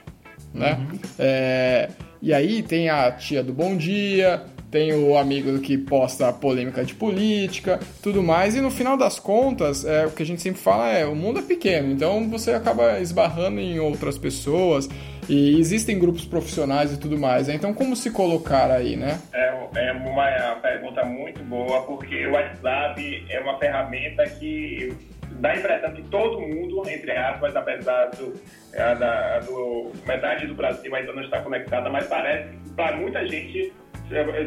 né? 0.55 0.79
É, 1.19 1.89
e 2.23 2.33
aí 2.33 2.63
tem 2.63 2.89
a 2.89 3.11
tia 3.11 3.43
do 3.43 3.53
Bom 3.53 3.77
Dia, 3.77 4.45
tem 4.75 4.93
o 4.93 5.17
amigo 5.17 5.61
que 5.61 5.79
posta 5.79 6.33
polêmica 6.33 6.85
de 6.85 6.97
política, 6.97 7.79
tudo 8.03 8.25
mais. 8.25 8.57
E 8.57 8.61
no 8.61 8.73
final 8.73 8.97
das 8.97 9.21
contas, 9.21 9.85
é, 9.85 10.05
o 10.05 10.11
que 10.11 10.25
a 10.25 10.27
gente 10.27 10.43
sempre 10.43 10.61
fala 10.61 10.91
é, 10.91 11.07
o 11.07 11.15
mundo 11.15 11.39
é 11.39 11.43
pequeno, 11.43 11.93
então 11.93 12.29
você 12.29 12.51
acaba 12.51 12.99
esbarrando 12.99 13.61
em 13.61 13.79
outras 13.79 14.19
pessoas 14.19 14.89
e 15.29 15.61
existem 15.61 15.97
grupos 15.97 16.25
profissionais 16.25 16.93
e 16.93 16.99
tudo 16.99 17.17
mais. 17.17 17.47
né? 17.47 17.55
Então 17.55 17.73
como 17.73 17.95
se 17.95 18.11
colocar 18.11 18.69
aí, 18.69 18.97
né? 18.97 19.21
É, 19.33 19.55
é 19.77 19.93
uma 19.93 20.57
pergunta 20.61 21.05
muito 21.05 21.41
boa, 21.45 21.83
porque 21.83 22.27
o 22.27 22.33
WhatsApp 22.33 23.27
é 23.31 23.39
uma 23.39 23.57
ferramenta 23.61 24.25
que 24.25 24.93
dá 25.39 25.51
a 25.51 25.57
impressão 25.57 25.93
que 25.93 26.03
todo 26.03 26.41
mundo, 26.41 26.83
entre 26.91 27.13
aspas, 27.13 27.55
apesar 27.55 28.07
do, 28.07 28.35
é, 28.73 28.95
da, 28.97 29.39
do 29.39 29.93
metade 30.05 30.49
do 30.49 30.55
Brasil 30.57 30.93
ainda 30.93 31.13
não 31.13 31.23
está 31.23 31.41
conectada, 31.43 31.89
mas 31.89 32.09
parece 32.09 32.49
para 32.75 32.97
muita 32.97 33.25
gente 33.29 33.73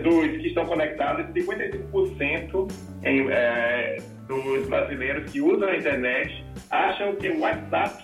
dos 0.03 0.37
que 0.41 0.47
estão 0.47 0.65
conectados, 0.65 1.25
55% 1.33 2.71
em, 3.03 3.27
é, 3.31 3.97
dos 4.27 4.67
brasileiros 4.67 5.31
que 5.31 5.41
usam 5.41 5.67
a 5.69 5.75
internet 5.77 6.43
acham 6.69 7.15
que 7.15 7.29
o 7.29 7.39
WhatsApp 7.39 8.03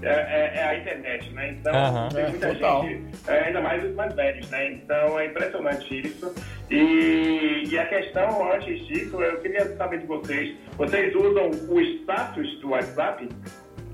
é, 0.00 0.06
é- 0.08 0.52
é 0.58 0.62
a 0.64 0.78
internet, 0.78 1.30
né? 1.32 1.56
Então, 1.58 1.74
Aham. 1.74 2.08
tem 2.10 2.22
É, 2.24 2.28
muita 2.28 2.54
total. 2.54 2.82
gente, 2.84 3.04
é, 3.26 3.38
ainda 3.46 3.60
mais 3.60 3.84
os 3.84 3.94
mais 3.96 4.14
velhos, 4.14 4.48
né? 4.50 4.72
Então, 4.72 5.18
é 5.18 5.26
impressionante 5.26 6.06
isso. 6.06 6.32
E, 6.70 7.64
e 7.68 7.78
a 7.78 7.86
questão, 7.86 8.52
antes 8.52 8.86
disso, 8.86 9.20
eu 9.20 9.38
queria 9.40 9.76
saber 9.76 9.98
de 10.00 10.06
vocês, 10.06 10.54
vocês 10.76 11.12
usam 11.16 11.50
o 11.68 11.80
status 11.80 12.60
do 12.60 12.70
WhatsApp? 12.70 13.28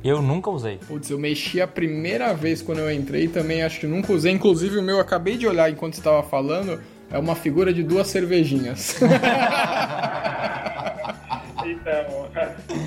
Eu 0.05 0.21
nunca 0.21 0.51
usei. 0.51 0.79
Putz, 0.87 1.09
eu 1.09 1.19
mexi 1.19 1.63
a 1.63 1.67
primeira 1.67 2.35
vez 2.35 2.61
quando 2.61 2.81
eu 2.81 2.93
entrei 2.93 3.27
também, 3.27 3.63
acho 3.63 3.81
que 3.81 3.87
nunca 3.87 4.13
usei. 4.13 4.31
Inclusive 4.33 4.77
o 4.79 4.83
meu, 4.83 4.97
eu 4.97 5.01
acabei 5.01 5.39
de 5.39 5.47
olhar 5.47 5.71
enquanto 5.71 5.95
estava 5.95 6.23
falando, 6.23 6.79
é 7.15 7.19
uma 7.19 7.37
figura 7.37 7.73
de 7.73 7.83
duas 7.85 8.09
cervejinhas. 8.09 8.99
Então, 11.67 12.29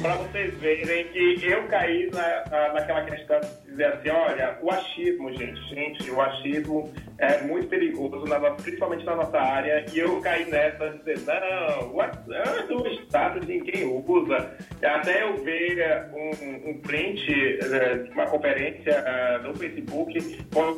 para 0.03 0.15
vocês 0.17 0.53
verem 0.59 1.05
que 1.07 1.45
eu 1.45 1.63
caí 1.63 2.11
na, 2.13 2.43
na- 2.51 2.73
naquela 2.73 3.01
questão 3.05 3.39
de 3.39 3.71
dizer 3.71 3.85
assim, 3.85 4.09
olha, 4.09 4.55
o 4.61 4.69
achismo, 4.69 5.33
gente, 5.33 5.59
gente, 5.73 6.11
o 6.11 6.21
achismo 6.21 6.93
é 7.17 7.41
muito 7.41 7.67
perigoso, 7.69 8.23
na 8.25 8.39
principalmente 8.51 9.03
na 9.03 9.15
nossa 9.15 9.39
área, 9.39 9.83
e 9.91 9.97
eu 9.97 10.21
caí 10.21 10.45
nessa 10.51 10.89
de 10.91 10.97
dizer, 10.99 11.19
não, 11.25 11.87
o 11.89 11.95
WhatsApp, 11.95 12.71
o 12.71 12.87
status 13.05 13.47
ninguém 13.47 13.83
usa. 14.07 14.51
Até 14.83 15.23
eu 15.23 15.43
ver 15.43 15.79
eh, 15.79 16.05
um, 16.13 16.69
um 16.69 16.77
print 16.81 17.19
eh, 17.31 17.95
de 18.03 18.11
uma 18.11 18.27
conferência 18.27 18.91
eh, 18.91 19.39
no 19.43 19.55
Facebook, 19.55 20.45
com 20.53 20.77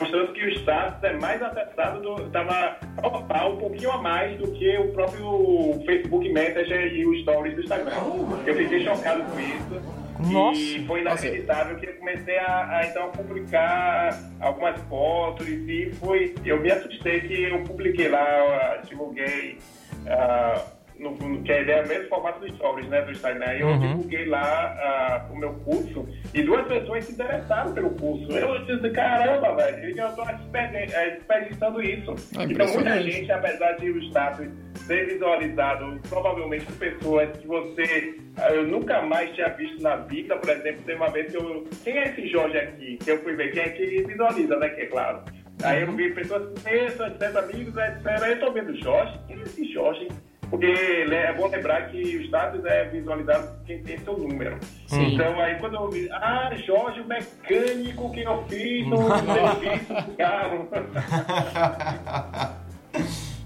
mostrando 0.00 0.32
que 0.32 0.44
o 0.44 0.48
status 0.48 1.04
é 1.04 1.12
mais 1.14 1.42
acessado, 1.42 2.26
estava 2.26 2.78
um 3.48 3.56
pouquinho 3.56 3.92
a 3.92 3.98
mais 3.98 4.38
do 4.38 4.50
que 4.52 4.76
o 4.78 4.92
próprio 4.92 5.82
Facebook 5.84 6.28
Messenger 6.32 6.92
e 6.94 7.06
os 7.06 7.20
stories 7.22 7.54
do 7.54 7.60
Instagram. 7.62 7.92
Eu 8.46 8.54
fiquei 8.56 8.84
chocado 8.84 9.22
com 9.24 9.40
isso. 9.40 10.00
Nossa. 10.32 10.60
E 10.60 10.86
foi 10.86 11.00
inacreditável 11.00 11.76
que 11.76 11.86
eu 11.86 11.94
comecei 11.94 12.38
a, 12.38 12.78
a, 12.78 12.86
então 12.86 13.10
publicar 13.10 14.18
algumas 14.40 14.78
fotos 14.82 15.48
e 15.48 15.90
foi. 15.98 16.34
Eu 16.44 16.60
me 16.60 16.70
assustei 16.70 17.20
que 17.20 17.42
eu 17.44 17.62
publiquei 17.62 18.08
lá, 18.08 18.82
divulguei. 18.86 19.58
Uh, 20.00 20.79
no, 21.00 21.12
no, 21.16 21.42
que 21.42 21.50
a 21.50 21.62
ideia 21.62 21.76
é 21.76 21.84
o 21.84 21.88
mesmo 21.88 22.08
formato 22.08 22.40
do 22.40 22.54
stories, 22.54 22.88
né, 22.88 23.00
do 23.02 23.10
Instagram. 23.10 23.52
Eu 23.54 23.68
uhum. 23.68 23.80
divulguei 23.80 24.26
lá 24.26 25.26
uh, 25.28 25.32
o 25.32 25.38
meu 25.38 25.54
curso 25.54 26.06
e 26.34 26.42
duas 26.42 26.66
pessoas 26.66 27.04
se 27.04 27.12
interessaram 27.12 27.72
pelo 27.72 27.90
curso. 27.90 28.30
Eu 28.30 28.64
disse, 28.66 28.90
caramba, 28.90 29.56
velho, 29.56 29.98
eu 29.98 30.08
estou 30.08 30.26
desperdiçando 30.26 31.82
isso. 31.82 32.14
É 32.38 32.44
então, 32.44 32.66
muita 32.74 33.02
gente, 33.02 33.32
apesar 33.32 33.72
de 33.72 33.90
o 33.90 33.98
status 34.04 34.48
ser 34.86 35.06
visualizado 35.06 36.00
provavelmente 36.08 36.64
por 36.66 36.76
pessoas 36.76 37.36
que 37.36 37.46
você 37.46 38.14
uh, 38.38 38.54
eu 38.54 38.66
nunca 38.66 39.02
mais 39.02 39.34
tinha 39.34 39.48
visto 39.48 39.82
na 39.82 39.96
vida, 39.96 40.36
por 40.36 40.50
exemplo, 40.50 40.82
tem 40.84 40.96
uma 40.96 41.08
vez 41.08 41.30
que 41.30 41.36
eu. 41.36 41.66
Quem 41.82 41.96
é 41.96 42.08
esse 42.08 42.28
Jorge 42.28 42.58
aqui? 42.58 42.98
Que 42.98 43.10
eu 43.10 43.22
fui 43.22 43.34
ver 43.34 43.52
quem 43.52 43.62
é 43.62 43.68
que 43.70 44.04
visualiza, 44.04 44.56
né? 44.56 44.68
Que 44.68 44.82
é 44.82 44.86
claro. 44.86 45.22
Aí 45.62 45.82
eu 45.82 45.92
vi 45.92 46.10
pessoas 46.14 46.48
conheço, 46.62 47.02
etc, 47.04 47.36
amigos, 47.36 47.76
etc. 47.76 48.22
Aí 48.22 48.32
eu 48.32 48.40
tô 48.40 48.52
vendo 48.52 48.74
Jorge. 48.82 49.18
Quem 49.26 49.38
é 49.38 49.42
esse 49.42 49.72
Jorge? 49.72 50.08
Porque 50.50 50.66
é 50.66 51.32
bom 51.32 51.48
lembrar 51.48 51.88
que 51.88 52.16
o 52.16 52.22
status 52.22 52.64
é 52.64 52.84
visualizado 52.86 53.56
por 53.56 53.66
quem 53.66 53.80
tem 53.82 53.98
seu 53.98 54.18
número. 54.18 54.58
Sim. 54.86 55.14
Então, 55.14 55.40
aí 55.40 55.54
quando 55.60 55.76
eu 55.76 55.88
vi, 55.88 56.10
ah, 56.10 56.50
Jorge, 56.66 57.00
o 57.00 57.06
mecânico 57.06 58.12
que 58.12 58.22
eu 58.22 58.44
fiz 58.48 58.86
no 58.86 58.98
serviço 59.24 59.94
do 59.94 60.16
carro. 60.16 60.68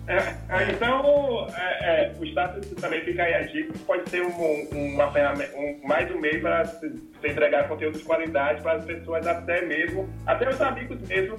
É, 0.07 0.19
é, 0.51 0.71
então, 0.71 1.47
é, 1.57 1.79
é, 1.83 2.13
o 2.21 2.27
status 2.27 2.69
também 2.73 3.01
fica 3.01 3.23
aí 3.23 3.35
a 3.35 3.43
dica, 3.45 3.73
pode 3.87 4.11
ser 4.11 4.21
um, 4.21 4.69
uma 4.71 5.11
ferramenta, 5.11 5.57
um, 5.57 5.81
mais 5.83 6.15
um 6.15 6.21
meio 6.21 6.43
para 6.43 6.63
se, 6.67 6.91
se 6.91 7.27
entregar 7.27 7.67
conteúdo 7.69 7.97
de 7.97 8.05
qualidade 8.05 8.61
para 8.61 8.75
as 8.75 8.85
pessoas, 8.85 9.27
até 9.27 9.65
mesmo, 9.65 10.07
até 10.27 10.47
os 10.47 10.61
amigos 10.61 11.01
mesmo, 11.09 11.39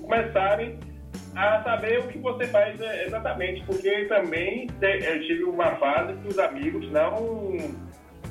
começarem 0.00 0.80
a 1.34 1.62
saber 1.62 2.00
o 2.00 2.08
que 2.08 2.18
você 2.18 2.46
faz 2.46 2.80
é, 2.80 3.06
exatamente, 3.06 3.62
porque 3.64 4.04
também 4.06 4.68
eu 4.80 5.20
tive 5.20 5.44
uma 5.44 5.76
fase 5.76 6.14
que 6.14 6.28
os 6.28 6.38
amigos 6.38 6.90
não 6.90 7.56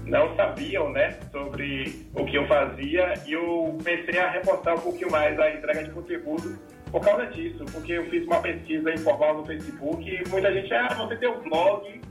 não 0.05 0.33
sabiam, 0.37 0.89
né, 0.91 1.17
sobre 1.31 2.05
o 2.15 2.25
que 2.25 2.37
eu 2.37 2.47
fazia 2.47 3.13
e 3.25 3.33
eu 3.33 3.75
comecei 3.77 4.17
a 4.17 4.29
reforçar 4.29 4.75
um 4.75 4.79
pouquinho 4.79 5.11
mais 5.11 5.37
a 5.37 5.51
entrega 5.51 5.83
de 5.83 5.91
conteúdo 5.91 6.57
por 6.91 7.01
causa 7.01 7.25
disso, 7.27 7.65
porque 7.73 7.93
eu 7.93 8.05
fiz 8.09 8.25
uma 8.25 8.41
pesquisa 8.41 8.93
informal 8.93 9.35
no 9.35 9.45
Facebook 9.45 10.09
e 10.09 10.29
muita 10.29 10.53
gente, 10.53 10.73
ah, 10.73 10.93
você 10.97 11.17
tem 11.17 11.27
um 11.27 11.41
blog, 11.41 12.01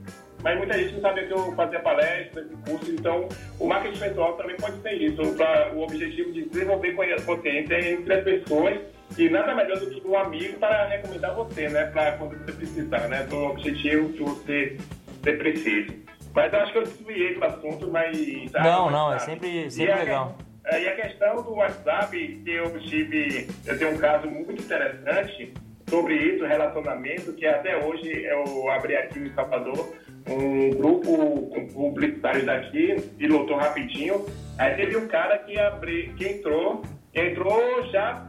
mas 0.43 0.59
muita 0.59 0.75
gente 0.79 0.93
não 0.95 1.01
sabia 1.01 1.27
que 1.27 1.33
eu 1.33 1.53
fazia 1.55 1.81
palestra, 1.81 2.47
curso, 2.69 2.91
então 2.91 3.29
o 3.59 3.67
marketing 3.67 3.99
pessoal 3.99 4.35
também 4.35 4.57
pode 4.57 4.81
ser 4.83 4.93
isso, 4.93 5.35
pra, 5.35 5.73
o 5.75 5.83
objetivo 5.83 6.33
de 6.33 6.45
desenvolver 6.51 6.93
consciência 7.25 7.93
entre 7.93 8.13
as 8.13 8.25
pessoas 8.25 8.79
e 9.17 9.29
nada 9.29 9.55
melhor 9.55 9.79
do 9.79 9.91
que 9.91 10.07
um 10.07 10.17
amigo 10.17 10.59
para 10.59 10.87
recomendar 10.89 11.35
você, 11.35 11.69
né? 11.69 11.87
Para 11.87 12.13
quando 12.13 12.39
você 12.39 12.53
precisar, 12.53 13.09
né? 13.09 13.23
Do 13.25 13.37
objetivo 13.45 14.13
que 14.13 14.23
você, 14.23 14.77
você 15.23 15.33
precise. 15.33 16.05
Mas 16.35 16.53
eu 16.53 16.61
acho 16.61 16.73
que 16.73 16.79
eu 16.79 16.83
desviei 16.83 17.35
do 17.35 17.45
assunto, 17.45 17.91
mas... 17.91 18.19
Não, 18.53 18.91
não, 18.91 19.13
é 19.15 19.19
sempre, 19.19 19.71
sempre 19.71 19.93
e 19.93 19.97
legal. 19.97 20.37
A, 20.67 20.79
e 20.79 20.89
a 20.89 20.97
questão 20.97 21.43
do 21.43 21.55
WhatsApp, 21.55 22.43
que 22.45 22.51
eu 22.51 22.79
tive... 22.81 23.49
Eu 23.65 23.79
tenho 23.79 23.95
um 23.95 23.99
caso 23.99 24.29
muito 24.29 24.53
interessante 24.53 25.55
sobre 25.89 26.15
isso, 26.15 26.45
relacionamento, 26.45 27.33
que 27.33 27.47
até 27.47 27.83
hoje 27.83 28.25
eu 28.25 28.69
abri 28.71 28.97
aqui 28.97 29.21
em 29.21 29.33
Salvador 29.35 29.95
um 30.29 30.71
grupo 30.71 31.49
com 31.51 31.67
publicitários 31.69 32.45
daqui 32.45 32.97
e 33.19 33.27
lotou 33.29 33.57
rapidinho. 33.57 34.27
Aí 34.59 34.75
teve 34.75 34.97
um 34.97 35.07
cara 35.07 35.39
que, 35.39 35.59
abri, 35.59 36.13
que 36.17 36.27
entrou, 36.27 36.83
entrou 37.15 37.87
já 37.91 38.27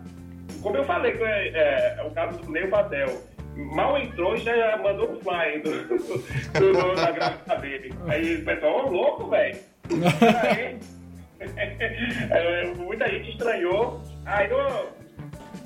como 0.62 0.78
eu 0.78 0.84
falei, 0.84 1.18
é, 1.22 1.96
é 1.98 2.04
o 2.04 2.12
caso 2.12 2.38
do 2.40 2.52
Ney 2.52 2.68
Patel. 2.68 3.22
Mal 3.56 3.98
entrou 3.98 4.36
e 4.36 4.40
já 4.40 4.78
mandou 4.78 5.14
o 5.14 5.20
fly 5.20 5.60
do, 5.64 5.72
do, 6.60 6.74
do, 6.74 6.96
da 6.96 7.12
gráfica 7.12 7.56
dele. 7.56 7.94
Aí 8.08 8.36
o 8.36 8.46
pessoal, 8.46 8.86
ô 8.86 8.90
louco, 8.90 9.30
velho. 9.30 9.58
é, 12.30 12.66
muita 12.78 13.10
gente 13.10 13.32
estranhou. 13.32 14.02
Aí 14.26 14.50
eu. 14.50 14.96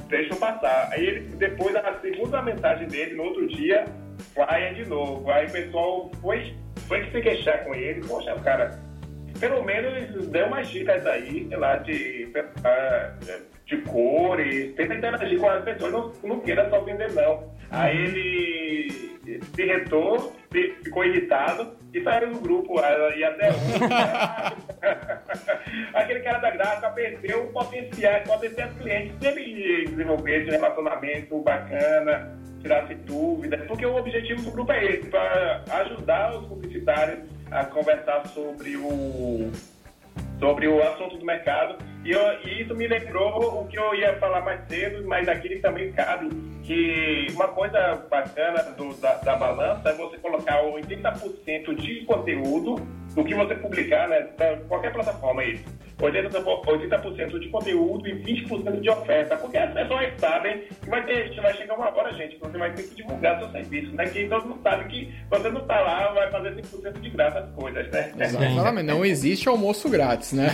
Deixa 0.07 0.33
eu 0.33 0.37
passar. 0.37 0.89
Aí 0.91 1.05
ele, 1.05 1.19
depois 1.35 1.73
da 1.73 1.99
segunda 1.99 2.41
mensagem 2.41 2.87
dele, 2.87 3.15
no 3.15 3.23
outro 3.23 3.47
dia, 3.47 3.85
fly 4.33 4.73
de 4.75 4.85
novo. 4.89 5.29
Aí 5.29 5.47
o 5.47 5.51
pessoal 5.51 6.11
foi, 6.21 6.55
foi 6.87 7.03
se 7.11 7.21
queixar 7.21 7.63
com 7.63 7.75
ele. 7.75 8.05
Poxa, 8.05 8.35
cara, 8.35 8.79
pelo 9.39 9.63
menos 9.63 10.27
deu 10.27 10.47
umas 10.47 10.69
dicas 10.69 11.05
aí, 11.05 11.47
sei 11.47 11.57
lá, 11.57 11.77
de. 11.77 12.31
Uh, 12.35 13.50
de 13.71 13.77
cores, 13.83 14.75
tenta 14.75 14.95
interagir 14.95 15.39
com 15.39 15.49
as 15.49 15.63
pessoas, 15.63 15.93
não, 15.93 16.11
não 16.23 16.39
queira 16.41 16.69
só 16.69 16.81
vender 16.81 17.09
não. 17.13 17.49
Aí 17.71 17.97
uhum. 17.97 18.03
ele 18.03 19.11
se 19.55 19.63
retou, 19.63 20.35
ficou 20.83 21.05
irritado 21.05 21.71
e 21.93 22.03
saiu 22.03 22.33
do 22.33 22.39
grupo. 22.41 22.81
E 23.15 23.23
até 23.23 23.49
hoje, 23.49 23.79
aquele 25.95 26.19
cara 26.19 26.39
da 26.39 26.51
gráfica 26.51 26.89
perdeu 26.89 27.43
o 27.43 27.47
potencial, 27.53 28.19
potencial 28.23 28.69
cliente 28.77 29.15
se 29.21 29.27
ele 29.27 29.85
desenvolvesse 29.85 30.49
um 30.49 30.51
relacionamento 30.51 31.39
bacana, 31.39 32.37
tirasse 32.61 32.93
dúvidas, 32.95 33.65
porque 33.67 33.85
o 33.85 33.95
objetivo 33.95 34.41
do 34.41 34.51
grupo 34.51 34.73
é 34.73 34.83
esse, 34.83 35.07
para 35.07 35.63
ajudar 35.71 36.35
os 36.35 36.45
publicitários 36.47 37.19
a 37.49 37.63
conversar 37.65 38.27
sobre 38.27 38.75
o 38.75 39.49
sobre 40.39 40.67
o 40.67 40.81
assunto 40.81 41.17
do 41.17 41.25
mercado. 41.25 41.77
E, 42.03 42.11
eu, 42.11 42.21
e, 42.43 42.63
isso 42.63 42.75
me 42.75 42.87
lembrou 42.87 43.61
o 43.61 43.67
que 43.67 43.77
eu 43.77 43.93
ia 43.93 44.17
falar 44.17 44.41
mais 44.41 44.67
cedo, 44.67 45.07
mas 45.07 45.27
aqui 45.27 45.59
também 45.59 45.91
cabe, 45.91 46.29
que 46.63 47.27
uma 47.33 47.47
coisa 47.49 48.05
bacana 48.09 48.63
do, 48.71 48.93
da, 48.95 49.15
da, 49.15 49.35
balança 49.35 49.89
é 49.89 49.93
você 49.93 50.17
colocar 50.17 50.63
80% 50.63 51.75
de 51.75 52.05
conteúdo 52.05 52.75
do 53.15 53.23
que 53.23 53.33
você 53.33 53.55
publicar, 53.55 54.07
né, 54.07 54.27
qualquer 54.67 54.93
plataforma 54.93 55.41
aí. 55.41 55.59
80%, 56.01 57.39
de 57.39 57.49
conteúdo 57.49 58.07
e 58.07 58.13
20% 58.13 58.81
de 58.81 58.89
oferta, 58.89 59.37
porque 59.37 59.57
as 59.57 59.71
pessoas 59.71 60.11
sabem 60.17 60.63
que 60.81 60.89
vai, 60.89 61.05
ter, 61.05 61.39
vai 61.39 61.53
chegar 61.53 61.75
uma 61.75 61.95
hora, 61.95 62.11
gente, 62.13 62.35
que 62.35 62.41
você 62.41 62.57
vai 62.57 62.73
ter 62.73 62.83
que 62.83 62.95
divulgar 62.95 63.37
seu 63.39 63.51
serviço, 63.51 63.95
né? 63.95 64.05
Que 64.07 64.27
todo 64.27 64.47
mundo 64.47 64.61
sabe 64.63 64.85
que 64.85 65.13
você 65.29 65.49
não 65.51 65.61
está 65.61 65.79
lá, 65.79 66.11
vai 66.11 66.31
fazer 66.31 66.55
100% 66.55 66.99
de 66.99 67.09
graça 67.11 67.39
as 67.39 67.51
coisas, 67.51 67.87
né? 67.91 68.11
Exatamente, 68.17 68.87
não 68.87 69.05
existe 69.05 69.47
almoço 69.47 69.89
grátis, 69.89 70.33
né? 70.33 70.47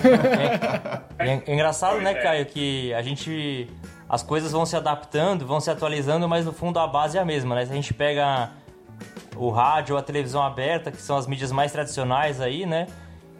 É, 1.18 1.30
é, 1.30 1.44
é 1.48 1.54
engraçado, 1.54 2.00
né, 2.02 2.12
é. 2.12 2.16
Caio, 2.16 2.46
que 2.46 2.94
a 2.94 3.02
gente... 3.02 3.68
As 4.10 4.24
coisas 4.24 4.54
vão 4.54 4.66
se 4.66 4.76
adaptando, 4.76 5.46
vão 5.46 5.60
se 5.60 5.70
atualizando, 5.70 6.30
mas 6.30 6.46
no 6.46 6.54
fundo 6.54 6.80
a 6.80 6.88
base 6.88 7.18
é 7.18 7.22
a 7.22 7.26
mesma, 7.26 7.56
né? 7.56 7.66
Se 7.66 7.72
a 7.74 7.76
gente 7.76 7.94
pega 7.94 8.52
o 9.36 9.50
rádio 9.50 9.98
a 9.98 10.02
televisão 10.02 10.42
aberta, 10.42 10.92
que 10.92 11.02
são 11.02 11.18
as 11.18 11.28
mídias 11.28 11.52
mais 11.52 11.72
tradicionais 11.72 12.42
aí, 12.42 12.66
né? 12.66 12.88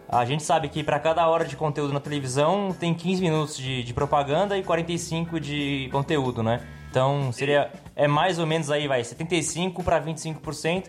A 0.10 0.24
gente 0.24 0.44
sabe 0.44 0.70
que 0.70 0.84
para 0.84 1.00
cada 1.00 1.28
hora 1.28 1.44
de 1.44 1.58
conteúdo 1.58 1.94
na 1.94 2.00
televisão 2.00 2.74
tem 2.80 2.94
15 2.94 3.22
minutos 3.22 3.58
de, 3.58 3.84
de 3.84 3.94
propaganda 3.94 4.58
e 4.58 4.64
45 4.64 5.40
de 5.40 5.90
conteúdo, 5.92 6.42
né? 6.42 6.66
Então 6.90 7.32
seria 7.34 7.72
é 7.96 8.08
mais 8.08 8.40
ou 8.40 8.46
menos 8.46 8.72
aí 8.72 8.88
vai 8.88 9.04
75 9.04 9.84
para 9.84 10.02
25%, 10.02 10.86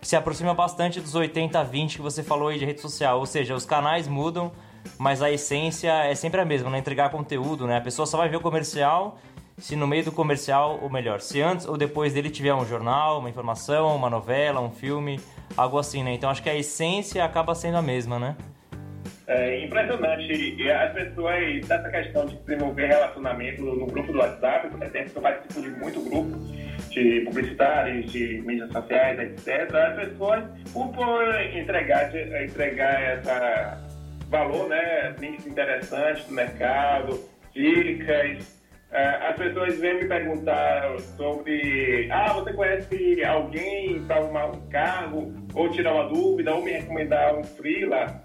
que 0.00 0.06
se 0.06 0.14
aproxima 0.14 0.52
bastante 0.52 1.00
dos 1.00 1.14
80 1.14 1.58
a 1.58 1.62
20 1.62 1.96
que 1.96 2.02
você 2.02 2.22
falou 2.22 2.48
aí 2.48 2.58
de 2.58 2.66
rede 2.66 2.80
social, 2.80 3.18
ou 3.18 3.26
seja, 3.26 3.54
os 3.54 3.64
canais 3.64 4.06
mudam, 4.06 4.52
mas 4.98 5.22
a 5.22 5.30
essência 5.30 5.90
é 6.04 6.14
sempre 6.14 6.40
a 6.40 6.44
mesma, 6.44 6.68
né? 6.68 6.78
Entregar 6.78 7.10
conteúdo, 7.10 7.66
né? 7.66 7.78
A 7.78 7.80
pessoa 7.80 8.04
só 8.04 8.18
vai 8.18 8.28
ver 8.28 8.36
o 8.36 8.40
comercial 8.40 9.16
se 9.58 9.76
no 9.76 9.86
meio 9.86 10.04
do 10.04 10.12
comercial, 10.12 10.78
ou 10.82 10.88
melhor, 10.88 11.20
se 11.20 11.40
antes 11.40 11.66
ou 11.66 11.76
depois 11.76 12.14
dele 12.14 12.30
tiver 12.30 12.54
um 12.54 12.64
jornal, 12.64 13.18
uma 13.18 13.28
informação, 13.28 13.94
uma 13.94 14.08
novela, 14.08 14.60
um 14.60 14.70
filme, 14.70 15.20
algo 15.56 15.78
assim, 15.78 16.02
né? 16.02 16.12
Então 16.12 16.30
acho 16.30 16.42
que 16.42 16.50
a 16.50 16.54
essência 16.54 17.24
acaba 17.24 17.54
sendo 17.54 17.76
a 17.76 17.82
mesma, 17.82 18.18
né? 18.18 18.36
É 19.26 19.62
impressionante. 19.62 20.70
As 20.70 20.92
pessoas, 20.94 21.66
dessa 21.66 21.90
questão 21.90 22.26
de 22.26 22.36
desenvolver 22.36 22.86
relacionamento 22.86 23.62
no 23.62 23.86
grupo 23.86 24.10
do 24.10 24.18
WhatsApp, 24.18 24.68
por 24.70 24.82
exemplo, 24.82 25.12
eu 25.16 25.22
participo 25.22 25.60
de 25.60 25.68
muito 25.70 26.00
grupo 26.00 26.38
de 26.88 27.20
publicitários, 27.26 28.10
de 28.10 28.40
mídias 28.46 28.72
sociais, 28.72 29.18
etc. 29.18 29.74
As 29.74 29.96
pessoas, 29.96 30.44
por, 30.72 31.40
entregar, 31.54 32.10
entregar 32.42 33.02
essa 33.02 33.78
valor, 34.30 34.68
né, 34.68 35.14
links 35.20 35.46
interessantes 35.46 36.24
do 36.24 36.32
mercado, 36.32 37.20
dicas, 37.54 38.57
as 38.90 39.36
pessoas 39.36 39.78
vêm 39.78 39.98
me 39.98 40.06
perguntar 40.06 40.98
sobre, 41.16 42.08
ah, 42.10 42.32
você 42.32 42.52
conhece 42.52 43.24
alguém 43.24 44.02
para 44.04 44.16
arrumar 44.16 44.46
um 44.46 44.68
carro, 44.68 45.34
ou 45.54 45.70
tirar 45.70 45.92
uma 45.92 46.08
dúvida, 46.08 46.54
ou 46.54 46.62
me 46.62 46.72
recomendar 46.72 47.36
um 47.36 47.44
freela? 47.44 48.22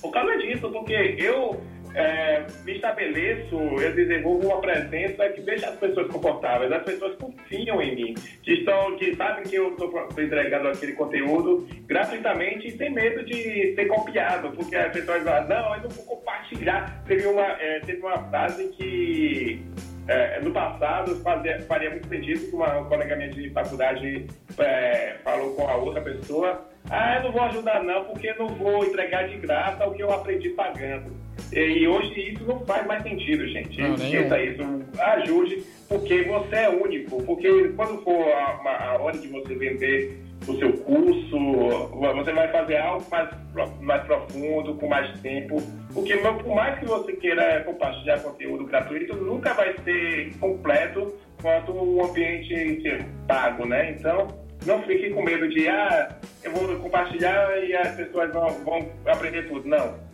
Por 0.00 0.12
causa 0.12 0.36
disso, 0.38 0.70
porque 0.70 1.16
eu 1.18 1.60
é, 1.96 2.44
me 2.64 2.74
estabeleço, 2.74 3.56
eu 3.56 3.94
desenvolvo 3.94 4.46
uma 4.46 4.60
presença 4.60 5.28
que 5.30 5.40
deixa 5.40 5.70
as 5.70 5.76
pessoas 5.76 6.06
confortáveis, 6.08 6.70
as 6.70 6.82
pessoas 6.82 7.16
confiam 7.16 7.80
em 7.80 7.94
mim, 7.94 8.14
que 8.42 8.52
estão, 8.52 8.96
que 8.96 9.16
sabem 9.16 9.44
que 9.44 9.56
eu 9.56 9.70
estou 9.70 9.90
entregando 10.18 10.68
aquele 10.68 10.92
conteúdo 10.92 11.66
gratuitamente 11.86 12.68
e 12.68 12.76
sem 12.76 12.92
medo 12.92 13.24
de 13.24 13.74
ser 13.74 13.86
copiado, 13.86 14.50
porque 14.50 14.76
as 14.76 14.92
pessoas 14.92 15.22
falam, 15.22 15.48
não, 15.48 15.74
eu 15.74 15.82
não 15.82 15.90
vou 15.90 16.04
compartilhar. 16.04 17.02
Teve 17.06 17.26
uma, 17.26 17.46
é, 17.60 17.80
teve 17.80 18.00
uma 18.02 18.18
frase 18.28 18.68
que 18.68 19.64
é, 20.08 20.40
no 20.40 20.52
passado 20.52 21.16
fazia, 21.16 21.60
faria 21.62 21.90
muito 21.90 22.08
sentido 22.08 22.48
que 22.48 22.54
uma 22.54 22.84
colega 22.84 23.16
minha 23.16 23.30
de 23.30 23.50
faculdade 23.50 24.26
é, 24.58 25.16
falou 25.24 25.54
com 25.54 25.68
a 25.68 25.76
outra 25.76 26.00
pessoa, 26.00 26.66
ah, 26.90 27.16
eu 27.16 27.24
não 27.24 27.32
vou 27.32 27.42
ajudar 27.42 27.82
não, 27.82 28.04
porque 28.04 28.32
não 28.34 28.48
vou 28.48 28.84
entregar 28.84 29.28
de 29.28 29.36
graça 29.38 29.86
o 29.86 29.92
que 29.92 30.02
eu 30.02 30.12
aprendi 30.12 30.50
pagando. 30.50 31.10
E 31.52 31.86
hoje 31.86 32.32
isso 32.32 32.44
não 32.44 32.60
faz 32.60 32.86
mais 32.86 33.02
sentido, 33.02 33.46
gente. 33.48 33.80
Não, 33.80 33.94
Esqueça 33.94 34.42
isso. 34.42 34.62
Ajude, 34.98 35.64
porque 35.88 36.22
você 36.22 36.56
é 36.56 36.68
único. 36.68 37.22
Porque 37.22 37.68
quando 37.76 38.02
for 38.02 38.28
a, 38.32 38.90
a 38.90 38.98
hora 38.98 39.16
de 39.16 39.28
você 39.28 39.54
vender 39.54 40.25
o 40.46 40.58
seu 40.58 40.72
curso, 40.78 41.38
você 42.14 42.32
vai 42.32 42.48
fazer 42.48 42.76
algo 42.76 43.04
mais, 43.10 43.30
mais 43.80 44.02
profundo, 44.04 44.74
com 44.74 44.88
mais 44.88 45.18
tempo. 45.20 45.62
Porque 45.92 46.16
por 46.16 46.54
mais 46.54 46.78
que 46.78 46.86
você 46.86 47.12
queira 47.14 47.64
compartilhar 47.64 48.20
conteúdo 48.20 48.64
gratuito, 48.64 49.16
nunca 49.16 49.54
vai 49.54 49.74
ser 49.84 50.36
completo 50.38 51.14
quanto 51.40 51.72
o 51.72 52.04
ambiente 52.04 53.04
pago, 53.26 53.66
né? 53.66 53.92
Então, 53.92 54.28
não 54.64 54.82
fique 54.82 55.10
com 55.10 55.22
medo 55.22 55.48
de, 55.48 55.68
ah, 55.68 56.16
eu 56.44 56.52
vou 56.52 56.76
compartilhar 56.78 57.56
e 57.64 57.74
as 57.74 57.94
pessoas 57.96 58.32
vão, 58.32 58.48
vão 58.64 58.88
aprender 59.06 59.48
tudo. 59.48 59.68
Não 59.68 60.06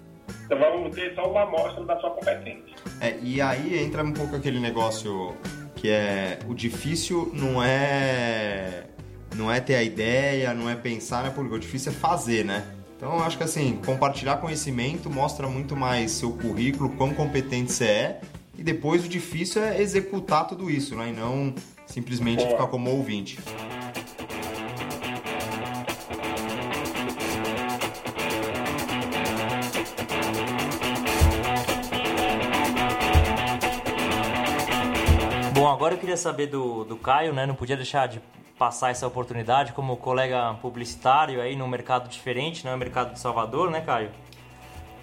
então 0.45 0.59
vamos 0.59 0.95
ter 0.95 1.15
só 1.15 1.31
uma 1.31 1.43
amostra 1.43 1.85
da 1.85 1.99
sua 1.99 2.11
competência. 2.11 2.75
É, 3.01 3.17
e 3.23 3.41
aí 3.41 3.83
entra 3.83 4.03
um 4.03 4.13
pouco 4.13 4.37
aquele 4.37 4.61
negócio 4.61 5.35
que 5.77 5.89
é 5.89 6.39
o 6.47 6.55
difícil 6.55 7.31
não 7.35 7.63
é 7.63 8.85
não 9.35 9.51
é 9.51 9.61
ter 9.61 9.75
a 9.75 9.83
ideia, 9.83 10.55
não 10.55 10.69
é 10.69 10.75
pensar, 10.75 11.25
né? 11.25 11.31
Porque 11.35 11.55
o 11.55 11.59
difícil 11.59 11.93
é 11.93 11.95
fazer, 11.95 12.45
né? 12.45 12.65
Então 12.97 13.19
eu 13.19 13.25
acho 13.25 13.37
que 13.37 13.43
assim, 13.43 13.81
compartilhar 13.85 14.37
conhecimento 14.37 15.11
mostra 15.11 15.49
muito 15.49 15.75
mais 15.75 16.13
seu 16.13 16.33
currículo, 16.33 16.91
quão 16.91 17.13
competente 17.13 17.73
você 17.73 17.85
é, 17.85 18.21
e 18.57 18.63
depois 18.63 19.05
o 19.05 19.09
difícil 19.09 19.63
é 19.63 19.81
executar 19.81 20.47
tudo 20.47 20.71
isso, 20.71 20.95
né? 20.95 21.09
E 21.09 21.13
não 21.13 21.55
simplesmente 21.87 22.47
ficar 22.47 22.67
como 22.69 22.91
ouvinte. 22.91 23.39
Bom, 35.53 35.69
agora 35.69 35.95
eu 35.95 35.99
queria 35.99 36.17
saber 36.17 36.47
do, 36.47 36.85
do 36.85 36.97
Caio, 36.97 37.33
né? 37.33 37.47
Não 37.47 37.55
podia 37.55 37.77
deixar 37.77 38.07
de 38.09 38.21
passar 38.63 38.93
essa 38.93 39.09
oportunidade 39.09 39.73
como 39.73 39.97
colega 39.97 40.55
publicitário 40.63 41.43
aí 41.43 41.57
num 41.57 41.67
mercado 41.67 42.09
diferente, 42.09 42.65
né? 42.65 42.73
O 42.73 42.79
mercado 42.79 43.13
de 43.13 43.19
Salvador, 43.19 43.73
né, 43.73 43.81
Caio? 43.81 44.11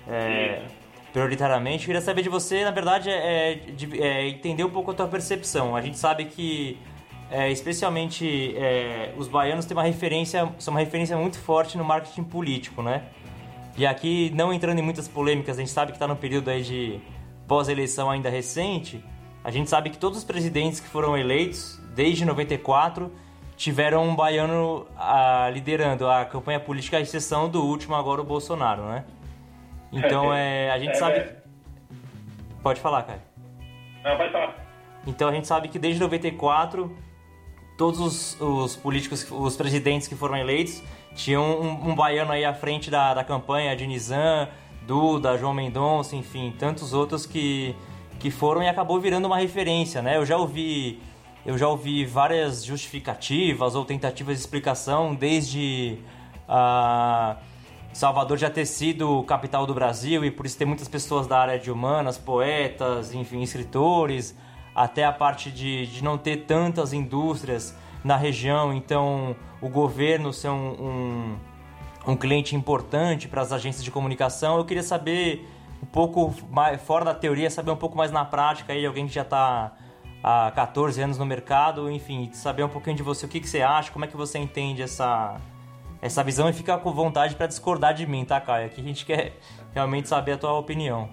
É, 0.08 0.62
prioritariamente, 1.12 1.84
eu 1.84 1.88
queria 1.88 2.00
saber 2.00 2.22
de 2.22 2.30
você, 2.30 2.64
na 2.64 2.72
verdade, 2.72 3.10
é, 3.10 3.56
de, 3.56 4.02
é, 4.02 4.30
entender 4.30 4.64
um 4.64 4.70
pouco 4.70 4.92
a 4.92 4.94
tua 4.94 5.10
percepção. 5.10 5.76
A 5.76 5.82
gente 5.82 5.98
sabe 5.98 6.24
que, 6.24 6.80
é, 7.30 7.52
especialmente, 7.52 8.56
é, 8.56 9.14
os 9.18 9.28
baianos 9.28 9.66
têm 9.66 9.76
uma 9.76 9.84
referência, 9.84 10.50
são 10.58 10.74
uma 10.74 10.80
referência 10.80 11.18
muito 11.18 11.38
forte 11.38 11.78
no 11.78 11.84
marketing 11.84 12.24
político, 12.24 12.82
né? 12.82 13.04
E 13.78 13.86
aqui, 13.86 14.32
não 14.34 14.54
entrando 14.54 14.80
em 14.80 14.82
muitas 14.82 15.10
polêmicas, 15.10 15.58
a 15.58 15.60
gente 15.60 15.72
sabe 15.72 15.92
que 15.92 15.98
está 15.98 16.08
no 16.08 16.16
período 16.16 16.50
aí 16.50 16.64
de 16.64 17.02
pós-eleição 17.46 18.10
ainda 18.10 18.30
recente, 18.30 19.04
a 19.44 19.52
gente 19.52 19.70
sabe 19.70 19.90
que 19.90 19.98
todos 19.98 20.20
os 20.20 20.24
presidentes 20.24 20.80
que 20.80 20.88
foram 20.88 21.18
eleitos 21.18 21.78
desde 21.94 22.24
94 22.24 23.12
tiveram 23.60 24.08
um 24.08 24.16
baiano 24.16 24.88
ah, 24.98 25.50
liderando 25.52 26.10
a 26.10 26.24
campanha 26.24 26.62
política, 26.62 26.96
à 26.96 27.02
exceção 27.02 27.50
do 27.50 27.62
último 27.62 27.94
agora 27.94 28.22
o 28.22 28.24
Bolsonaro, 28.24 28.84
né? 28.84 29.04
Então 29.92 30.32
é, 30.34 30.72
a 30.72 30.80
gente 30.80 30.92
É, 30.92 30.96
sabe. 30.96 31.16
é. 31.18 31.36
Pode 32.64 32.80
falar, 32.80 33.04
cara. 33.04 33.22
Não, 34.02 34.16
pode 34.16 34.32
falar. 34.32 34.56
Então 35.06 35.28
a 35.28 35.34
gente 35.34 35.46
sabe 35.46 35.68
que 35.68 35.78
desde 35.78 36.00
94 36.00 36.90
todos 37.78 38.00
os, 38.00 38.38
os 38.40 38.76
políticos, 38.78 39.28
os 39.30 39.58
presidentes 39.58 40.08
que 40.08 40.16
foram 40.16 40.38
eleitos 40.38 40.82
tinham 41.14 41.44
um, 41.44 41.90
um 41.90 41.96
baiano 41.96 42.32
aí 42.32 42.46
à 42.46 42.54
frente 42.54 42.90
da, 42.90 43.14
da 43.14 43.26
campanha, 43.26 43.76
de 43.76 43.86
Nizam, 43.86 44.48
Duda, 44.88 45.38
João 45.38 45.54
Mendonça, 45.54 46.16
enfim, 46.16 46.56
tantos 46.58 46.94
outros 46.94 47.26
que, 47.26 47.76
que 48.20 48.32
foram 48.32 48.64
e 48.64 48.70
acabou 48.70 49.02
virando 49.02 49.26
uma 49.26 49.38
referência, 49.38 50.02
né? 50.02 50.16
Eu 50.16 50.26
já 50.26 50.38
ouvi 50.38 51.02
eu 51.46 51.58
já 51.58 51.68
ouvi 51.68 52.06
várias 52.06 52.64
justificativas 52.64 53.76
ou 53.76 53.86
tentativas 53.86 54.36
de 54.36 54.42
explicação 54.42 55.16
desde 55.16 55.98
a 56.48 57.38
Salvador 57.94 58.38
já 58.38 58.50
ter 58.50 58.66
sido 58.66 59.24
capital 59.24 59.66
do 59.66 59.74
Brasil 59.74 60.24
e 60.24 60.32
por 60.32 60.46
isso 60.46 60.58
ter 60.58 60.66
muitas 60.66 60.88
pessoas 60.88 61.28
da 61.28 61.40
área 61.40 61.60
de 61.60 61.72
humanas, 61.72 62.18
poetas, 62.18 63.14
enfim, 63.14 63.42
escritores, 63.42 64.36
até 64.76 65.04
a 65.06 65.12
parte 65.12 65.52
de, 65.52 65.88
de 65.88 66.04
não 66.04 66.18
ter 66.18 66.46
tantas 66.46 66.94
indústrias 66.94 67.76
na 68.04 68.16
região, 68.16 68.74
então 68.74 69.36
o 69.62 69.68
governo 69.68 70.32
ser 70.32 70.50
um, 70.50 71.36
um, 72.06 72.12
um 72.12 72.16
cliente 72.16 72.56
importante 72.56 73.28
para 73.28 73.42
as 73.42 73.52
agências 73.52 73.84
de 73.84 73.92
comunicação. 73.92 74.58
Eu 74.58 74.66
queria 74.66 74.84
saber 74.84 75.46
um 75.82 75.86
pouco 75.86 76.34
mais, 76.50 76.82
fora 76.82 77.06
da 77.06 77.14
teoria, 77.14 77.50
saber 77.50 77.72
um 77.72 77.76
pouco 77.76 77.98
mais 77.98 78.12
na 78.12 78.24
prática 78.24 78.74
aí, 78.74 78.86
alguém 78.86 79.08
que 79.08 79.14
já 79.14 79.24
está 79.24 79.74
há 80.24 80.52
14 80.52 81.02
anos 81.02 81.18
no 81.18 81.26
mercado, 81.26 81.90
enfim, 81.90 82.30
saber 82.34 82.64
um 82.64 82.70
pouquinho 82.70 82.96
de 82.96 83.04
você, 83.04 83.26
o 83.26 83.30
que, 83.30 83.40
que 83.40 83.50
você 83.50 83.62
acha, 83.62 83.92
como 83.92 84.06
é 84.06 84.08
que 84.08 84.18
você 84.18 84.38
entende 84.38 84.82
essa, 84.82 85.40
essa 86.02 86.24
visão 86.24 86.50
e 86.50 86.54
fica 86.54 86.78
com 86.78 86.92
vontade 86.92 87.36
para 87.36 87.48
discordar 87.48 87.94
de 87.94 88.06
mim, 88.06 88.26
tá, 88.26 88.40
Caio? 88.40 88.68
Aqui 88.68 88.82
a 88.82 88.84
gente 88.84 89.06
quer 89.06 89.34
realmente 89.74 90.08
saber 90.08 90.34
a 90.34 90.38
tua 90.38 90.54
opinião. 90.54 91.10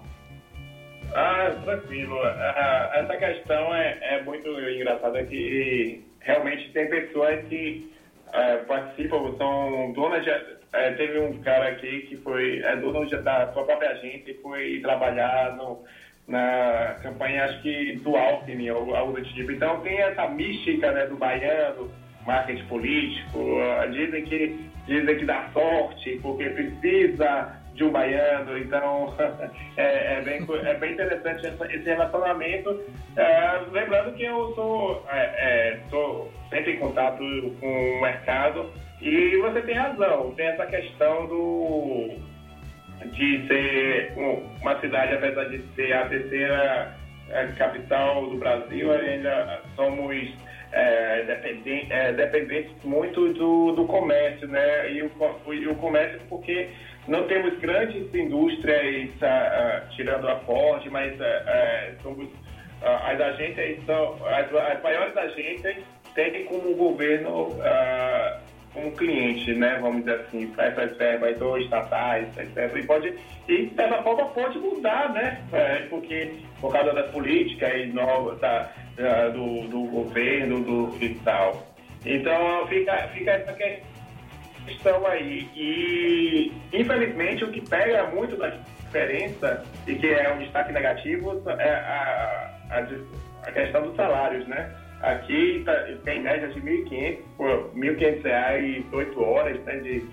Ah, 1.13 1.51
tranquilo. 1.63 2.19
Ah, 2.21 2.91
essa 2.95 3.15
questão 3.15 3.73
é, 3.73 3.97
é 4.01 4.23
muito 4.23 4.49
engraçada 4.49 5.23
que 5.23 6.05
realmente 6.19 6.69
tem 6.71 6.89
pessoas 6.89 7.45
que 7.47 7.93
ah, 8.33 8.59
participam, 8.67 9.35
são 9.37 9.93
donas 9.93 10.23
de... 10.23 10.29
eh, 10.29 10.91
teve 10.97 11.19
um 11.19 11.41
cara 11.41 11.69
aqui 11.69 12.01
que 12.01 12.17
foi 12.17 12.59
é 12.59 12.75
dono 12.75 13.09
da 13.23 13.51
sua 13.53 13.63
própria 13.63 13.91
agência 13.91 14.31
e 14.31 14.41
foi 14.41 14.79
trabalhar 14.81 15.55
no, 15.55 15.83
na 16.27 16.97
campanha, 17.01 17.45
acho 17.45 17.61
que 17.61 17.95
do 18.03 18.15
Alckmin 18.15 18.69
ou 18.71 18.95
algo 18.95 19.13
do 19.13 19.23
tipo. 19.23 19.51
Então 19.51 19.79
tem 19.81 19.97
essa 19.99 20.27
mística 20.27 20.91
né, 20.91 21.05
do 21.05 21.15
baiano, 21.15 21.89
marketing 22.25 22.65
político, 22.65 23.59
ah, 23.61 23.85
dizem 23.87 24.23
que, 24.25 24.59
dizem 24.85 25.17
que 25.17 25.25
dá 25.25 25.49
sorte 25.53 26.19
porque 26.21 26.49
precisa 26.49 27.55
de 27.73 27.83
um 27.83 27.91
baiano, 27.91 28.57
então 28.57 29.13
é, 29.77 30.15
é 30.15 30.21
bem, 30.21 30.45
é 30.65 30.73
bem 30.73 30.93
interessante 30.93 31.45
essa- 31.47 31.65
esse 31.73 31.85
relacionamento. 31.85 32.81
É, 33.15 33.61
lembrando 33.71 34.13
que 34.15 34.23
eu 34.23 34.53
sou, 34.55 35.05
é, 35.09 35.19
é, 35.19 35.79
sou 35.89 36.31
sempre 36.49 36.73
em 36.73 36.77
contato 36.79 37.19
com 37.59 37.97
o 37.97 38.01
mercado 38.01 38.69
e 38.99 39.37
você 39.37 39.61
tem 39.61 39.75
razão, 39.75 40.33
tem 40.35 40.47
essa 40.47 40.65
questão 40.65 41.27
do 41.27 42.09
de 43.05 43.47
ser 43.47 44.13
um- 44.17 44.43
uma 44.61 44.79
cidade, 44.79 45.13
apesar 45.15 45.45
de 45.45 45.61
ser 45.75 45.93
a 45.93 46.05
terceira 46.07 46.95
eh, 47.29 47.47
capital 47.57 48.29
do 48.29 48.37
Brasil, 48.37 48.91
ainda 48.91 49.61
somos 49.75 50.33
eh, 50.71 51.23
dependen- 51.27 51.87
eh, 51.89 52.11
dependentes 52.13 52.71
muito 52.83 53.33
do, 53.33 53.71
do 53.73 53.85
comércio, 53.85 54.47
né? 54.47 54.91
E 54.91 55.01
o, 55.01 55.07
o 55.07 55.75
comércio 55.75 56.19
porque 56.29 56.69
não 57.07 57.23
temos 57.27 57.57
grandes 57.59 58.13
indústrias, 58.13 59.09
tirando 59.95 60.27
a 60.27 60.35
Ford, 60.39 60.85
mas 60.91 61.13
somos, 62.03 62.27
as 62.81 63.19
agências 63.21 63.77
são, 63.85 64.17
as, 64.27 64.53
as 64.53 64.83
maiores 64.83 65.15
agências 65.15 65.77
têm 66.13 66.43
como 66.45 66.75
governo 66.75 67.49
como 68.77 68.91
cliente, 68.91 69.53
né? 69.55 69.79
Vamos 69.81 70.05
dizer 70.05 70.19
assim, 70.21 70.53
essas 70.57 70.95
verbas 70.97 71.41
ou 71.41 71.57
estatais, 71.57 72.27
etc. 72.37 72.75
E 72.77 72.83
pode, 72.83 73.13
e 73.47 73.65
dessa 73.67 74.03
forma 74.03 74.25
pode 74.27 74.59
mudar, 74.59 75.11
né? 75.13 75.41
É, 75.51 75.77
porque 75.89 76.35
por 76.61 76.71
causa 76.71 76.93
das 76.93 77.09
políticas 77.09 77.91
novas 77.93 78.39
da, 78.39 78.69
da- 78.95 79.29
do, 79.29 79.67
do 79.67 79.81
governo 79.85 80.61
do, 80.63 80.97
e 81.03 81.15
tal. 81.25 81.65
Então 82.05 82.67
fica, 82.67 82.95
fica 83.13 83.31
essa 83.31 83.53
questão 84.65 85.07
aí. 85.07 85.49
E 85.55 86.51
infelizmente 86.71 87.43
o 87.43 87.51
que 87.51 87.61
pega 87.67 88.05
muito 88.11 88.37
da 88.37 88.49
diferença 88.85 89.65
e 89.87 89.95
que 89.95 90.07
é 90.07 90.31
um 90.31 90.37
destaque 90.37 90.71
negativo 90.71 91.41
é 91.57 91.69
a, 91.69 92.51
a, 92.69 93.47
a 93.47 93.51
questão 93.51 93.81
dos 93.81 93.95
salários, 93.95 94.47
né? 94.47 94.71
Aqui 95.01 95.61
tá, 95.63 95.73
tem 96.03 96.21
média 96.21 96.47
de 96.47 96.59
1.500 96.59 97.17
por 97.37 97.71
1.500 97.75 98.23
reais, 98.23 98.85
8 98.91 99.23
horas 99.23 99.63
né, 99.63 99.75
de, 99.77 100.05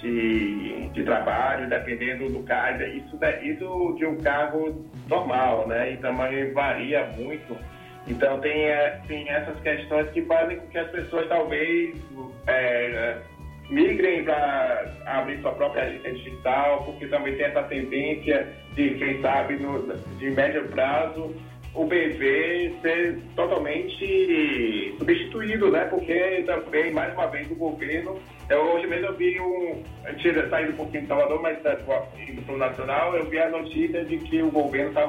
de, 0.00 0.88
de 0.88 1.04
trabalho, 1.04 1.68
dependendo 1.68 2.28
do 2.28 2.42
cargo, 2.42 2.82
isso, 2.82 3.18
isso 3.42 3.94
de 3.96 4.06
um 4.06 4.18
cargo 4.18 4.84
normal, 5.08 5.68
né? 5.68 5.92
E 5.92 5.96
também 5.98 6.52
varia 6.52 7.06
muito. 7.16 7.56
Então 8.08 8.40
tem, 8.40 8.64
é, 8.64 9.00
tem 9.06 9.28
essas 9.28 9.58
questões 9.60 10.10
que 10.10 10.22
fazem 10.22 10.58
com 10.58 10.66
que 10.66 10.78
as 10.78 10.90
pessoas 10.90 11.28
talvez 11.28 11.94
é, 12.48 13.18
migrem 13.70 14.24
para 14.24 14.92
abrir 15.06 15.40
sua 15.40 15.52
própria 15.52 15.84
agência 15.84 16.12
digital, 16.14 16.82
porque 16.84 17.06
também 17.06 17.36
tem 17.36 17.46
essa 17.46 17.62
tendência 17.62 18.48
de, 18.74 18.94
quem 18.94 19.20
sabe, 19.20 19.56
no, 19.56 19.96
de 20.18 20.30
médio 20.30 20.66
prazo, 20.68 21.34
o 21.74 21.86
BV 21.86 22.74
ser 22.82 23.18
totalmente 23.34 24.94
substituído, 24.98 25.70
né? 25.70 25.84
Porque 25.86 26.42
também, 26.44 26.92
mais 26.92 27.14
uma 27.14 27.26
vez, 27.28 27.50
o 27.50 27.54
governo. 27.54 28.18
Eu, 28.48 28.60
hoje 28.72 28.86
mesmo 28.86 29.06
eu 29.06 29.16
vi 29.16 29.40
um. 29.40 29.82
Eu 30.04 30.50
saindo 30.50 30.72
um 30.72 30.76
pouquinho 30.76 31.02
de 31.02 31.08
Salvador, 31.08 31.40
mas 31.40 31.58
indo 32.28 32.42
para 32.42 32.54
o 32.54 32.58
Nacional, 32.58 33.16
eu 33.16 33.24
vi 33.26 33.38
a 33.38 33.48
notícia 33.48 34.04
de 34.04 34.18
que 34.18 34.42
o 34.42 34.50
governo 34.50 34.90
está 34.90 35.06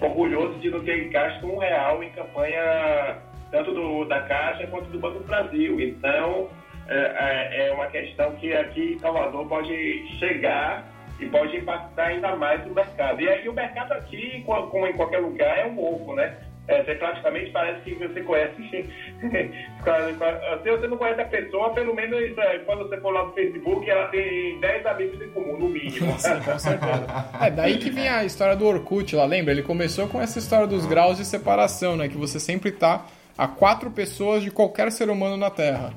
orgulhoso 0.00 0.58
de 0.58 0.70
não 0.70 0.80
ter 0.80 1.08
gasto 1.10 1.46
um 1.46 1.58
real 1.58 2.02
em 2.02 2.10
campanha 2.10 3.18
tanto 3.52 3.72
do, 3.72 4.04
da 4.06 4.22
Caixa 4.22 4.66
quanto 4.66 4.88
do 4.90 4.98
Banco 4.98 5.20
do 5.20 5.26
Brasil. 5.26 5.78
Então, 5.80 6.48
é, 6.88 6.96
é, 6.96 7.68
é 7.68 7.72
uma 7.72 7.86
questão 7.86 8.32
que 8.36 8.52
aqui 8.52 8.94
em 8.94 8.98
Salvador 8.98 9.46
pode 9.46 10.18
chegar 10.18 10.91
e 11.22 11.28
pode 11.28 11.56
impactar 11.56 12.06
ainda 12.06 12.34
mais 12.36 12.64
no 12.66 12.74
mercado. 12.74 13.20
E 13.20 13.28
aí 13.28 13.48
o 13.48 13.52
mercado 13.52 13.92
aqui, 13.92 14.42
como 14.44 14.86
em 14.86 14.92
qualquer 14.94 15.18
lugar, 15.18 15.58
é 15.58 15.66
um 15.66 15.78
ovo, 15.78 16.14
né? 16.14 16.36
É, 16.68 16.82
você 16.84 16.94
praticamente 16.94 17.50
parece 17.50 17.80
que 17.82 17.94
você 17.94 18.20
conhece. 18.20 18.54
Se 18.70 18.86
você 20.70 20.86
não 20.86 20.96
conhece 20.96 21.20
a 21.20 21.24
pessoa, 21.24 21.70
pelo 21.70 21.92
menos 21.94 22.38
é, 22.38 22.58
quando 22.60 22.88
você 22.88 23.00
for 23.00 23.10
lá 23.10 23.24
no 23.24 23.32
Facebook, 23.32 23.90
ela 23.90 24.06
tem 24.08 24.60
10 24.60 24.86
amigos 24.86 25.20
em 25.20 25.30
comum, 25.30 25.58
no 25.58 25.68
mínimo. 25.68 26.16
Sim, 26.18 26.40
com 26.40 26.58
certeza. 26.58 27.06
É 27.40 27.50
daí 27.50 27.78
que 27.78 27.90
vem 27.90 28.08
a 28.08 28.24
história 28.24 28.54
do 28.54 28.64
Orkut 28.66 29.16
lá, 29.16 29.24
lembra? 29.24 29.52
Ele 29.52 29.62
começou 29.62 30.06
com 30.06 30.20
essa 30.20 30.38
história 30.38 30.66
dos 30.66 30.86
graus 30.86 31.16
de 31.16 31.24
separação, 31.24 31.96
né? 31.96 32.08
Que 32.08 32.16
você 32.16 32.38
sempre 32.38 32.70
tá 32.70 33.06
a 33.36 33.48
quatro 33.48 33.90
pessoas 33.90 34.42
de 34.42 34.50
qualquer 34.50 34.92
ser 34.92 35.10
humano 35.10 35.36
na 35.36 35.50
Terra. 35.50 35.92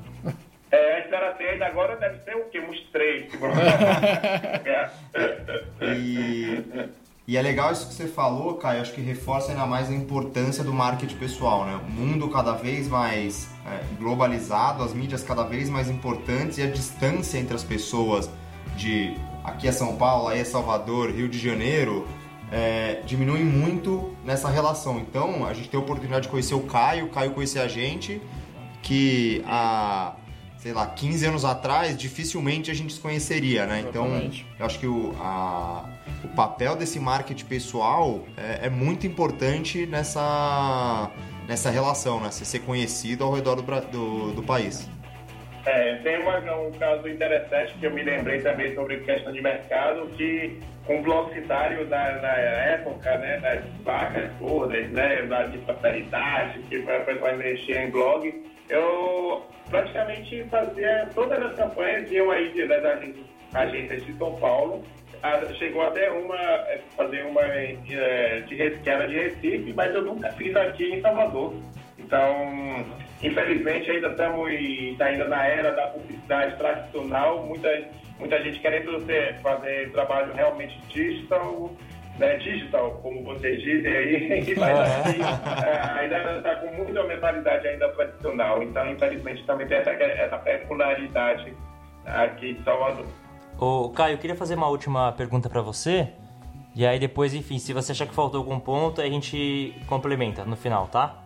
É, 0.71 0.99
antes 0.99 1.11
era 1.11 1.33
três, 1.33 1.61
agora 1.61 1.95
deve 1.95 2.23
ser 2.23 2.35
o 2.35 2.45
quê? 2.45 2.59
Uns 2.59 2.79
três. 2.91 3.31
e, 5.81 6.63
e 7.27 7.37
é 7.37 7.41
legal 7.41 7.71
isso 7.71 7.87
que 7.87 7.93
você 7.93 8.07
falou, 8.07 8.55
Caio. 8.55 8.81
Acho 8.81 8.93
que 8.93 9.01
reforça 9.01 9.51
ainda 9.51 9.65
mais 9.65 9.89
a 9.89 9.93
importância 9.93 10.63
do 10.63 10.73
marketing 10.73 11.17
pessoal, 11.17 11.65
né? 11.65 11.75
O 11.75 11.89
mundo 11.89 12.29
cada 12.29 12.53
vez 12.53 12.87
mais 12.87 13.49
é, 13.65 13.79
globalizado, 13.97 14.83
as 14.83 14.93
mídias 14.93 15.23
cada 15.23 15.43
vez 15.43 15.69
mais 15.69 15.89
importantes 15.89 16.57
e 16.57 16.63
a 16.63 16.67
distância 16.67 17.37
entre 17.37 17.55
as 17.55 17.63
pessoas 17.63 18.29
de 18.75 19.15
aqui 19.43 19.67
é 19.67 19.71
São 19.71 19.95
Paulo, 19.95 20.27
aí 20.27 20.39
é 20.39 20.43
Salvador, 20.43 21.11
Rio 21.11 21.29
de 21.29 21.37
Janeiro, 21.37 22.07
é, 22.51 23.01
diminui 23.05 23.43
muito 23.43 24.15
nessa 24.23 24.49
relação. 24.49 24.99
Então, 24.99 25.45
a 25.45 25.53
gente 25.53 25.69
tem 25.69 25.79
a 25.79 25.83
oportunidade 25.83 26.23
de 26.23 26.29
conhecer 26.29 26.55
o 26.55 26.61
Caio, 26.61 27.05
o 27.05 27.09
Caio 27.09 27.31
conhecer 27.31 27.59
a 27.59 27.67
gente, 27.67 28.21
que 28.81 29.43
a 29.47 30.15
sei 30.65 30.73
lá, 30.73 30.87
15 30.87 31.27
anos 31.27 31.45
atrás, 31.45 31.95
dificilmente 31.95 32.71
a 32.71 32.73
gente 32.73 32.91
se 32.91 32.99
conheceria, 32.99 33.67
né? 33.67 33.85
Então, 33.87 34.07
Exatamente. 34.07 34.41
Então, 34.41 34.55
eu 34.57 34.65
acho 34.65 34.79
que 34.79 34.87
o, 34.87 35.13
a, 35.19 35.87
o 36.23 36.27
papel 36.29 36.75
desse 36.75 36.99
marketing 36.99 37.45
pessoal 37.45 38.23
é, 38.35 38.65
é, 38.65 38.69
muito 38.71 39.05
importante 39.05 39.85
nessa, 39.85 41.11
nessa 41.47 41.69
relação, 41.69 42.19
né? 42.19 42.31
Você 42.31 42.43
ser 42.43 42.61
conhecido 42.61 43.23
ao 43.23 43.31
redor 43.31 43.57
do, 43.57 43.61
do, 43.91 44.31
do 44.31 44.41
país. 44.41 44.89
É, 45.67 45.97
tem 45.97 46.19
uma, 46.19 46.39
um 46.55 46.71
caso 46.71 47.07
interessante 47.07 47.75
que 47.79 47.85
eu 47.85 47.91
me 47.91 48.01
lembrei 48.01 48.41
também 48.41 48.73
sobre 48.73 49.01
questão 49.01 49.31
de 49.31 49.43
mercado, 49.43 50.07
que 50.17 50.59
um 50.89 51.03
publicitário 51.03 51.85
da, 51.85 52.09
da 52.17 52.37
época, 52.37 53.15
né, 53.19 53.39
das 53.39 53.63
vacas 53.83 54.31
todas, 54.39 54.89
né, 54.89 55.27
da 55.27 55.43
de 55.43 55.59
prosperidade, 55.59 56.59
que 56.67 56.77
a 56.89 56.99
pessoa 57.01 57.33
mexer 57.33 57.87
em 57.87 57.91
blog, 57.91 58.54
eu 58.69 59.45
praticamente 59.69 60.43
fazia 60.45 61.09
todas 61.13 61.41
as 61.41 61.55
campanhas, 61.55 62.11
eu 62.11 62.31
aí 62.31 62.67
das 62.67 62.83
agências 63.53 64.05
de 64.05 64.13
São 64.13 64.35
Paulo, 64.35 64.83
chegou 65.57 65.81
até 65.81 66.09
uma, 66.11 66.35
é, 66.35 66.81
fazer 66.95 67.25
uma 67.25 67.41
é, 67.41 68.41
de, 68.41 68.55
que 68.55 68.89
era 68.89 69.07
de 69.07 69.15
Recife, 69.15 69.73
mas 69.73 69.93
eu 69.93 70.03
nunca 70.03 70.31
fiz 70.33 70.55
aqui 70.55 70.85
em 70.93 71.01
Salvador. 71.01 71.55
Então, 71.97 72.85
infelizmente, 73.23 73.89
ainda 73.89 74.09
estamos 74.09 74.49
tá 74.97 75.05
ainda 75.05 75.27
na 75.27 75.45
era 75.47 75.71
da 75.71 75.87
publicidade 75.87 76.55
tradicional, 76.57 77.43
muita, 77.45 77.69
muita 78.19 78.41
gente 78.43 78.59
querendo 78.59 79.03
fazer 79.41 79.91
trabalho 79.91 80.33
realmente 80.33 80.79
digital, 80.89 81.71
né, 82.19 82.37
digital, 82.37 82.91
como 83.01 83.23
vocês 83.23 83.61
dizem 83.61 83.91
aí, 83.91 84.55
mas 84.57 84.79
assim, 84.79 85.21
ainda 85.99 86.37
está 86.37 86.55
com 86.55 86.67
muita 86.75 87.03
mentalidade 87.03 87.67
ainda 87.67 87.89
tradicional. 87.89 88.63
Então, 88.63 88.89
infelizmente, 88.91 89.43
também 89.45 89.67
tem 89.67 89.77
essa, 89.77 89.91
essa 89.91 90.37
peculiaridade 90.37 91.53
aqui 92.05 92.53
de 92.53 92.63
Salvador. 92.63 93.05
Ô, 93.59 93.89
Caio, 93.89 94.15
eu 94.15 94.17
queria 94.17 94.35
fazer 94.35 94.55
uma 94.55 94.67
última 94.67 95.11
pergunta 95.13 95.49
para 95.49 95.61
você. 95.61 96.09
E 96.75 96.85
aí 96.85 96.99
depois, 96.99 97.33
enfim, 97.33 97.57
se 97.57 97.71
você 97.71 97.93
achar 97.93 98.05
que 98.05 98.13
faltou 98.13 98.39
algum 98.39 98.59
ponto, 98.59 99.01
a 99.01 99.05
gente 99.05 99.73
complementa 99.87 100.43
no 100.43 100.57
final, 100.57 100.87
tá? 100.87 101.21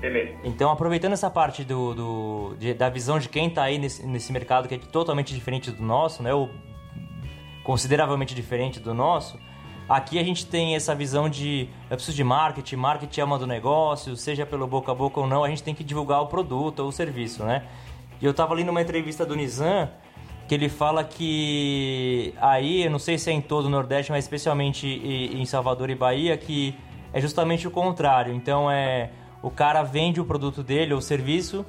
Beleza. 0.00 0.32
Então, 0.42 0.70
aproveitando 0.70 1.12
essa 1.12 1.28
parte 1.28 1.64
do, 1.64 1.94
do 1.94 2.56
de, 2.58 2.72
da 2.72 2.88
visão 2.88 3.18
de 3.18 3.28
quem 3.28 3.48
está 3.48 3.64
aí 3.64 3.78
nesse, 3.78 4.06
nesse 4.06 4.32
mercado 4.32 4.66
que 4.66 4.76
é 4.76 4.78
totalmente 4.78 5.34
diferente 5.34 5.70
do 5.70 5.82
nosso, 5.82 6.22
né? 6.22 6.32
Ou 6.32 6.48
consideravelmente 7.62 8.34
diferente 8.34 8.80
do 8.80 8.94
nosso, 8.94 9.38
Aqui 9.88 10.18
a 10.18 10.22
gente 10.22 10.44
tem 10.44 10.76
essa 10.76 10.94
visão 10.94 11.30
de 11.30 11.68
eu 11.88 11.96
preciso 11.96 12.16
de 12.16 12.22
marketing, 12.22 12.76
marketing 12.76 13.20
é 13.20 13.24
uma 13.24 13.38
do 13.38 13.46
negócio, 13.46 14.14
seja 14.16 14.44
pelo 14.44 14.66
boca 14.66 14.92
a 14.92 14.94
boca 14.94 15.18
ou 15.18 15.26
não, 15.26 15.42
a 15.42 15.48
gente 15.48 15.62
tem 15.62 15.74
que 15.74 15.82
divulgar 15.82 16.20
o 16.20 16.26
produto 16.26 16.80
ou 16.80 16.88
o 16.88 16.92
serviço, 16.92 17.42
né? 17.42 17.64
E 18.20 18.24
eu 18.24 18.32
estava 18.32 18.52
lendo 18.52 18.68
uma 18.68 18.82
entrevista 18.82 19.24
do 19.24 19.34
Nizam 19.34 19.88
que 20.46 20.54
ele 20.54 20.68
fala 20.68 21.04
que 21.04 22.34
aí, 22.40 22.84
eu 22.84 22.90
não 22.90 22.98
sei 22.98 23.18
se 23.18 23.30
é 23.30 23.32
em 23.32 23.40
todo 23.40 23.66
o 23.66 23.70
Nordeste, 23.70 24.10
mas 24.10 24.24
especialmente 24.24 24.86
em 24.86 25.44
Salvador 25.46 25.88
e 25.88 25.94
Bahia, 25.94 26.36
que 26.36 26.74
é 27.12 27.20
justamente 27.20 27.66
o 27.66 27.70
contrário. 27.70 28.34
Então 28.34 28.70
é 28.70 29.10
o 29.42 29.50
cara 29.50 29.82
vende 29.82 30.20
o 30.20 30.24
produto 30.24 30.62
dele 30.62 30.92
ou 30.92 30.98
o 30.98 31.02
serviço 31.02 31.64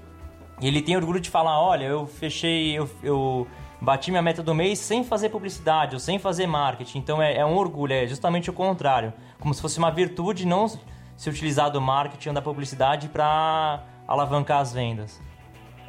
e 0.62 0.68
ele 0.68 0.82
tem 0.82 0.98
orgulho 0.98 1.20
de 1.20 1.30
falar, 1.30 1.62
olha, 1.62 1.86
eu 1.86 2.06
fechei, 2.06 2.78
eu, 2.78 2.90
eu 3.02 3.48
bati 3.82 4.12
minha 4.12 4.22
meta 4.22 4.44
do 4.44 4.54
mês 4.54 4.80
sem 4.80 5.04
fazer 5.04 5.30
publicidade 5.30 5.96
ou 5.96 6.00
sem 6.00 6.20
fazer 6.20 6.48
marketing. 6.48 7.00
Então 7.00 7.22
é, 7.22 7.38
é 7.38 7.46
um 7.46 7.56
orgulho, 7.56 7.94
é 7.94 8.06
justamente 8.08 8.50
o 8.50 8.54
contrário. 8.54 9.14
Como 9.40 9.54
se 9.54 9.62
fosse 9.62 9.78
uma 9.78 9.92
virtude 9.92 10.46
não 10.46 10.68
se 10.68 11.30
utilizar 11.30 11.70
do 11.70 11.82
marketing 11.82 12.30
ou 12.30 12.36
da 12.36 12.42
publicidade 12.42 13.10
para 13.10 13.84
alavancar 14.08 14.60
as 14.60 14.74
vendas. 14.74 15.22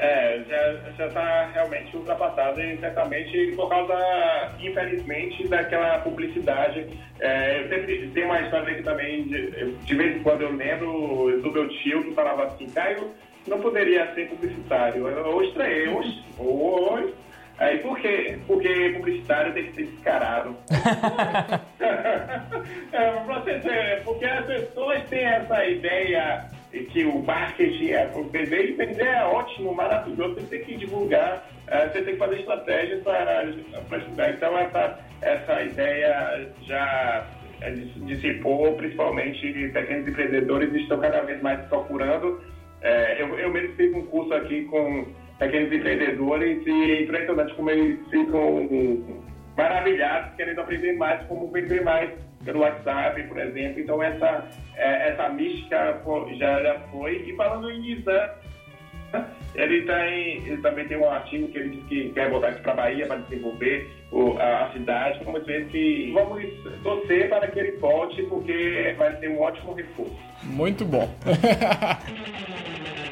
É, 0.03 0.41
já 0.97 1.07
está 1.07 1.51
realmente 1.53 1.95
ultrapassado 1.95 2.59
e 2.59 2.79
certamente 2.79 3.53
por 3.55 3.69
causa, 3.69 3.95
infelizmente, 4.59 5.47
daquela 5.47 5.99
publicidade. 5.99 6.89
É, 7.21 7.63
eu 7.63 7.69
sempre 7.69 8.11
tenho 8.15 8.27
uma 8.27 8.41
história 8.41 8.75
que 8.75 8.83
também, 8.83 9.25
de, 9.25 9.73
de 9.75 9.95
vez 9.95 10.17
em 10.17 10.23
quando 10.23 10.41
eu 10.41 10.53
lembro 10.53 11.39
do 11.43 11.53
meu 11.53 11.69
tio 11.69 12.03
que 12.03 12.15
falava 12.15 12.45
assim, 12.45 12.67
Caio, 12.71 13.11
não 13.47 13.61
poderia 13.61 14.13
ser 14.15 14.29
publicitário. 14.31 15.07
Eu 15.07 15.43
estranhei, 15.43 15.89
hoje, 15.89 16.25
hoje 16.39 17.15
Aí 17.61 17.79
por 17.79 17.99
quê? 17.99 18.39
Porque 18.47 18.95
publicitário 18.97 19.53
tem 19.53 19.65
que 19.67 19.75
ser 19.75 19.85
descarado. 19.85 20.57
é, 23.67 23.97
porque 24.03 24.25
as 24.25 24.47
pessoas 24.47 25.03
têm 25.11 25.25
essa 25.25 25.67
ideia 25.67 26.49
que 26.91 27.05
o 27.05 27.23
marketing 27.23 27.91
é 27.91 28.07
vender 28.33 28.71
e 28.71 28.73
vender 28.73 29.07
é 29.07 29.25
ótimo, 29.25 29.75
maravilhoso, 29.75 30.37
você 30.37 30.47
tem 30.47 30.65
que 30.65 30.77
divulgar, 30.79 31.47
é, 31.67 31.89
você 31.89 32.01
tem 32.01 32.15
que 32.15 32.19
fazer 32.19 32.39
estratégias 32.39 33.03
para 33.03 33.99
estudar. 33.99 34.31
Então 34.31 34.59
essa, 34.59 34.99
essa 35.21 35.63
ideia 35.63 36.49
já 36.63 37.27
dissipou, 38.07 38.73
principalmente 38.75 39.69
pequenos 39.69 40.09
empreendedores 40.09 40.73
estão 40.75 40.99
cada 40.99 41.21
vez 41.23 41.43
mais 41.43 41.61
procurando. 41.67 42.41
É, 42.81 43.21
eu, 43.21 43.39
eu 43.39 43.51
mesmo 43.51 43.77
fiz 43.77 43.93
um 43.93 44.07
curso 44.07 44.33
aqui 44.33 44.65
com 44.65 45.05
pequenos 45.41 45.73
empreendedores 45.73 46.65
e 46.67 47.03
impressionante 47.03 47.55
como 47.55 47.71
eles 47.71 47.99
ficam 48.11 48.69
maravilhados, 49.57 50.37
querendo 50.37 50.61
aprender 50.61 50.93
mais, 50.93 51.27
como 51.27 51.51
vender 51.51 51.83
mais 51.83 52.11
pelo 52.45 52.61
WhatsApp, 52.61 53.23
por 53.25 53.39
exemplo. 53.39 53.81
Então, 53.81 54.03
essa, 54.03 54.47
é, 54.77 55.09
essa 55.09 55.29
mística 55.31 56.01
já, 56.39 56.63
já 56.63 56.79
foi. 56.93 57.25
E 57.27 57.35
falando 57.37 57.71
em 57.71 57.81
Nizam, 57.81 58.31
ele, 59.55 59.83
tem, 59.83 60.47
ele 60.47 60.59
também 60.59 60.87
tem 60.87 60.99
um 60.99 61.11
artigo 61.11 61.49
que 61.49 61.59
ele 61.59 61.71
diz 61.71 61.85
que 61.87 62.11
quer 62.11 62.31
voltar 62.31 62.55
para 62.61 62.73
a 62.73 62.77
Bahia 62.77 63.07
para 63.07 63.17
desenvolver 63.17 63.91
o, 64.13 64.39
a, 64.39 64.67
a, 64.67 64.73
cidade. 64.73 65.25
Vamos 65.25 65.45
ver 65.45 65.67
que 65.69 66.13
vamos 66.13 66.45
torcer 66.83 67.29
para 67.29 67.49
que 67.49 67.59
ele 67.59 67.73
volte, 67.79 68.23
porque 68.25 68.95
vai 68.97 69.17
ser 69.17 69.31
um 69.31 69.41
ótimo 69.41 69.73
reforço. 69.73 70.17
Muito 70.45 70.85
bom. 70.85 71.09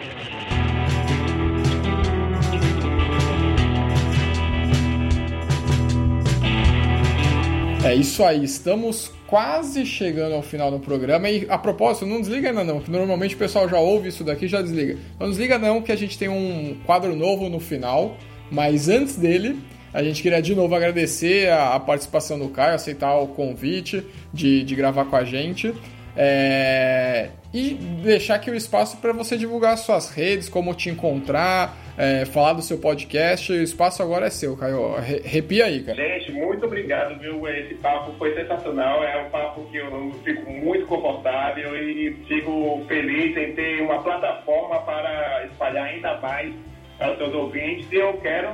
É 7.88 7.94
isso 7.94 8.22
aí, 8.22 8.44
estamos 8.44 9.10
quase 9.26 9.86
chegando 9.86 10.34
ao 10.34 10.42
final 10.42 10.70
do 10.70 10.78
programa. 10.78 11.30
E 11.30 11.46
a 11.48 11.56
propósito, 11.56 12.04
não 12.04 12.20
desliga 12.20 12.50
ainda 12.50 12.62
não, 12.62 12.80
que 12.80 12.90
normalmente 12.90 13.34
o 13.34 13.38
pessoal 13.38 13.66
já 13.66 13.78
ouve 13.78 14.10
isso 14.10 14.22
daqui 14.22 14.44
e 14.44 14.48
já 14.48 14.60
desliga. 14.60 14.98
Não 15.18 15.26
desliga 15.26 15.56
não, 15.56 15.80
que 15.80 15.90
a 15.90 15.96
gente 15.96 16.18
tem 16.18 16.28
um 16.28 16.76
quadro 16.84 17.16
novo 17.16 17.48
no 17.48 17.58
final, 17.58 18.18
mas 18.50 18.90
antes 18.90 19.16
dele, 19.16 19.58
a 19.90 20.02
gente 20.02 20.22
queria 20.22 20.42
de 20.42 20.54
novo 20.54 20.74
agradecer 20.74 21.48
a, 21.48 21.76
a 21.76 21.80
participação 21.80 22.38
do 22.38 22.50
Caio, 22.50 22.74
aceitar 22.74 23.16
o 23.16 23.28
convite 23.28 24.04
de, 24.34 24.62
de 24.64 24.74
gravar 24.74 25.06
com 25.06 25.16
a 25.16 25.24
gente. 25.24 25.72
É, 26.14 27.30
e 27.54 27.70
deixar 28.02 28.34
aqui 28.34 28.50
o 28.50 28.54
espaço 28.54 28.98
para 28.98 29.14
você 29.14 29.38
divulgar 29.38 29.78
suas 29.78 30.10
redes, 30.10 30.46
como 30.46 30.74
te 30.74 30.90
encontrar, 30.90 31.74
é, 31.98 32.24
falar 32.24 32.52
do 32.52 32.62
seu 32.62 32.78
podcast. 32.78 33.52
O 33.52 33.60
espaço 33.60 34.00
agora 34.02 34.26
é 34.26 34.30
seu, 34.30 34.56
Caio. 34.56 34.94
Arrepia 34.94 35.64
aí, 35.64 35.82
cara. 35.82 35.96
Gente, 35.96 36.30
muito 36.30 36.64
obrigado, 36.64 37.18
viu? 37.18 37.46
Esse 37.48 37.74
papo 37.74 38.12
foi 38.16 38.32
sensacional. 38.34 39.02
É 39.02 39.20
um 39.20 39.30
papo 39.30 39.64
que 39.68 39.78
eu 39.78 40.12
fico 40.24 40.48
muito 40.48 40.86
confortável 40.86 41.76
e 41.76 42.14
fico 42.28 42.84
feliz 42.86 43.36
em 43.36 43.52
ter 43.52 43.82
uma 43.82 44.00
plataforma 44.00 44.80
para 44.82 45.46
espalhar 45.46 45.86
ainda 45.86 46.16
mais 46.20 46.54
aos 47.00 47.18
seus 47.18 47.34
ouvintes. 47.34 47.90
E 47.90 47.96
eu 47.96 48.12
quero 48.18 48.52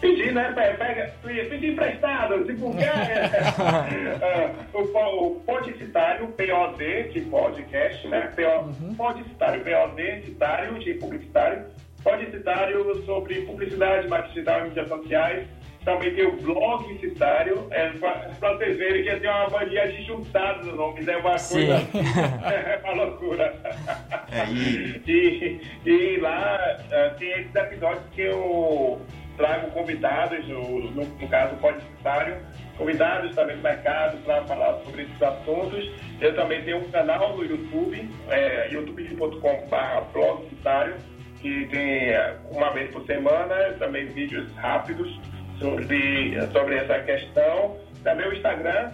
pedir, 0.00 0.32
né? 0.32 0.50
Pega, 0.52 1.12
pedir 1.22 1.72
emprestado, 1.72 2.42
divulgar 2.44 3.06
uh, 4.72 4.78
o, 4.78 5.26
o 5.26 5.40
Podicitário, 5.40 6.28
POD, 6.28 7.10
de 7.12 7.20
podcast, 7.22 8.08
né? 8.08 8.32
PO, 8.34 8.82
uhum. 8.82 8.94
Podicitário, 8.94 9.62
POD, 9.62 10.22
citário, 10.24 10.78
de 10.78 10.94
publicitário. 10.94 11.66
Podicitário 12.02 13.04
sobre 13.04 13.42
publicidade, 13.42 14.08
marketing 14.08 14.34
digital 14.34 14.60
e 14.60 14.68
mídias 14.68 14.88
sociais. 14.88 15.48
Também 15.84 16.14
tem 16.14 16.26
o 16.26 16.36
blog 16.36 16.98
citário, 16.98 17.66
é, 17.70 17.88
para 17.90 18.54
vocês 18.56 18.76
verem 18.76 19.04
que 19.04 19.20
tem 19.20 19.30
uma 19.30 19.48
mania 19.48 19.88
de 19.90 20.02
juntados 20.02 20.66
os 20.66 20.74
nomes, 20.74 21.08
é 21.08 21.16
uma 21.16 21.38
Sim. 21.38 21.66
coisa, 21.66 21.88
é 22.44 22.80
uma 22.84 23.04
loucura. 23.04 23.54
É, 24.30 24.44
e... 25.06 25.60
e, 25.86 26.16
lá 26.20 26.58
uh, 26.58 27.18
tem 27.18 27.30
esses 27.30 27.54
episódios 27.54 28.04
que 28.12 28.20
eu 28.20 29.00
trago 29.38 29.70
convidados, 29.70 30.46
no, 30.48 30.90
no, 30.90 31.04
no 31.04 31.28
caso 31.28 31.56
publicitário, 31.56 32.36
convidados 32.76 33.34
também 33.34 33.56
do 33.56 33.62
mercado 33.62 34.18
para 34.24 34.44
falar 34.44 34.80
sobre 34.84 35.02
esses 35.02 35.22
assuntos. 35.22 35.90
Eu 36.20 36.34
também 36.34 36.62
tenho 36.64 36.78
um 36.78 36.90
canal 36.90 37.36
no 37.36 37.44
YouTube, 37.44 38.10
é, 38.28 38.68
youtube.com.br 38.72 40.00
publicitário, 40.12 40.96
que 41.40 41.66
tem 41.66 42.10
é, 42.10 42.36
uma 42.50 42.70
vez 42.70 42.90
por 42.90 43.04
semana 43.06 43.72
também 43.78 44.06
vídeos 44.06 44.50
rápidos 44.56 45.08
sobre, 45.58 46.34
sobre 46.52 46.76
essa 46.76 46.98
questão. 47.00 47.76
Também 48.02 48.28
o 48.28 48.32
Instagram, 48.32 48.90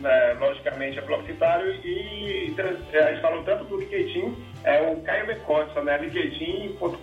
né, 0.00 0.36
logicamente, 0.38 0.98
é 0.98 1.02
publicitário 1.02 1.74
e 1.84 2.54
a 2.58 3.10
gente 3.10 3.20
falou 3.20 3.42
tanto 3.42 3.64
do 3.64 3.78
LinkedIn, 3.78 4.34
é 4.64 4.80
o 4.82 4.96
Caio. 5.02 5.24
Costa, 5.40 5.82
né? 5.82 5.98
linkedin.com.br 5.98 6.98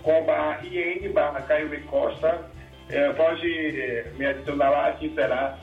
Caio. 1.46 1.82
Costa 1.84 2.50
é, 2.90 3.12
pode 3.12 4.04
me 4.16 4.26
adicionar 4.26 4.70
lá 4.70 4.92
que 4.92 5.12
será 5.14 5.58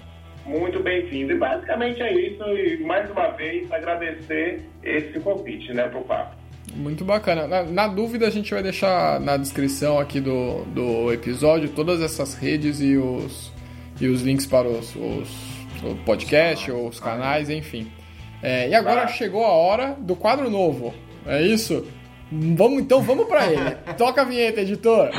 muito 0.45 0.81
bem-vindo. 0.81 1.33
E 1.33 1.37
basicamente 1.37 2.01
é 2.01 2.13
isso. 2.13 2.43
E 2.43 2.77
mais 2.83 3.09
uma 3.09 3.29
vez 3.29 3.71
agradecer 3.71 4.65
esse 4.83 5.19
convite, 5.19 5.73
né, 5.73 5.87
pro 5.87 6.01
papo. 6.01 6.38
Muito 6.75 7.03
bacana. 7.03 7.47
Na, 7.47 7.63
na, 7.63 7.87
dúvida, 7.87 8.27
a 8.27 8.29
gente 8.29 8.53
vai 8.53 8.63
deixar 8.63 9.19
na 9.19 9.37
descrição 9.37 9.99
aqui 9.99 10.19
do, 10.19 10.63
do 10.65 11.11
episódio 11.11 11.69
todas 11.69 12.01
essas 12.01 12.33
redes 12.33 12.79
e 12.79 12.95
os, 12.95 13.51
e 13.99 14.07
os 14.07 14.21
links 14.21 14.45
para 14.45 14.67
os, 14.67 14.95
os 14.95 15.49
o 15.83 15.95
podcast, 16.05 16.71
os 16.71 16.99
canais, 16.99 17.49
enfim. 17.49 17.91
É, 18.41 18.69
e 18.69 18.75
agora 18.75 19.07
chegou 19.07 19.43
a 19.45 19.49
hora 19.49 19.95
do 19.99 20.15
quadro 20.15 20.49
novo. 20.49 20.93
É 21.25 21.41
isso? 21.41 21.85
Vamos 22.31 22.81
então, 22.81 23.01
vamos 23.01 23.27
para 23.27 23.51
ele. 23.51 23.71
Toca 23.97 24.21
a 24.21 24.25
vinheta, 24.25 24.61
editor. 24.61 25.09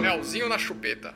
Melzinho 0.00 0.48
na 0.48 0.58
chupeta. 0.58 1.14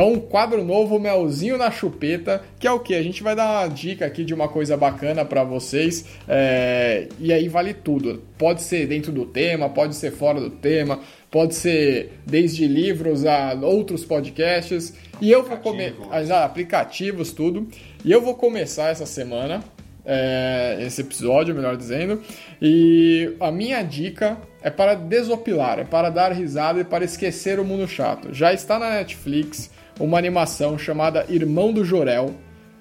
Então, 0.00 0.18
quadro 0.18 0.64
novo, 0.64 0.98
Melzinho 0.98 1.58
na 1.58 1.70
Chupeta, 1.70 2.42
que 2.58 2.66
é 2.66 2.72
o 2.72 2.80
que? 2.80 2.94
A 2.94 3.02
gente 3.02 3.22
vai 3.22 3.36
dar 3.36 3.60
uma 3.60 3.68
dica 3.68 4.06
aqui 4.06 4.24
de 4.24 4.32
uma 4.32 4.48
coisa 4.48 4.74
bacana 4.74 5.26
para 5.26 5.44
vocês, 5.44 6.06
é... 6.26 7.06
e 7.18 7.30
aí 7.30 7.48
vale 7.48 7.74
tudo. 7.74 8.22
Pode 8.38 8.62
ser 8.62 8.86
dentro 8.86 9.12
do 9.12 9.26
tema, 9.26 9.68
pode 9.68 9.94
ser 9.94 10.10
fora 10.10 10.40
do 10.40 10.48
tema, 10.48 11.00
pode 11.30 11.54
ser 11.54 12.12
desde 12.26 12.66
livros 12.66 13.26
a 13.26 13.52
outros 13.60 14.02
podcasts. 14.02 14.94
E 15.20 15.30
eu 15.30 15.42
vou 15.42 15.58
começar. 15.58 16.44
aplicativos, 16.46 17.32
tudo. 17.32 17.68
E 18.02 18.10
eu 18.10 18.22
vou 18.22 18.34
começar 18.34 18.88
essa 18.88 19.04
semana. 19.04 19.62
É, 20.02 20.78
esse 20.80 21.02
episódio, 21.02 21.54
melhor 21.54 21.76
dizendo. 21.76 22.22
E 22.60 23.36
a 23.38 23.52
minha 23.52 23.82
dica 23.82 24.38
é 24.62 24.70
para 24.70 24.94
desopilar, 24.94 25.78
é 25.78 25.84
para 25.84 26.08
dar 26.08 26.32
risada 26.32 26.80
e 26.80 26.84
para 26.84 27.04
esquecer 27.04 27.60
o 27.60 27.64
mundo 27.66 27.86
chato. 27.86 28.32
Já 28.32 28.50
está 28.50 28.78
na 28.78 28.92
Netflix 28.92 29.70
uma 30.00 30.18
animação 30.18 30.78
chamada 30.78 31.24
Irmão 31.28 31.72
do 31.72 31.84
Jorel. 31.84 32.34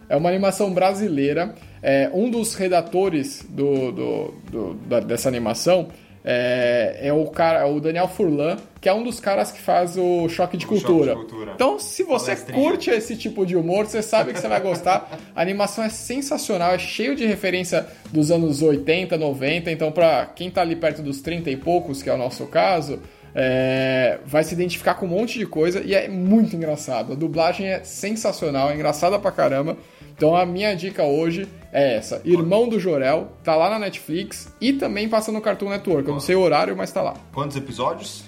É 0.07 0.15
uma 0.15 0.30
animação 0.30 0.74
brasileira. 0.74 1.53
É, 1.82 2.09
um 2.13 2.30
dos 2.30 2.55
redatores 2.55 3.45
do, 3.47 3.91
do, 3.91 4.34
do 4.51 4.74
da, 4.88 4.99
dessa 4.99 5.30
animação 5.30 5.89
é, 6.24 6.99
é, 7.01 7.13
o 7.13 7.26
cara, 7.28 7.65
o 7.67 7.80
Daniel 7.80 8.07
Furlan, 8.07 8.57
que 8.82 8.89
é 8.89 8.93
um 8.93 9.03
dos 9.03 9.20
caras 9.20 9.51
que 9.51 9.59
faz 9.59 9.97
o 9.97 10.28
Choque 10.28 10.57
de, 10.57 10.65
o 10.65 10.67
cultura. 10.67 11.13
Choque 11.13 11.26
de 11.26 11.32
cultura. 11.32 11.51
Então, 11.55 11.80
se 11.80 12.03
você 12.03 12.36
curte 12.36 12.89
esse 12.89 13.15
tipo 13.15 13.45
de 13.45 13.55
humor, 13.55 13.86
você 13.86 14.01
sabe 14.01 14.34
que 14.34 14.39
você 14.39 14.47
vai 14.47 14.59
gostar. 14.59 15.17
A 15.36 15.41
animação 15.41 15.84
é 15.84 15.89
sensacional, 15.89 16.74
é 16.74 16.78
cheio 16.78 17.15
de 17.15 17.26
referência 17.26 17.88
dos 18.11 18.32
anos 18.32 18.61
80, 18.61 19.17
90. 19.17 19.72
Então, 19.72 19.91
para 19.91 20.26
quem 20.26 20.51
tá 20.51 20.61
ali 20.61 20.76
perto 20.76 21.01
dos 21.01 21.22
30 21.22 21.49
e 21.49 21.57
poucos, 21.57 22.03
que 22.03 22.09
é 22.09 22.13
o 22.13 22.17
nosso 22.17 22.45
caso, 22.47 22.99
é, 23.41 24.19
vai 24.25 24.43
se 24.43 24.53
identificar 24.53 24.95
com 24.95 25.05
um 25.05 25.09
monte 25.09 25.39
de 25.39 25.45
coisa 25.45 25.79
e 25.79 25.95
é 25.95 26.09
muito 26.09 26.53
engraçado. 26.57 27.13
A 27.13 27.15
dublagem 27.15 27.67
é 27.67 27.81
sensacional, 27.85 28.69
é 28.69 28.75
engraçada 28.75 29.17
pra 29.17 29.31
caramba. 29.31 29.77
Então 30.11 30.35
a 30.35 30.45
minha 30.45 30.75
dica 30.75 31.03
hoje 31.03 31.47
é 31.71 31.95
essa. 31.95 32.21
Irmão 32.25 32.67
do 32.67 32.77
Jorel, 32.77 33.31
tá 33.41 33.55
lá 33.55 33.69
na 33.69 33.79
Netflix 33.79 34.53
e 34.59 34.73
também 34.73 35.07
passa 35.07 35.31
no 35.31 35.39
Cartoon 35.39 35.69
Network. 35.69 36.05
Eu 36.05 36.15
não 36.15 36.19
sei 36.19 36.35
o 36.35 36.41
horário, 36.41 36.75
mas 36.75 36.91
tá 36.91 37.01
lá. 37.01 37.13
Quantos 37.31 37.55
episódios? 37.55 38.25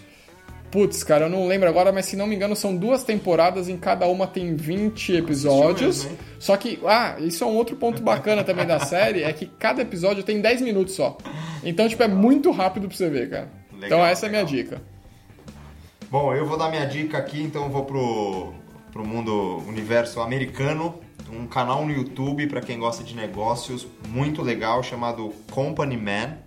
Putz, 0.72 1.04
cara, 1.04 1.26
eu 1.26 1.30
não 1.30 1.46
lembro 1.46 1.68
agora, 1.68 1.92
mas 1.92 2.06
se 2.06 2.16
não 2.16 2.26
me 2.26 2.34
engano 2.34 2.56
são 2.56 2.74
duas 2.74 3.04
temporadas, 3.04 3.68
em 3.68 3.76
cada 3.76 4.08
uma 4.08 4.26
tem 4.26 4.56
20 4.56 5.18
episódios. 5.18 6.06
Mesmo, 6.06 6.18
só 6.40 6.56
que, 6.56 6.80
ah, 6.86 7.18
isso 7.20 7.44
é 7.44 7.48
um 7.48 7.58
outro 7.58 7.76
ponto 7.76 8.02
bacana 8.02 8.46
também 8.46 8.66
da 8.66 8.80
série, 8.80 9.24
é 9.24 9.34
que 9.34 9.46
cada 9.46 9.82
episódio 9.82 10.24
tem 10.24 10.40
10 10.40 10.62
minutos 10.62 10.96
só. 10.96 11.18
Então, 11.62 11.90
tipo, 11.90 12.02
é 12.02 12.08
muito 12.08 12.50
rápido 12.52 12.88
pra 12.88 12.96
você 12.96 13.10
ver, 13.10 13.30
cara. 13.30 13.50
Legal, 13.74 13.86
então 13.86 14.06
essa 14.06 14.26
legal. 14.26 14.40
é 14.40 14.44
a 14.44 14.46
minha 14.48 14.64
dica. 14.64 14.91
Bom, 16.12 16.36
eu 16.36 16.46
vou 16.46 16.58
dar 16.58 16.70
minha 16.70 16.84
dica 16.84 17.18
aqui, 17.18 17.42
então 17.42 17.64
eu 17.64 17.70
vou 17.70 17.86
pro, 17.86 18.54
pro 18.92 19.08
mundo 19.08 19.60
universo 19.66 20.20
americano 20.20 20.94
um 21.32 21.48
canal 21.48 21.86
no 21.86 21.94
YouTube 21.94 22.48
para 22.48 22.60
quem 22.60 22.78
gosta 22.78 23.02
de 23.02 23.16
negócios 23.16 23.88
muito 24.10 24.42
legal 24.42 24.84
chamado 24.84 25.34
Company 25.50 25.96
Man. 25.96 26.38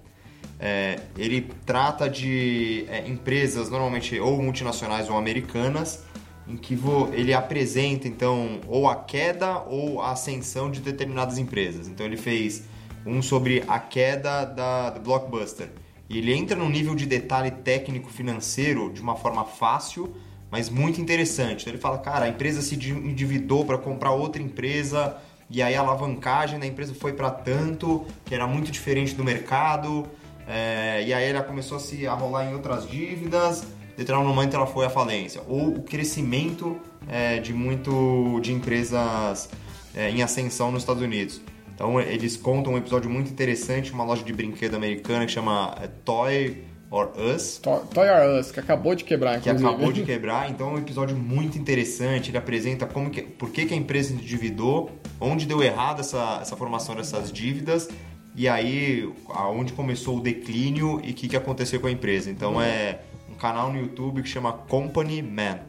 É, 0.61 1.01
ele 1.17 1.51
trata 1.65 2.11
de 2.11 2.85
é, 2.91 3.09
empresas 3.09 3.71
normalmente 3.71 4.21
ou 4.21 4.43
multinacionais 4.43 5.09
ou 5.09 5.17
americanas 5.17 6.05
em 6.47 6.59
que 6.59 6.79
ele 7.15 7.33
apresenta 7.33 8.07
então 8.07 8.61
ou 8.69 8.87
a 8.87 8.97
queda 8.97 9.61
ou 9.61 10.03
a 10.03 10.11
ascensão 10.11 10.71
de 10.71 10.81
determinadas 10.81 11.39
empresas. 11.39 11.89
Então 11.89 12.05
ele 12.05 12.19
fez 12.19 12.65
um 13.07 13.23
sobre 13.23 13.65
a 13.67 13.79
queda 13.79 14.45
da, 14.45 14.91
do 14.91 15.01
Blockbuster. 15.01 15.71
Ele 16.19 16.33
entra 16.33 16.57
num 16.57 16.69
nível 16.69 16.95
de 16.95 17.07
detalhe 17.07 17.51
técnico 17.51 18.11
financeiro 18.11 18.93
de 18.93 19.01
uma 19.01 19.17
forma 19.17 19.45
fácil 19.45 20.15
mas 20.55 20.71
muito 20.71 21.01
interessante. 21.01 21.63
Então 21.63 21.73
ele 21.73 21.81
fala, 21.81 21.99
cara, 21.99 22.27
a 22.27 22.29
empresa 22.29 22.63
se 22.63 22.77
endividou 22.77 23.65
para 23.65 23.77
comprar 23.77 24.13
outra 24.13 24.41
empresa 24.41 25.17
e 25.51 25.61
aí 25.61 25.75
a 25.75 25.81
alavancagem 25.81 26.61
da 26.61 26.65
empresa 26.65 26.95
foi 26.95 27.13
para 27.13 27.29
tanto, 27.29 28.07
que 28.25 28.33
era 28.33 28.47
muito 28.47 28.71
diferente 28.71 29.17
do 29.17 29.25
mercado, 29.25 30.07
é, 30.47 31.03
e 31.05 31.13
aí 31.13 31.29
ela 31.29 31.43
começou 31.43 31.79
a 31.79 31.81
se 31.81 32.07
arrolar 32.07 32.49
em 32.49 32.55
outras 32.55 32.89
dívidas, 32.89 33.67
determinado 33.97 34.33
momento 34.33 34.55
ela 34.55 34.67
foi 34.67 34.87
à 34.87 34.91
falência. 34.91 35.43
Ou 35.49 35.75
o 35.75 35.83
crescimento 35.83 36.79
é, 37.09 37.41
de 37.41 37.53
muito 37.53 38.39
de 38.41 38.53
empresas 38.53 39.51
é, 39.93 40.09
em 40.11 40.23
ascensão 40.23 40.71
nos 40.71 40.83
Estados 40.83 41.03
Unidos. 41.03 41.41
Então 41.75 42.01
eles 42.01 42.37
contam 42.37 42.75
um 42.75 42.79
episódio 42.79 43.11
muito 43.11 43.31
interessante, 43.31 43.93
uma 43.93 44.05
loja 44.05 44.23
de 44.23 44.33
brinquedo 44.33 44.75
americana 44.75 45.27
que 45.27 45.33
chama 45.33 45.75
é, 45.83 45.89
Toy 46.05 46.63
or 46.91 47.11
Us. 47.19 47.61
Toy 47.93 48.09
or 48.09 48.39
Us, 48.39 48.53
que 48.53 48.61
acabou 48.61 48.95
de 48.95 49.03
quebrar, 49.03 49.39
inclusive. 49.39 49.61
Que 49.63 49.69
acabou 49.69 49.93
de 49.93 50.03
quebrar, 50.07 50.49
então 50.49 50.71
é 50.71 50.73
um 50.75 50.79
episódio 50.79 51.17
muito 51.17 51.59
interessante. 51.59 52.31
Ele 52.31 52.39
apresenta 52.39 52.87
como 52.87 53.11
que, 53.11 53.23
por 53.23 53.51
que, 53.51 53.67
que 53.67 53.75
a 53.75 53.77
empresa 53.77 54.13
endividou, 54.13 54.91
onde 55.21 55.47
deu 55.47 55.63
errado 55.63 56.01
essa, 56.01 56.39
essa 56.41 56.57
formação 56.57 56.95
dessas 56.95 57.33
dívidas 57.33 57.89
e 58.37 58.49
aí 58.49 59.09
aonde 59.29 59.73
começou 59.73 60.19
o 60.19 60.21
declínio 60.21 61.01
e 61.05 61.11
o 61.11 61.15
que, 61.15 61.29
que 61.29 61.37
aconteceu 61.37 61.81
com 61.81 61.87
a 61.87 61.91
empresa. 61.91 62.31
Então 62.31 62.61
é 62.61 63.01
um 63.31 63.35
canal 63.35 63.73
no 63.73 63.79
YouTube 63.79 64.23
que 64.23 64.29
chama 64.29 64.53
Company 64.53 65.23
Man. 65.23 65.61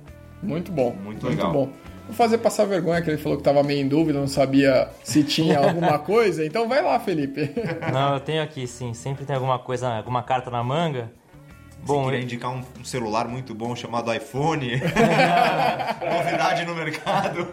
Muito 0.42 0.72
bom. 0.72 0.94
Muito 0.94 1.28
legal. 1.28 1.52
bom. 1.52 1.72
Vou 2.06 2.14
fazer 2.16 2.38
passar 2.38 2.66
vergonha 2.66 3.02
que 3.02 3.10
ele 3.10 3.18
falou 3.18 3.38
que 3.38 3.42
estava 3.42 3.64
meio 3.64 3.82
em 3.82 3.88
dúvida, 3.88 4.20
não 4.20 4.28
sabia 4.28 4.90
se 5.04 5.24
tinha 5.24 5.60
alguma 5.60 5.98
coisa. 6.00 6.46
Então 6.46 6.68
vai 6.70 6.82
lá, 6.84 7.00
Felipe. 7.00 7.50
Não, 7.92 8.14
eu 8.16 8.20
tenho 8.20 8.44
aqui 8.44 8.68
sim. 8.68 8.94
Sempre 8.94 9.26
tem 9.26 9.36
alguma 9.36 9.58
coisa, 9.60 9.90
alguma 9.98 10.22
carta 10.22 10.52
na 10.52 10.64
manga. 10.64 11.12
Você 11.84 11.94
Bom, 11.94 12.04
queria 12.06 12.20
eu- 12.20 12.24
indicar 12.24 12.52
um, 12.52 12.64
um 12.80 12.84
celular 12.84 13.28
muito 13.28 13.54
bom 13.54 13.76
chamado 13.76 14.12
iPhone? 14.14 14.72
Novidade 16.02 16.66
no 16.66 16.74
mercado. 16.76 17.48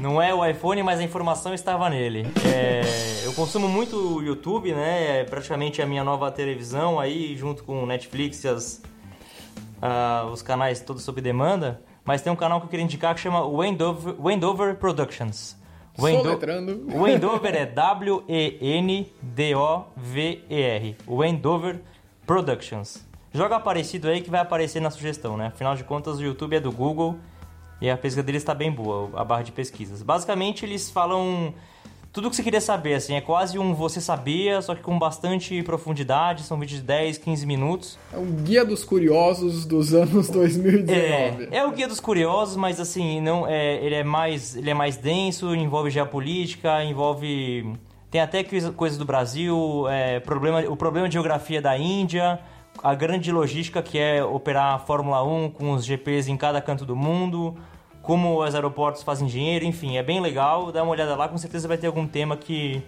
Não 0.00 0.20
é 0.20 0.34
o 0.34 0.44
iPhone, 0.46 0.82
mas 0.82 0.98
a 0.98 1.02
informação 1.02 1.54
estava 1.54 1.88
nele. 1.90 2.26
É, 2.54 2.82
eu 3.24 3.32
consumo 3.32 3.68
muito 3.68 3.96
o 4.16 4.22
YouTube, 4.22 4.72
né? 4.72 5.20
É 5.20 5.24
praticamente 5.24 5.80
a 5.80 5.86
minha 5.86 6.04
nova 6.04 6.30
televisão 6.30 6.98
aí, 6.98 7.36
junto 7.36 7.64
com 7.64 7.82
o 7.82 7.86
Netflix 7.86 8.44
e 8.44 8.48
as, 8.48 8.82
ah, 9.80 10.26
os 10.32 10.42
canais 10.42 10.80
todos 10.80 11.02
sob 11.02 11.20
demanda. 11.20 11.80
Mas 12.08 12.22
tem 12.22 12.32
um 12.32 12.36
canal 12.36 12.58
que 12.58 12.64
eu 12.64 12.70
queria 12.70 12.86
indicar 12.86 13.14
que 13.14 13.20
chama 13.20 13.46
Wendover, 13.46 14.14
Wendover 14.18 14.74
Productions. 14.76 15.54
Wendo-. 15.98 16.40
Wendover 16.98 17.54
é 17.54 17.66
W-E-N-D-O-V-E-R. 17.66 18.26
Wendover 21.06 21.82
Productions. 22.26 23.06
Joga 23.30 23.60
parecido 23.60 24.08
aí 24.08 24.22
que 24.22 24.30
vai 24.30 24.40
aparecer 24.40 24.80
na 24.80 24.88
sugestão, 24.90 25.36
né? 25.36 25.48
Afinal 25.48 25.76
de 25.76 25.84
contas, 25.84 26.16
o 26.16 26.22
YouTube 26.22 26.56
é 26.56 26.60
do 26.60 26.72
Google 26.72 27.18
e 27.78 27.90
a 27.90 27.96
pesquisa 27.98 28.22
deles 28.22 28.40
está 28.40 28.54
bem 28.54 28.72
boa, 28.72 29.10
a 29.14 29.22
barra 29.22 29.42
de 29.42 29.52
pesquisas. 29.52 30.02
Basicamente, 30.02 30.64
eles 30.64 30.88
falam 30.88 31.52
tudo 32.18 32.30
que 32.30 32.36
você 32.36 32.42
queria 32.42 32.60
saber, 32.60 32.94
assim. 32.94 33.14
É 33.14 33.20
quase 33.20 33.58
um 33.58 33.72
Você 33.74 34.00
Sabia, 34.00 34.60
só 34.60 34.74
que 34.74 34.82
com 34.82 34.98
bastante 34.98 35.62
profundidade. 35.62 36.42
São 36.42 36.58
vídeos 36.58 36.80
de 36.80 36.86
10, 36.86 37.18
15 37.18 37.46
minutos. 37.46 37.98
É 38.12 38.18
um 38.18 38.26
guia 38.26 38.64
dos 38.64 38.82
curiosos 38.84 39.64
dos 39.64 39.94
anos 39.94 40.28
2019. 40.28 41.48
É, 41.52 41.58
é 41.58 41.64
o 41.66 41.70
guia 41.70 41.86
dos 41.86 42.00
curiosos, 42.00 42.56
mas 42.56 42.80
assim, 42.80 43.20
não 43.20 43.46
é, 43.46 43.76
ele 43.76 43.94
é 43.94 44.02
mais 44.02 44.56
ele 44.56 44.68
é 44.70 44.74
mais 44.74 44.96
denso, 44.96 45.54
envolve 45.54 45.90
geopolítica, 45.90 46.82
envolve 46.84 47.72
tem 48.10 48.20
até 48.20 48.42
coisa- 48.42 48.72
coisas 48.72 48.98
do 48.98 49.04
Brasil, 49.04 49.86
é, 49.88 50.18
problema, 50.20 50.60
o 50.68 50.76
problema 50.76 51.08
de 51.08 51.12
geografia 51.14 51.60
da 51.62 51.76
Índia, 51.78 52.40
a 52.82 52.94
grande 52.94 53.30
logística 53.30 53.80
que 53.82 53.98
é 53.98 54.24
operar 54.24 54.74
a 54.74 54.78
Fórmula 54.78 55.22
1 55.22 55.50
com 55.50 55.72
os 55.72 55.84
GPs 55.84 56.28
em 56.28 56.36
cada 56.36 56.60
canto 56.60 56.84
do 56.84 56.96
mundo, 56.96 57.54
como 58.08 58.42
os 58.42 58.54
aeroportos 58.54 59.02
fazem 59.02 59.28
dinheiro, 59.28 59.66
enfim, 59.66 59.98
é 59.98 60.02
bem 60.02 60.18
legal, 60.18 60.72
dá 60.72 60.82
uma 60.82 60.92
olhada 60.92 61.14
lá, 61.14 61.28
com 61.28 61.36
certeza 61.36 61.68
vai 61.68 61.76
ter 61.76 61.88
algum 61.88 62.06
tema 62.06 62.38
que, 62.38 62.82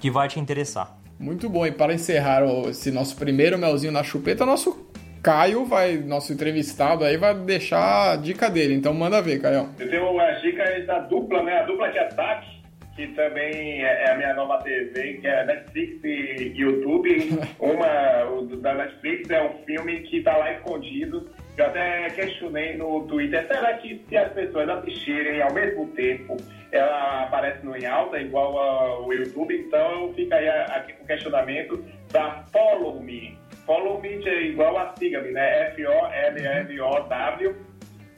que 0.00 0.10
vai 0.10 0.26
te 0.26 0.40
interessar. 0.40 0.98
Muito 1.16 1.48
bom. 1.48 1.64
E 1.64 1.70
para 1.70 1.94
encerrar 1.94 2.42
o- 2.44 2.68
esse 2.68 2.90
nosso 2.90 3.16
primeiro 3.16 3.56
melzinho 3.56 3.92
na 3.92 4.02
chupeta, 4.02 4.44
nosso 4.44 4.84
Caio 5.22 5.64
vai, 5.64 5.96
nosso 5.98 6.32
entrevistado 6.32 7.04
aí, 7.04 7.16
vai 7.16 7.34
deixar 7.34 8.12
a 8.12 8.16
dica 8.16 8.50
dele. 8.50 8.74
Então 8.74 8.92
manda 8.92 9.22
ver, 9.22 9.40
Caio. 9.40 9.68
Eu 9.78 9.88
tenho 9.90 10.20
as 10.20 10.42
dicas 10.42 10.84
da 10.88 10.98
dupla, 11.00 11.40
né? 11.44 11.58
A 11.60 11.62
dupla 11.62 11.88
de 11.92 11.98
ataque, 12.00 12.48
que 12.96 13.06
também 13.14 13.84
é 13.84 14.04
é 14.06 14.10
a 14.12 14.16
minha 14.16 14.34
nova 14.34 14.58
TV, 14.62 15.14
que 15.20 15.26
é 15.28 15.44
Netflix 15.46 16.02
e 16.04 16.52
YouTube. 16.56 17.38
Uma 17.60 18.30
o 18.32 18.46
da 18.56 18.74
Netflix 18.74 19.30
é 19.30 19.40
um 19.42 19.64
filme 19.64 20.00
que 20.02 20.20
tá 20.22 20.36
lá 20.36 20.52
escondido. 20.52 21.28
Eu 21.58 21.66
até 21.66 22.08
questionei 22.10 22.76
no 22.76 23.04
Twitter, 23.08 23.44
será 23.48 23.74
que 23.78 24.00
se 24.08 24.16
as 24.16 24.32
pessoas 24.32 24.68
assistirem 24.68 25.42
ao 25.42 25.52
mesmo 25.52 25.88
tempo, 25.88 26.36
ela 26.70 27.24
aparece 27.24 27.66
no 27.66 27.76
em 27.76 27.84
alta, 27.84 28.20
igual 28.20 28.56
ao 28.56 29.12
YouTube? 29.12 29.58
Então 29.58 30.14
fica 30.14 30.36
aí 30.36 30.48
aqui 30.48 30.94
o 31.02 31.04
questionamento 31.04 31.84
da 32.12 32.44
Follow 32.52 33.02
Me. 33.02 33.36
Follow 33.66 34.00
Me 34.00 34.24
é 34.24 34.42
igual 34.42 34.78
a 34.78 34.94
siga-me, 34.96 35.32
né? 35.32 35.72
F-O-L-L-O-W 35.72 37.56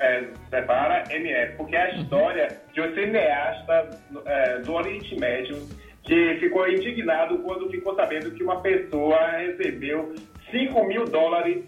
é, 0.00 0.24
separa 0.50 1.04
MF, 1.10 1.56
porque 1.56 1.76
é 1.76 1.82
a 1.82 1.90
história 1.94 2.48
de 2.74 2.80
um 2.82 2.94
cineasta 2.94 3.90
é, 4.26 4.58
do 4.58 4.74
Oriente 4.74 5.18
Médio 5.18 5.66
que 6.02 6.36
ficou 6.40 6.68
indignado 6.68 7.38
quando 7.38 7.70
ficou 7.70 7.94
sabendo 7.94 8.30
que 8.32 8.42
uma 8.42 8.60
pessoa 8.60 9.18
recebeu 9.38 10.14
5 10.50 10.84
mil 10.84 11.04
dólares 11.06 11.64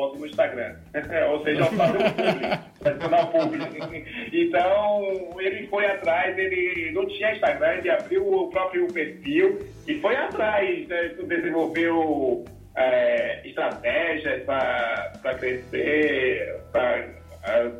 foto 0.00 0.18
no 0.18 0.26
Instagram. 0.26 0.76
Ou 1.30 1.44
seja, 1.44 1.64
fazer 1.66 1.98
um 1.98 3.26
público, 3.26 3.66
público. 3.66 3.90
Então, 4.32 5.36
ele 5.38 5.66
foi 5.66 5.84
atrás, 5.86 6.36
ele 6.38 6.92
não 6.92 7.06
tinha 7.06 7.34
Instagram, 7.34 7.74
ele 7.74 7.90
abriu 7.90 8.26
o 8.26 8.48
próprio 8.48 8.86
perfil 8.88 9.58
e 9.86 9.94
foi 10.00 10.16
atrás, 10.16 10.88
né, 10.88 11.14
desenvolveu 11.26 12.44
é, 12.76 13.46
estratégias 13.46 14.42
para 14.44 15.34
crescer, 15.38 16.60
para 16.72 17.08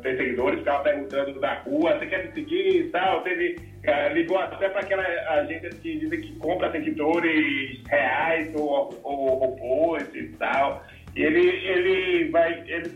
ter 0.01 0.17
seguidores, 0.17 0.59
ficava 0.59 0.83
perguntando 0.83 1.39
na 1.39 1.53
rua, 1.59 1.97
você 1.97 2.05
quer 2.07 2.25
me 2.25 2.31
seguir 2.33 2.77
e 2.77 2.89
tal, 2.89 3.21
teve, 3.21 3.59
eh, 3.83 4.13
ligou 4.13 4.37
até 4.37 4.69
para 4.69 4.81
aquela 4.81 5.03
agência 5.03 5.69
que 5.69 5.99
dizem 5.99 6.21
que 6.21 6.35
compra 6.37 6.71
seguidores 6.71 7.81
reais 7.87 8.53
ou, 8.55 8.99
ou 9.03 9.35
robôs 9.35 10.03
e 10.15 10.23
tal. 10.39 10.83
Ele, 11.15 11.39
ele 11.67 12.29
vai, 12.29 12.63
ele 12.67 12.91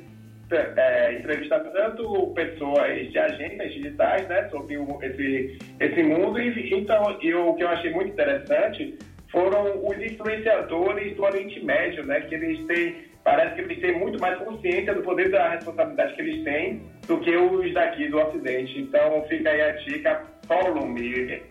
é, 0.52 1.14
entrevista 1.20 1.60
tanto 1.60 2.28
pessoas 2.36 3.12
de 3.12 3.18
agências 3.18 3.74
digitais, 3.74 4.28
né, 4.28 4.48
sobre 4.50 4.78
o- 4.78 5.00
esse, 5.02 5.58
esse 5.80 6.04
mundo, 6.04 6.40
e 6.40 6.74
então, 6.74 7.18
e 7.22 7.34
o 7.34 7.54
que 7.56 7.64
eu 7.64 7.70
achei 7.70 7.92
muito 7.92 8.12
interessante 8.12 8.98
foram 9.32 9.86
os 9.86 9.98
influenciadores 9.98 11.16
do 11.16 11.24
Oriente 11.24 11.60
Médio, 11.66 12.06
né, 12.06 12.22
que 12.22 12.36
eles 12.36 12.64
têm, 12.68 12.96
parece 13.24 13.56
que 13.56 13.62
eles 13.62 13.80
têm 13.82 13.98
muito 14.00 14.20
mais 14.22 14.38
consciência 14.38 14.94
do 14.94 15.02
poder 15.02 15.30
da 15.32 15.50
responsabilidade 15.50 16.14
que 16.14 16.22
eles 16.22 16.44
têm 16.44 16.82
do 17.08 17.20
que 17.20 17.36
os 17.36 17.74
daqui 17.74 18.08
do 18.08 18.20
Ocidente. 18.20 18.80
Então 18.80 19.26
fica 19.28 19.50
aí 19.50 19.62
a 19.62 19.72
dica, 19.72 20.22
follow 20.48 20.86
me. 20.88 21.42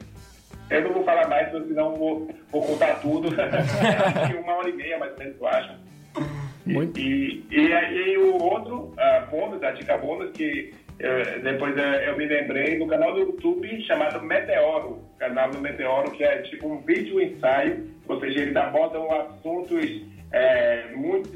Eu 0.70 0.80
não 0.82 0.92
vou 0.92 1.04
falar 1.04 1.28
mais, 1.28 1.50
senão 1.50 1.94
vou, 1.96 2.28
vou 2.50 2.62
contar 2.62 3.00
tudo. 3.00 3.28
Uma 4.42 4.54
hora 4.54 4.70
e 4.70 4.72
meia, 4.72 4.98
mais 4.98 5.12
ou 5.12 5.18
menos, 5.18 5.36
eu 5.38 5.46
acho. 5.48 5.74
Muito. 6.66 6.98
E, 6.98 7.44
e, 7.50 7.72
aí 7.72 8.16
o 8.16 8.42
outro 8.42 8.94
ah, 8.98 9.26
bônus, 9.30 9.62
a 9.62 9.72
dica 9.72 9.98
bônus, 9.98 10.30
que 10.32 10.72
eh, 11.00 11.38
depois 11.42 11.76
eh, 11.76 12.08
eu 12.08 12.16
me 12.16 12.24
lembrei 12.26 12.78
do 12.78 12.86
canal 12.86 13.12
do 13.14 13.20
YouTube 13.20 13.82
chamado 13.82 14.22
Meteoro. 14.22 15.02
Canal 15.18 15.50
do 15.50 15.60
Meteoro, 15.60 16.10
que 16.12 16.22
é 16.22 16.42
tipo 16.42 16.68
um 16.68 16.80
vídeo 16.82 17.20
ensaio, 17.20 17.90
ou 18.06 18.20
seja, 18.20 18.40
eles 18.40 18.56
abordam 18.56 19.10
assuntos 19.10 20.02
eh, 20.32 20.90
muito 20.94 21.30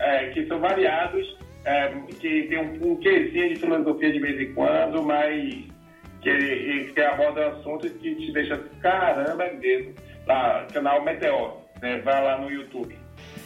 eh, 0.00 0.30
que 0.32 0.46
são 0.46 0.58
variados, 0.60 1.36
eh, 1.64 1.92
que 2.18 2.44
tem 2.44 2.58
um, 2.58 2.92
um 2.92 2.96
quezinho 2.96 3.50
de 3.50 3.56
filosofia 3.56 4.12
de 4.12 4.18
vez 4.18 4.40
em 4.40 4.54
quando, 4.54 5.02
mas 5.02 5.64
que, 6.22 6.30
e 6.30 6.92
que 6.92 7.00
aborda 7.00 7.48
assuntos 7.48 7.90
que 7.92 8.14
te 8.14 8.32
deixam 8.32 8.58
caramba 8.80 9.44
é 9.44 9.52
mesmo. 9.54 9.94
Lá, 10.26 10.66
canal 10.72 11.04
Meteoro, 11.04 11.58
né? 11.80 12.00
vai 12.04 12.24
lá 12.24 12.38
no 12.38 12.50
YouTube. 12.50 12.96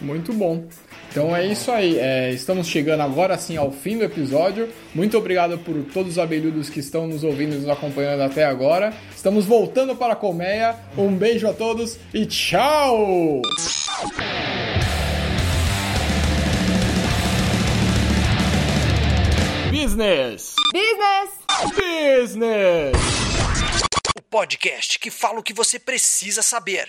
Muito 0.01 0.33
bom. 0.33 0.65
Então 1.11 1.35
é 1.35 1.47
isso 1.47 1.71
aí. 1.71 1.99
É, 1.99 2.31
estamos 2.31 2.67
chegando 2.67 3.03
agora 3.03 3.37
sim 3.37 3.57
ao 3.57 3.71
fim 3.71 3.99
do 3.99 4.05
episódio. 4.05 4.69
Muito 4.95 5.19
obrigado 5.19 5.59
por 5.59 5.75
todos 5.93 6.13
os 6.13 6.19
abelhudos 6.19 6.71
que 6.71 6.81
estão 6.81 7.07
nos 7.07 7.25
ouvindo 7.25 7.55
e 7.55 7.59
nos 7.59 7.69
acompanhando 7.69 8.23
até 8.23 8.45
agora. 8.45 8.93
Estamos 9.15 9.45
voltando 9.45 9.95
para 9.97 10.13
a 10.15 10.17
colmeia. 10.17 10.77
Um 10.97 11.15
beijo 11.15 11.49
a 11.49 11.53
todos 11.53 11.99
e 12.15 12.25
tchau! 12.27 13.43
Business! 19.71 20.55
Business! 20.73 21.31
Business! 21.75 22.93
O 24.17 24.23
podcast 24.23 24.99
que 24.99 25.11
fala 25.11 25.41
o 25.41 25.43
que 25.43 25.53
você 25.53 25.79
precisa 25.79 26.43
saber. 26.43 26.87